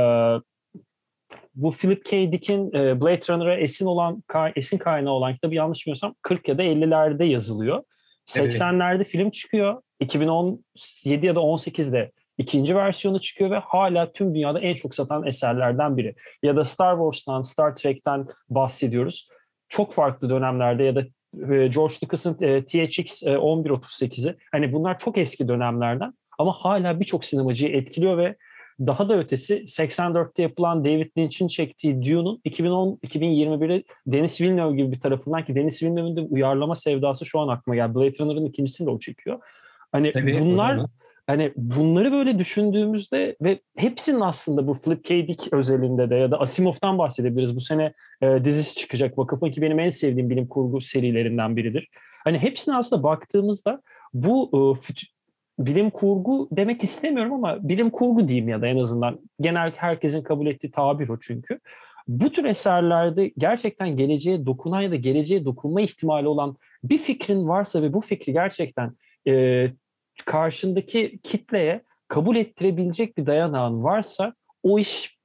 bu 1.55 1.71
Philip 1.71 2.05
K. 2.05 2.31
Dick'in 2.31 2.73
e, 2.73 3.01
Blade 3.01 3.33
Runner'a 3.33 3.55
esin 3.55 3.85
olan 3.85 4.23
esin 4.55 4.77
kaynağı 4.77 5.13
olan 5.13 5.33
kitabı 5.33 5.55
yanlış 5.55 5.85
bilmiyorsam 5.85 6.15
40 6.21 6.47
ya 6.47 6.57
da 6.57 6.63
50'lerde 6.63 7.23
yazılıyor. 7.23 7.83
80'lerde 8.25 8.95
evet. 8.95 9.07
film 9.07 9.29
çıkıyor. 9.29 9.81
2017 9.99 11.25
ya 11.25 11.35
da 11.35 11.39
18'de 11.39 12.11
ikinci 12.37 12.75
versiyonu 12.75 13.21
çıkıyor 13.21 13.51
ve 13.51 13.57
hala 13.57 14.11
tüm 14.11 14.35
dünyada 14.35 14.59
en 14.59 14.75
çok 14.75 14.95
satan 14.95 15.27
eserlerden 15.27 15.97
biri. 15.97 16.15
Ya 16.43 16.55
da 16.55 16.65
Star 16.65 16.95
Wars'tan, 16.95 17.41
Star 17.41 17.75
Trek'ten 17.75 18.27
bahsediyoruz. 18.49 19.29
Çok 19.69 19.93
farklı 19.93 20.29
dönemlerde 20.29 20.83
ya 20.83 20.95
da 20.95 21.03
George 21.69 21.95
Lucas'ın 22.03 22.37
e, 22.41 22.65
THX 22.65 23.23
1138'i 23.23 24.35
hani 24.51 24.73
bunlar 24.73 24.97
çok 24.97 25.17
eski 25.17 25.47
dönemlerden 25.47 26.13
ama 26.37 26.51
hala 26.51 26.99
birçok 26.99 27.25
sinemacıyı 27.25 27.71
etkiliyor 27.71 28.17
ve 28.17 28.35
daha 28.79 29.09
da 29.09 29.19
ötesi 29.19 29.55
84'te 29.55 30.43
yapılan 30.43 30.85
David 30.85 31.11
Lynch'in 31.17 31.47
çektiği 31.47 32.01
Dune'un 32.05 32.41
2010-2021'i 32.45 33.83
Denis 34.07 34.41
Villeneuve 34.41 34.75
gibi 34.75 34.91
bir 34.91 34.99
tarafından 34.99 35.45
ki 35.45 35.55
Denis 35.55 35.83
Villeneuve'ün 35.83 36.15
de 36.15 36.21
uyarlama 36.21 36.75
sevdası 36.75 37.25
şu 37.25 37.39
an 37.39 37.47
aklıma 37.47 37.75
geldi. 37.75 37.95
Blade 37.95 38.19
Runner'ın 38.19 38.45
ikincisini 38.45 38.87
de 38.87 38.91
o 38.91 38.99
çekiyor. 38.99 39.39
Hani 39.91 40.11
Tabii, 40.11 40.39
bunlar 40.39 40.85
hani 41.27 41.53
bunları 41.55 42.11
böyle 42.11 42.39
düşündüğümüzde 42.39 43.35
ve 43.41 43.59
hepsinin 43.77 44.21
aslında 44.21 44.67
bu 44.67 44.73
Flip 44.73 45.03
K. 45.03 45.27
Dick 45.27 45.53
özelinde 45.53 46.09
de 46.09 46.15
ya 46.15 46.31
da 46.31 46.39
Asimov'tan 46.39 46.97
bahsedebiliriz. 46.97 47.55
Bu 47.55 47.59
sene 47.59 47.93
e, 48.21 48.43
dizisi 48.43 48.75
çıkacak. 48.75 49.17
Vakıfın 49.17 49.51
ki 49.51 49.61
benim 49.61 49.79
en 49.79 49.89
sevdiğim 49.89 50.29
bilim 50.29 50.47
kurgu 50.47 50.81
serilerinden 50.81 51.55
biridir. 51.55 51.89
Hani 52.23 52.37
hepsine 52.37 52.75
aslında 52.75 53.03
baktığımızda 53.03 53.81
bu 54.13 54.51
e, 54.53 55.65
bilim 55.65 55.89
kurgu 55.89 56.47
demek 56.51 56.83
istemiyorum 56.83 57.33
ama 57.33 57.69
bilim 57.69 57.89
kurgu 57.89 58.27
diyeyim 58.27 58.49
ya 58.49 58.61
da 58.61 58.67
en 58.67 58.77
azından 58.77 59.19
genel 59.41 59.71
herkesin 59.71 60.23
kabul 60.23 60.47
ettiği 60.47 60.71
tabir 60.71 61.09
o 61.09 61.19
çünkü. 61.19 61.59
Bu 62.07 62.31
tür 62.31 62.45
eserlerde 62.45 63.31
gerçekten 63.37 63.97
geleceğe 63.97 64.45
dokunan 64.45 64.81
ya 64.81 64.91
da 64.91 64.95
geleceğe 64.95 65.45
dokunma 65.45 65.81
ihtimali 65.81 66.27
olan 66.27 66.57
bir 66.83 66.97
fikrin 66.97 67.47
varsa 67.47 67.81
ve 67.81 67.93
bu 67.93 68.01
fikri 68.01 68.33
gerçekten 68.33 68.91
e, 69.27 69.65
karşındaki 70.25 71.19
kitleye 71.23 71.81
kabul 72.07 72.35
ettirebilecek 72.35 73.17
bir 73.17 73.25
dayanağın 73.25 73.83
varsa 73.83 74.33
o 74.63 74.79
iş 74.79 75.17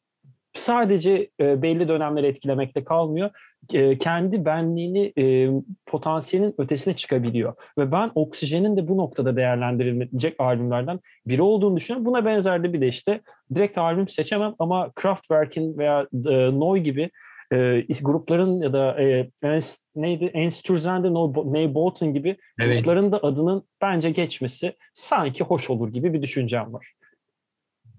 sadece 0.55 1.30
e, 1.40 1.62
belli 1.62 1.88
dönemleri 1.88 2.26
etkilemekte 2.26 2.84
kalmıyor. 2.84 3.30
e, 3.72 3.99
kendi 3.99 4.45
benliğini 4.45 5.12
e, 5.18 5.51
potansiyelin 5.86 6.55
ötesine 6.59 6.97
çıkabiliyor. 6.97 7.55
Ve 7.78 7.93
ben 7.93 8.11
Oksijen'in 8.14 8.76
de 8.76 8.88
bu 8.88 8.97
noktada 8.97 9.36
değerlendirilecek 9.36 10.40
albümlerden 10.40 11.01
biri 11.26 11.43
olduğunu 11.43 11.76
düşünüyorum. 11.76 12.07
Buna 12.07 12.24
benzer 12.24 12.62
de 12.62 12.72
bir 12.72 12.80
de 12.80 12.88
işte 12.88 13.20
direkt 13.55 13.78
albüm 13.78 14.09
seçemem 14.09 14.55
ama 14.59 14.90
Kraftwerk'in 14.95 15.78
veya 15.78 16.07
e, 16.26 16.61
Noy 16.61 16.80
gibi 16.80 17.11
e, 17.53 17.86
grupların 18.03 18.62
ya 18.62 18.72
da 18.72 19.03
e, 19.03 19.30
neydi 19.96 20.24
Enstürzen'de 20.24 21.09
Ney 21.53 21.74
Bolton 21.74 22.14
gibi 22.14 22.36
evet. 22.61 22.76
grupların 22.76 23.12
da 23.12 23.22
adının 23.22 23.62
bence 23.82 24.11
geçmesi 24.11 24.76
sanki 24.94 25.44
hoş 25.44 25.70
olur 25.70 25.92
gibi 25.92 26.12
bir 26.12 26.22
düşüncem 26.22 26.72
var. 26.72 26.92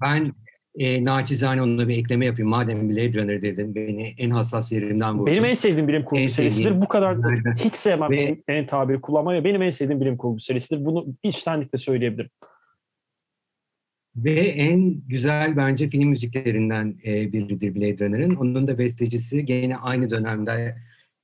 Ben 0.02 0.34
e, 0.78 1.06
naçizane 1.06 1.62
onunla 1.62 1.88
bir 1.88 1.98
ekleme 1.98 2.26
yapayım. 2.26 2.50
Madem 2.50 2.90
Blade 2.90 3.14
Runner 3.14 3.42
dedim 3.42 3.76
beni 3.76 4.16
en 4.18 4.30
hassas 4.30 4.72
yerimden 4.72 5.14
vurdun. 5.14 5.26
Benim 5.26 5.46
en 5.46 5.54
sevdiğim 5.54 5.88
bilim 5.88 6.04
kurgu 6.04 6.22
en 6.22 6.28
serisidir. 6.28 6.64
Sevdiğim. 6.64 6.82
Bu 6.82 6.88
kadar 6.88 7.18
hiç 7.64 7.74
sevmem 7.74 8.12
Ve, 8.12 8.24
en, 8.24 8.44
en 8.48 8.66
tabiri 8.66 9.02
kullanmayı. 9.02 9.44
Benim 9.44 9.62
en 9.62 9.70
sevdiğim 9.70 10.02
bilim 10.02 10.18
kurgu 10.18 10.40
serisidir. 10.40 10.86
Bunu 10.86 11.06
içtenlikle 11.24 11.78
söyleyebilirim. 11.78 12.30
Ve 14.16 14.40
en 14.40 15.02
güzel 15.08 15.58
bence 15.58 15.90
film 15.90 16.10
müziklerinden 16.10 16.98
e, 17.06 17.34
biridir 17.34 17.76
Blade 17.76 18.06
Runner'ın. 18.06 18.36
Onun 18.36 18.68
da 18.68 18.78
bestecisi 18.78 19.46
gene 19.46 19.78
aynı 19.78 20.10
dönemde 20.10 20.78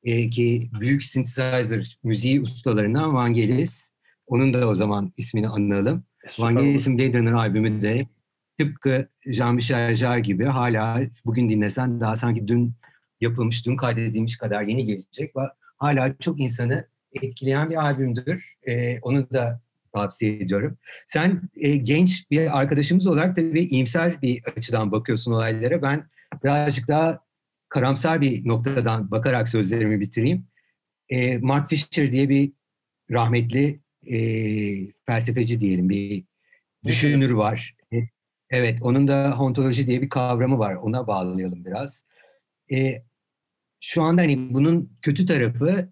e, 0.03 0.29
ki 0.29 0.69
büyük 0.79 1.03
synthesizer 1.03 1.99
müziği 2.03 2.41
ustalarından 2.41 3.13
Vangelis. 3.13 3.93
Onun 4.27 4.53
da 4.53 4.67
o 4.67 4.75
zaman 4.75 5.13
ismini 5.17 5.47
anlayalım. 5.47 6.03
E, 6.23 6.43
Vangelis'in 6.43 6.97
Blade 6.97 7.19
Runner 7.19 7.33
albümü 7.33 7.81
de 7.81 8.07
tıpkı 8.59 9.07
Jean-Michel 9.25 9.95
Jarre 9.95 10.19
gibi 10.19 10.45
hala 10.45 11.01
bugün 11.25 11.49
dinlesen 11.49 12.01
daha 12.01 12.17
sanki 12.17 12.47
dün 12.47 12.73
yapılmış, 13.21 13.65
dün 13.65 13.75
kaydedilmiş 13.75 14.37
kadar 14.37 14.61
yeni 14.61 14.85
gelecek 14.85 15.35
ve 15.35 15.41
hala 15.77 16.17
çok 16.17 16.39
insanı 16.39 16.87
etkileyen 17.21 17.69
bir 17.69 17.75
albümdür. 17.75 18.55
Ee, 18.67 18.99
onu 18.99 19.29
da 19.29 19.61
tavsiye 19.93 20.37
ediyorum. 20.37 20.77
Sen 21.07 21.41
e, 21.55 21.75
genç 21.75 22.31
bir 22.31 22.59
arkadaşımız 22.59 23.07
olarak 23.07 23.35
tabii 23.35 23.63
iyimser 23.63 24.21
bir 24.21 24.43
açıdan 24.57 24.91
bakıyorsun 24.91 25.31
olaylara. 25.31 25.81
Ben 25.81 26.09
birazcık 26.43 26.87
daha 26.87 27.19
karamsar 27.69 28.21
bir 28.21 28.47
noktadan 28.47 29.11
bakarak 29.11 29.49
sözlerimi 29.49 29.99
bitireyim. 29.99 30.47
E, 31.09 31.37
Mark 31.37 31.69
Fisher 31.69 32.11
diye 32.11 32.29
bir 32.29 32.51
rahmetli 33.11 33.79
e, 34.07 34.17
felsefeci 35.05 35.59
diyelim 35.61 35.89
bir 35.89 36.23
düşünür 36.85 37.31
var. 37.31 37.75
Evet, 38.49 38.81
onun 38.81 39.07
da 39.07 39.37
ontoloji 39.39 39.87
diye 39.87 40.01
bir 40.01 40.09
kavramı 40.09 40.59
var. 40.59 40.75
Ona 40.75 41.07
bağlayalım 41.07 41.65
biraz. 41.65 42.05
E, 42.71 43.03
şu 43.81 44.03
anda 44.03 44.21
hani 44.21 44.53
bunun 44.53 44.97
kötü 45.01 45.25
tarafı 45.25 45.89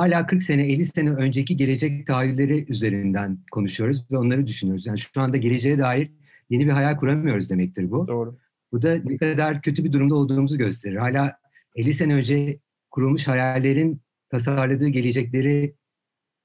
hala 0.00 0.26
40 0.26 0.42
sene, 0.42 0.66
50 0.66 0.86
sene 0.86 1.10
önceki 1.10 1.56
gelecek 1.56 2.06
tahayyülleri 2.06 2.66
üzerinden 2.68 3.38
konuşuyoruz 3.50 4.04
ve 4.10 4.18
onları 4.18 4.46
düşünüyoruz. 4.46 4.86
Yani 4.86 4.98
şu 4.98 5.20
anda 5.20 5.36
geleceğe 5.36 5.78
dair 5.78 6.10
yeni 6.50 6.66
bir 6.66 6.70
hayal 6.70 6.96
kuramıyoruz 6.96 7.50
demektir 7.50 7.90
bu. 7.90 8.08
Doğru. 8.08 8.38
Bu 8.72 8.82
da 8.82 8.94
ne 9.04 9.16
kadar 9.16 9.62
kötü 9.62 9.84
bir 9.84 9.92
durumda 9.92 10.14
olduğumuzu 10.14 10.58
gösterir. 10.58 10.96
Hala 10.96 11.36
50 11.76 11.94
sene 11.94 12.14
önce 12.14 12.58
kurulmuş 12.90 13.28
hayallerin 13.28 14.00
tasarladığı 14.30 14.88
gelecekleri 14.88 15.74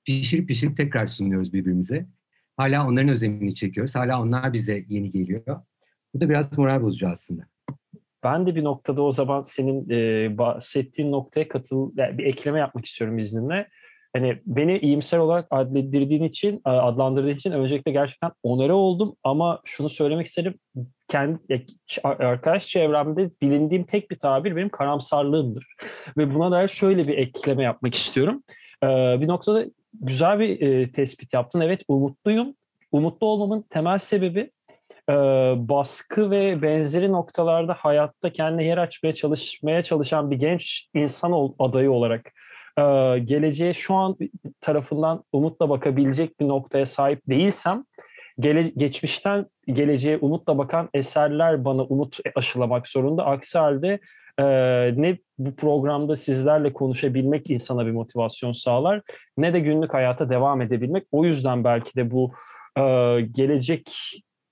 pişirip 0.06 0.47
pişirip 0.47 0.78
tekrar 0.78 1.08
sunuyoruz 1.08 1.53
birbirimize. 1.53 2.06
Hala 2.58 2.88
onların 2.88 3.10
özlemini 3.10 3.56
çekiyoruz. 3.56 3.95
Hala 3.95 4.22
onlar 4.22 4.53
bize 4.53 4.86
yeni 4.89 5.10
geliyor. 5.12 5.62
Bu 6.14 6.22
da 6.22 6.30
biraz 6.30 6.58
moral 6.58 6.82
bozucu 6.82 7.08
aslında. 7.08 7.55
Ben 8.26 8.47
de 8.47 8.55
bir 8.55 8.63
noktada 8.63 9.03
o 9.03 9.11
zaman 9.11 9.41
senin 9.41 9.89
e, 9.89 10.38
bahsettiğin 10.38 11.11
noktaya 11.11 11.47
katıl, 11.47 11.91
yani 11.97 12.17
bir 12.17 12.26
ekleme 12.26 12.59
yapmak 12.59 12.86
istiyorum 12.86 13.17
izninle. 13.17 13.67
Hani 14.13 14.41
beni 14.45 14.78
iyimser 14.78 15.17
olarak 15.17 15.47
adlettirdiğin 15.51 16.23
için, 16.23 16.61
adlandırdığın 16.65 17.36
için 17.36 17.51
öncelikle 17.51 17.91
gerçekten 17.91 18.32
onore 18.43 18.73
oldum 18.73 19.15
ama 19.23 19.61
şunu 19.65 19.89
söylemek 19.89 20.26
isterim. 20.26 20.53
Kendi 21.07 21.65
arkadaş 22.03 22.67
çevremde 22.67 23.32
bilindiğim 23.41 23.84
tek 23.84 24.11
bir 24.11 24.19
tabir 24.19 24.55
benim 24.55 24.69
karamsarlığımdır. 24.69 25.67
Ve 26.17 26.36
buna 26.36 26.51
dair 26.51 26.67
şöyle 26.67 27.07
bir 27.07 27.17
ekleme 27.17 27.63
yapmak 27.63 27.95
istiyorum. 27.95 28.43
Ee, 28.84 28.88
bir 29.21 29.28
noktada 29.28 29.65
güzel 30.01 30.39
bir 30.39 30.61
e, 30.61 30.91
tespit 30.91 31.34
yaptın. 31.34 31.61
Evet 31.61 31.82
umutluyum. 31.88 32.55
Umutlu 32.91 33.28
olmamın 33.28 33.65
temel 33.69 33.97
sebebi 33.97 34.51
e, 35.10 35.14
baskı 35.70 36.32
ve 36.32 36.62
benzeri 36.62 37.12
noktalarda 37.12 37.74
hayatta 37.74 38.30
kendine 38.34 38.64
yer 38.66 38.78
açmaya 38.78 39.14
çalışmaya 39.14 39.84
çalışan 39.84 40.32
bir 40.32 40.36
genç 40.36 40.89
insan 40.93 41.32
ol, 41.32 41.53
adayı 41.60 41.91
olarak 41.91 42.32
e, 42.78 42.82
geleceğe 43.20 43.74
şu 43.74 43.95
an 43.95 44.18
tarafından 44.62 45.24
umutla 45.32 45.70
bakabilecek 45.70 46.39
bir 46.39 46.47
noktaya 46.47 46.86
sahip 46.86 47.22
değilsem 47.30 47.84
gele, 48.39 48.62
geçmişten 48.78 49.45
geleceğe 49.68 50.18
umutla 50.18 50.58
bakan 50.58 50.89
eserler 50.93 51.66
bana 51.66 51.84
umut 51.84 52.18
aşılamak 52.36 52.88
zorunda. 52.88 53.26
Aksi 53.26 53.58
halde 53.58 53.99
e, 54.39 54.45
ne 55.01 55.18
bu 55.38 55.56
programda 55.56 56.16
sizlerle 56.16 56.74
konuşabilmek 56.74 57.49
insana 57.49 57.86
bir 57.86 57.91
motivasyon 57.91 58.51
sağlar 58.51 59.01
ne 59.38 59.53
de 59.53 59.60
günlük 59.60 59.93
hayata 59.93 60.30
devam 60.30 60.62
edebilmek. 60.62 61.08
O 61.12 61.26
yüzden 61.26 61.64
belki 61.64 61.95
de 61.95 62.12
bu 62.12 62.32
e, 62.78 62.82
gelecek 63.32 63.91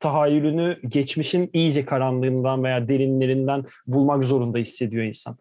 tahayyülünü 0.03 0.79
geçmişin 0.87 1.49
iyice 1.53 1.85
karanlığından 1.85 2.63
veya 2.63 2.87
derinlerinden 2.87 3.65
bulmak 3.87 4.23
zorunda 4.23 4.57
hissediyor 4.57 5.03
insan. 5.03 5.37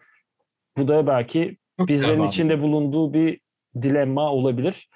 Bu 0.79 0.89
da 0.89 1.07
belki 1.07 1.57
Çok 1.79 1.89
bizlerin 1.89 2.23
içinde 2.23 2.63
bulunduğu 2.63 3.13
bir 3.15 3.41
dilemma 3.83 4.33
olabilir. 4.33 4.89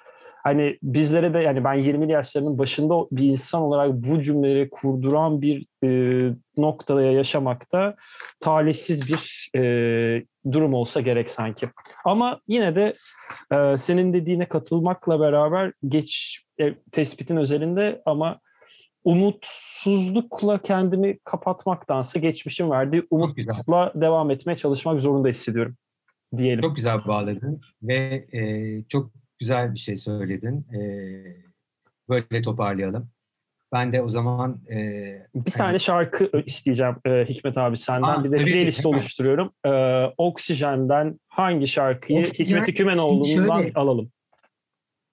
Hani 0.43 0.77
bizlere 0.83 1.33
de 1.33 1.39
yani 1.39 1.63
ben 1.63 1.73
20 1.73 2.11
yaşlarının 2.11 2.57
başında 2.57 2.93
bir 3.11 3.23
insan 3.23 3.61
olarak 3.61 3.93
bu 3.93 4.21
cümleleri 4.21 4.69
kurduran 4.69 5.41
bir 5.41 5.65
e, 5.83 6.21
noktada 6.57 7.01
yaşamakta 7.01 7.95
talihsiz 8.39 9.09
bir 9.09 9.49
e, 9.55 10.23
durum 10.51 10.73
olsa 10.73 11.01
gerek 11.01 11.29
sanki. 11.29 11.69
Ama 12.05 12.39
yine 12.47 12.75
de 12.75 12.95
e, 13.51 13.77
senin 13.77 14.13
dediğine 14.13 14.45
katılmakla 14.45 15.19
beraber 15.19 15.73
geç 15.87 16.41
e, 16.59 16.73
tespitin 16.91 17.37
özelinde 17.37 18.01
ama 18.05 18.39
umutsuzlukla 19.07 20.61
kendimi 20.61 21.19
kapatmaktansa 21.23 22.19
geçmişim 22.19 22.71
verdiği 22.71 23.07
umutla 23.09 23.91
devam 23.95 24.31
etmeye 24.31 24.55
çalışmak 24.55 25.01
zorunda 25.01 25.27
hissediyorum 25.27 25.77
diyelim. 26.37 26.61
Çok 26.61 26.75
güzel 26.75 27.07
bağladın 27.07 27.61
ve 27.83 28.27
e, 28.31 28.83
çok 28.89 29.11
güzel 29.39 29.73
bir 29.73 29.79
şey 29.79 29.97
söyledin. 29.97 30.65
E, 30.73 30.81
böyle 32.09 32.41
toparlayalım. 32.41 33.09
Ben 33.73 33.93
de 33.93 34.01
o 34.01 34.09
zaman... 34.09 34.61
E, 34.69 34.77
bir 35.35 35.51
hani... 35.51 35.57
tane 35.57 35.79
şarkı 35.79 36.31
isteyeceğim 36.45 36.95
e, 37.05 37.25
Hikmet 37.29 37.57
abi 37.57 37.77
senden. 37.77 38.07
Aa, 38.07 38.23
bir 38.23 38.31
de 38.31 38.37
playlist 38.37 38.85
hemen. 38.85 38.93
oluşturuyorum. 38.93 39.51
E, 39.65 39.71
Oksijen'den 40.17 41.19
hangi 41.27 41.67
şarkıyı 41.67 42.19
Oksijen, 42.19 42.45
Hikmet 42.45 42.67
Hükümenoğlu'ndan 42.67 43.61
şöyle, 43.61 43.73
alalım? 43.73 44.11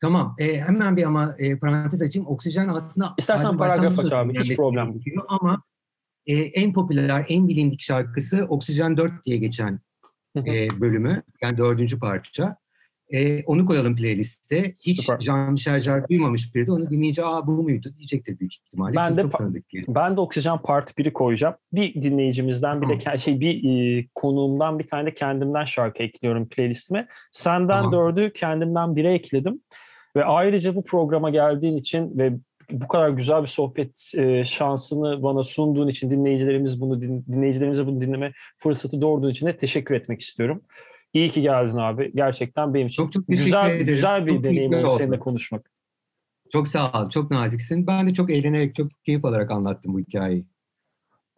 Tamam. 0.04 0.36
E, 0.38 0.60
hemen 0.60 0.96
bir 0.96 1.02
ama 1.02 1.34
e, 1.38 1.58
parantez 1.58 2.02
açayım. 2.02 2.28
Oksijen 2.28 2.68
aslında... 2.68 3.14
İstersen 3.18 3.56
paragraf 3.56 3.98
aç 3.98 4.12
abi. 4.12 4.38
Hiç 4.38 4.56
problem. 4.56 5.00
Ama 5.28 5.62
e, 6.26 6.34
en 6.34 6.72
popüler, 6.72 7.26
en 7.28 7.48
bilindik 7.48 7.82
şarkısı 7.82 8.46
Oksijen 8.48 8.96
4 8.96 9.24
diye 9.24 9.36
geçen 9.36 9.80
e, 10.36 10.80
bölümü. 10.80 11.22
Yani 11.42 11.58
dördüncü 11.58 11.98
parça. 11.98 12.56
E, 13.08 13.44
onu 13.44 13.66
koyalım 13.66 13.96
playliste. 13.96 14.74
Hiç 14.80 15.08
Jean-Michel 15.08 15.80
Jarre 15.80 16.08
duymamış 16.08 16.54
biri 16.54 16.66
de 16.66 16.72
onu 16.72 16.90
dinleyince 16.90 17.24
aa 17.24 17.46
bu 17.46 17.50
muydu 17.50 17.94
diyecektir 17.98 18.40
büyük 18.40 18.54
ihtimalle. 18.54 18.96
Ben 18.96 19.16
de, 19.16 19.22
çok 19.22 19.38
tanıdık 19.38 19.74
yani. 19.74 19.84
ben 19.88 20.16
de 20.16 20.20
Oksijen 20.20 20.58
Part 20.58 20.90
1'i 20.90 21.12
koyacağım. 21.12 21.54
Bir 21.72 22.02
dinleyicimizden 22.02 22.82
bir 22.82 22.88
de 22.88 23.18
şey 23.18 23.40
bir 23.40 23.64
e, 23.98 24.06
konuğumdan 24.14 24.78
bir 24.78 24.86
tane 24.86 25.06
de 25.06 25.14
kendimden 25.14 25.64
şarkı 25.64 26.02
ekliyorum 26.02 26.48
playlistime. 26.48 27.08
Senden 27.32 27.68
tamam. 27.68 27.92
dördü 27.92 28.32
kendimden 28.32 28.96
bire 28.96 29.12
ekledim. 29.12 29.60
Ve 30.16 30.24
ayrıca 30.24 30.74
bu 30.74 30.84
programa 30.84 31.30
geldiğin 31.30 31.76
için 31.76 32.18
ve 32.18 32.32
bu 32.70 32.88
kadar 32.88 33.08
güzel 33.08 33.42
bir 33.42 33.46
sohbet 33.46 34.12
e, 34.16 34.44
şansını 34.44 35.22
bana 35.22 35.42
sunduğun 35.42 35.88
için 35.88 36.10
dinleyicilerimiz 36.10 36.80
bunu 36.80 37.00
din, 37.00 37.24
dinleyicilerimize 37.26 37.86
bunu 37.86 38.00
dinleme 38.00 38.32
fırsatı 38.58 39.02
doğurduğun 39.02 39.30
için 39.30 39.46
de 39.46 39.56
teşekkür 39.56 39.94
etmek 39.94 40.20
istiyorum. 40.20 40.62
İyi 41.12 41.30
ki 41.30 41.42
geldin 41.42 41.76
abi. 41.76 42.12
Gerçekten 42.14 42.74
benim 42.74 42.86
için 42.86 43.02
çok, 43.02 43.12
çok 43.12 43.28
güzel 43.28 43.70
ederim. 43.70 43.86
güzel 43.86 44.26
bir 44.26 44.34
çok 44.34 44.44
deneyim 44.44 44.74
oldu 44.74 44.94
seninle 44.98 45.18
konuşmak. 45.18 45.70
Çok 46.52 46.68
sağ 46.68 46.92
ol. 46.92 47.10
Çok 47.10 47.30
naziksin. 47.30 47.86
Ben 47.86 48.08
de 48.08 48.14
çok 48.14 48.30
eğlenerek, 48.30 48.74
çok 48.74 49.04
keyif 49.04 49.24
alarak 49.24 49.50
anlattım 49.50 49.94
bu 49.94 50.00
hikayeyi. 50.00 50.44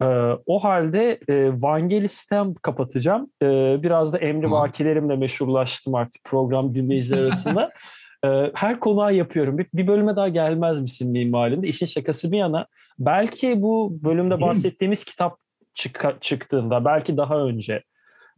Ee, 0.01 0.05
o 0.45 0.63
halde 0.63 1.19
e, 1.29 1.61
Vangelis'ten 1.61 2.53
kapatacağım. 2.53 3.31
Ee, 3.41 3.77
biraz 3.83 4.13
da 4.13 4.17
emri 4.17 4.51
vakilerimle 4.51 5.15
meşhurlaştım 5.15 5.95
artık 5.95 6.23
program 6.23 6.75
dinleyiciler 6.75 7.17
arasında. 7.17 7.71
ee, 8.25 8.51
her 8.53 8.79
konuğa 8.79 9.11
yapıyorum. 9.11 9.57
Bir, 9.57 9.65
bir 9.73 9.87
bölüme 9.87 10.15
daha 10.15 10.29
gelmez 10.29 10.81
misin 10.81 11.11
mimarinde? 11.11 11.67
İşin 11.67 11.85
şakası 11.85 12.31
bir 12.31 12.37
yana. 12.37 12.67
Belki 12.99 13.61
bu 13.61 13.99
bölümde 14.03 14.41
bahsettiğimiz 14.41 15.03
kitap 15.03 15.37
çık 15.73 16.17
çıktığında, 16.21 16.85
belki 16.85 17.17
daha 17.17 17.37
önce 17.37 17.83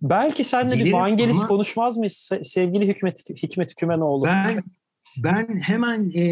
Belki 0.02 0.44
senle 0.44 0.86
bir 0.86 0.94
Vangelis 0.94 1.38
ama... 1.38 1.48
konuşmaz 1.48 1.98
mıyız 1.98 2.30
sevgili 2.44 2.88
Hikmet, 2.88 3.30
Hikmet 3.30 3.76
Kümenoğlu? 3.76 4.26
Ben 4.26 4.64
ben 5.18 5.60
hemen 5.62 6.10
e, 6.10 6.26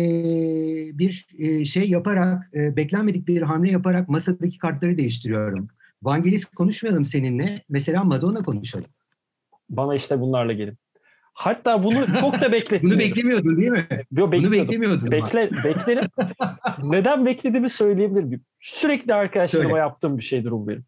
bir 0.98 1.28
e, 1.38 1.66
şey 1.66 1.90
yaparak, 1.90 2.50
e, 2.54 2.76
beklenmedik 2.76 3.28
bir 3.28 3.42
hamle 3.42 3.72
yaparak 3.72 4.10
masadaki 4.10 4.58
kartları 4.58 4.98
değiştiriyorum. 4.98 5.68
Vangelis 6.04 6.46
konuşmayalım 6.46 7.06
seninle. 7.06 7.64
Mesela 7.70 8.04
Madonna 8.04 8.44
konuşalım. 8.44 8.86
Bana 9.70 9.96
işte 9.96 10.20
bunlarla 10.20 10.54
gelin. 10.54 10.78
Hatta 11.38 11.84
bunu 11.84 12.20
çok 12.20 12.42
da 12.42 12.52
beklettim. 12.52 12.90
bunu 12.90 13.00
beklemiyordun 13.00 13.58
değil 13.58 13.72
mi? 13.72 13.88
Yo, 14.12 14.32
bunu 14.32 14.52
beklemiyordun. 14.52 15.12
Bekle, 15.12 15.50
beklerim. 15.64 16.10
Neden 16.84 17.26
beklediğimi 17.26 17.70
söyleyebilirim. 17.70 18.42
Sürekli 18.60 19.14
arkadaşlarıma 19.14 19.70
Söyle. 19.70 19.80
yaptığım 19.80 20.18
bir 20.18 20.24
şeydir 20.24 20.52
bu 20.52 20.68
benim. 20.68 20.86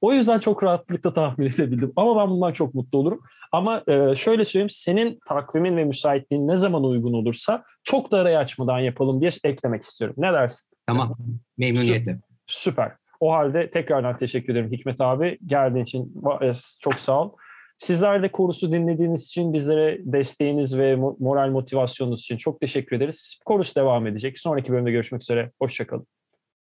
O 0.00 0.12
yüzden 0.12 0.38
çok 0.38 0.62
rahatlıkla 0.62 1.12
tahmin 1.12 1.46
edebildim. 1.46 1.92
Ama 1.96 2.22
ben 2.22 2.30
bundan 2.30 2.52
çok 2.52 2.74
mutlu 2.74 2.98
olurum. 2.98 3.20
Ama 3.52 3.82
e, 3.88 4.14
şöyle 4.14 4.44
söyleyeyim, 4.44 4.70
senin 4.70 5.18
takvimin 5.28 5.76
ve 5.76 5.84
müsaitliğin 5.84 6.48
ne 6.48 6.56
zaman 6.56 6.84
uygun 6.84 7.12
olursa 7.12 7.64
çok 7.84 8.12
da 8.12 8.18
arayı 8.18 8.38
açmadan 8.38 8.78
yapalım 8.78 9.20
diye 9.20 9.30
eklemek 9.44 9.82
istiyorum. 9.82 10.16
Ne 10.18 10.32
dersin? 10.32 10.70
Tamam, 10.86 11.16
memnuniyetle. 11.58 12.18
Süper. 12.46 12.92
O 13.20 13.32
halde 13.32 13.70
tekrardan 13.70 14.16
teşekkür 14.16 14.52
ederim 14.52 14.72
Hikmet 14.72 15.00
abi. 15.00 15.38
Geldiğin 15.46 15.84
için 15.84 16.22
e, 16.42 16.52
çok 16.80 16.94
sağ 16.94 17.22
ol. 17.22 17.32
Sizler 17.80 18.22
de 18.22 18.32
korusu 18.32 18.72
dinlediğiniz 18.72 19.24
için 19.24 19.52
bizlere 19.52 19.98
desteğiniz 20.04 20.78
ve 20.78 20.96
moral 20.96 21.50
motivasyonunuz 21.50 22.20
için 22.20 22.36
çok 22.36 22.60
teşekkür 22.60 22.96
ederiz. 22.96 23.40
Korus 23.44 23.76
devam 23.76 24.06
edecek. 24.06 24.38
Sonraki 24.38 24.72
bölümde 24.72 24.90
görüşmek 24.90 25.22
üzere. 25.22 25.52
Hoşçakalın. 25.58 26.06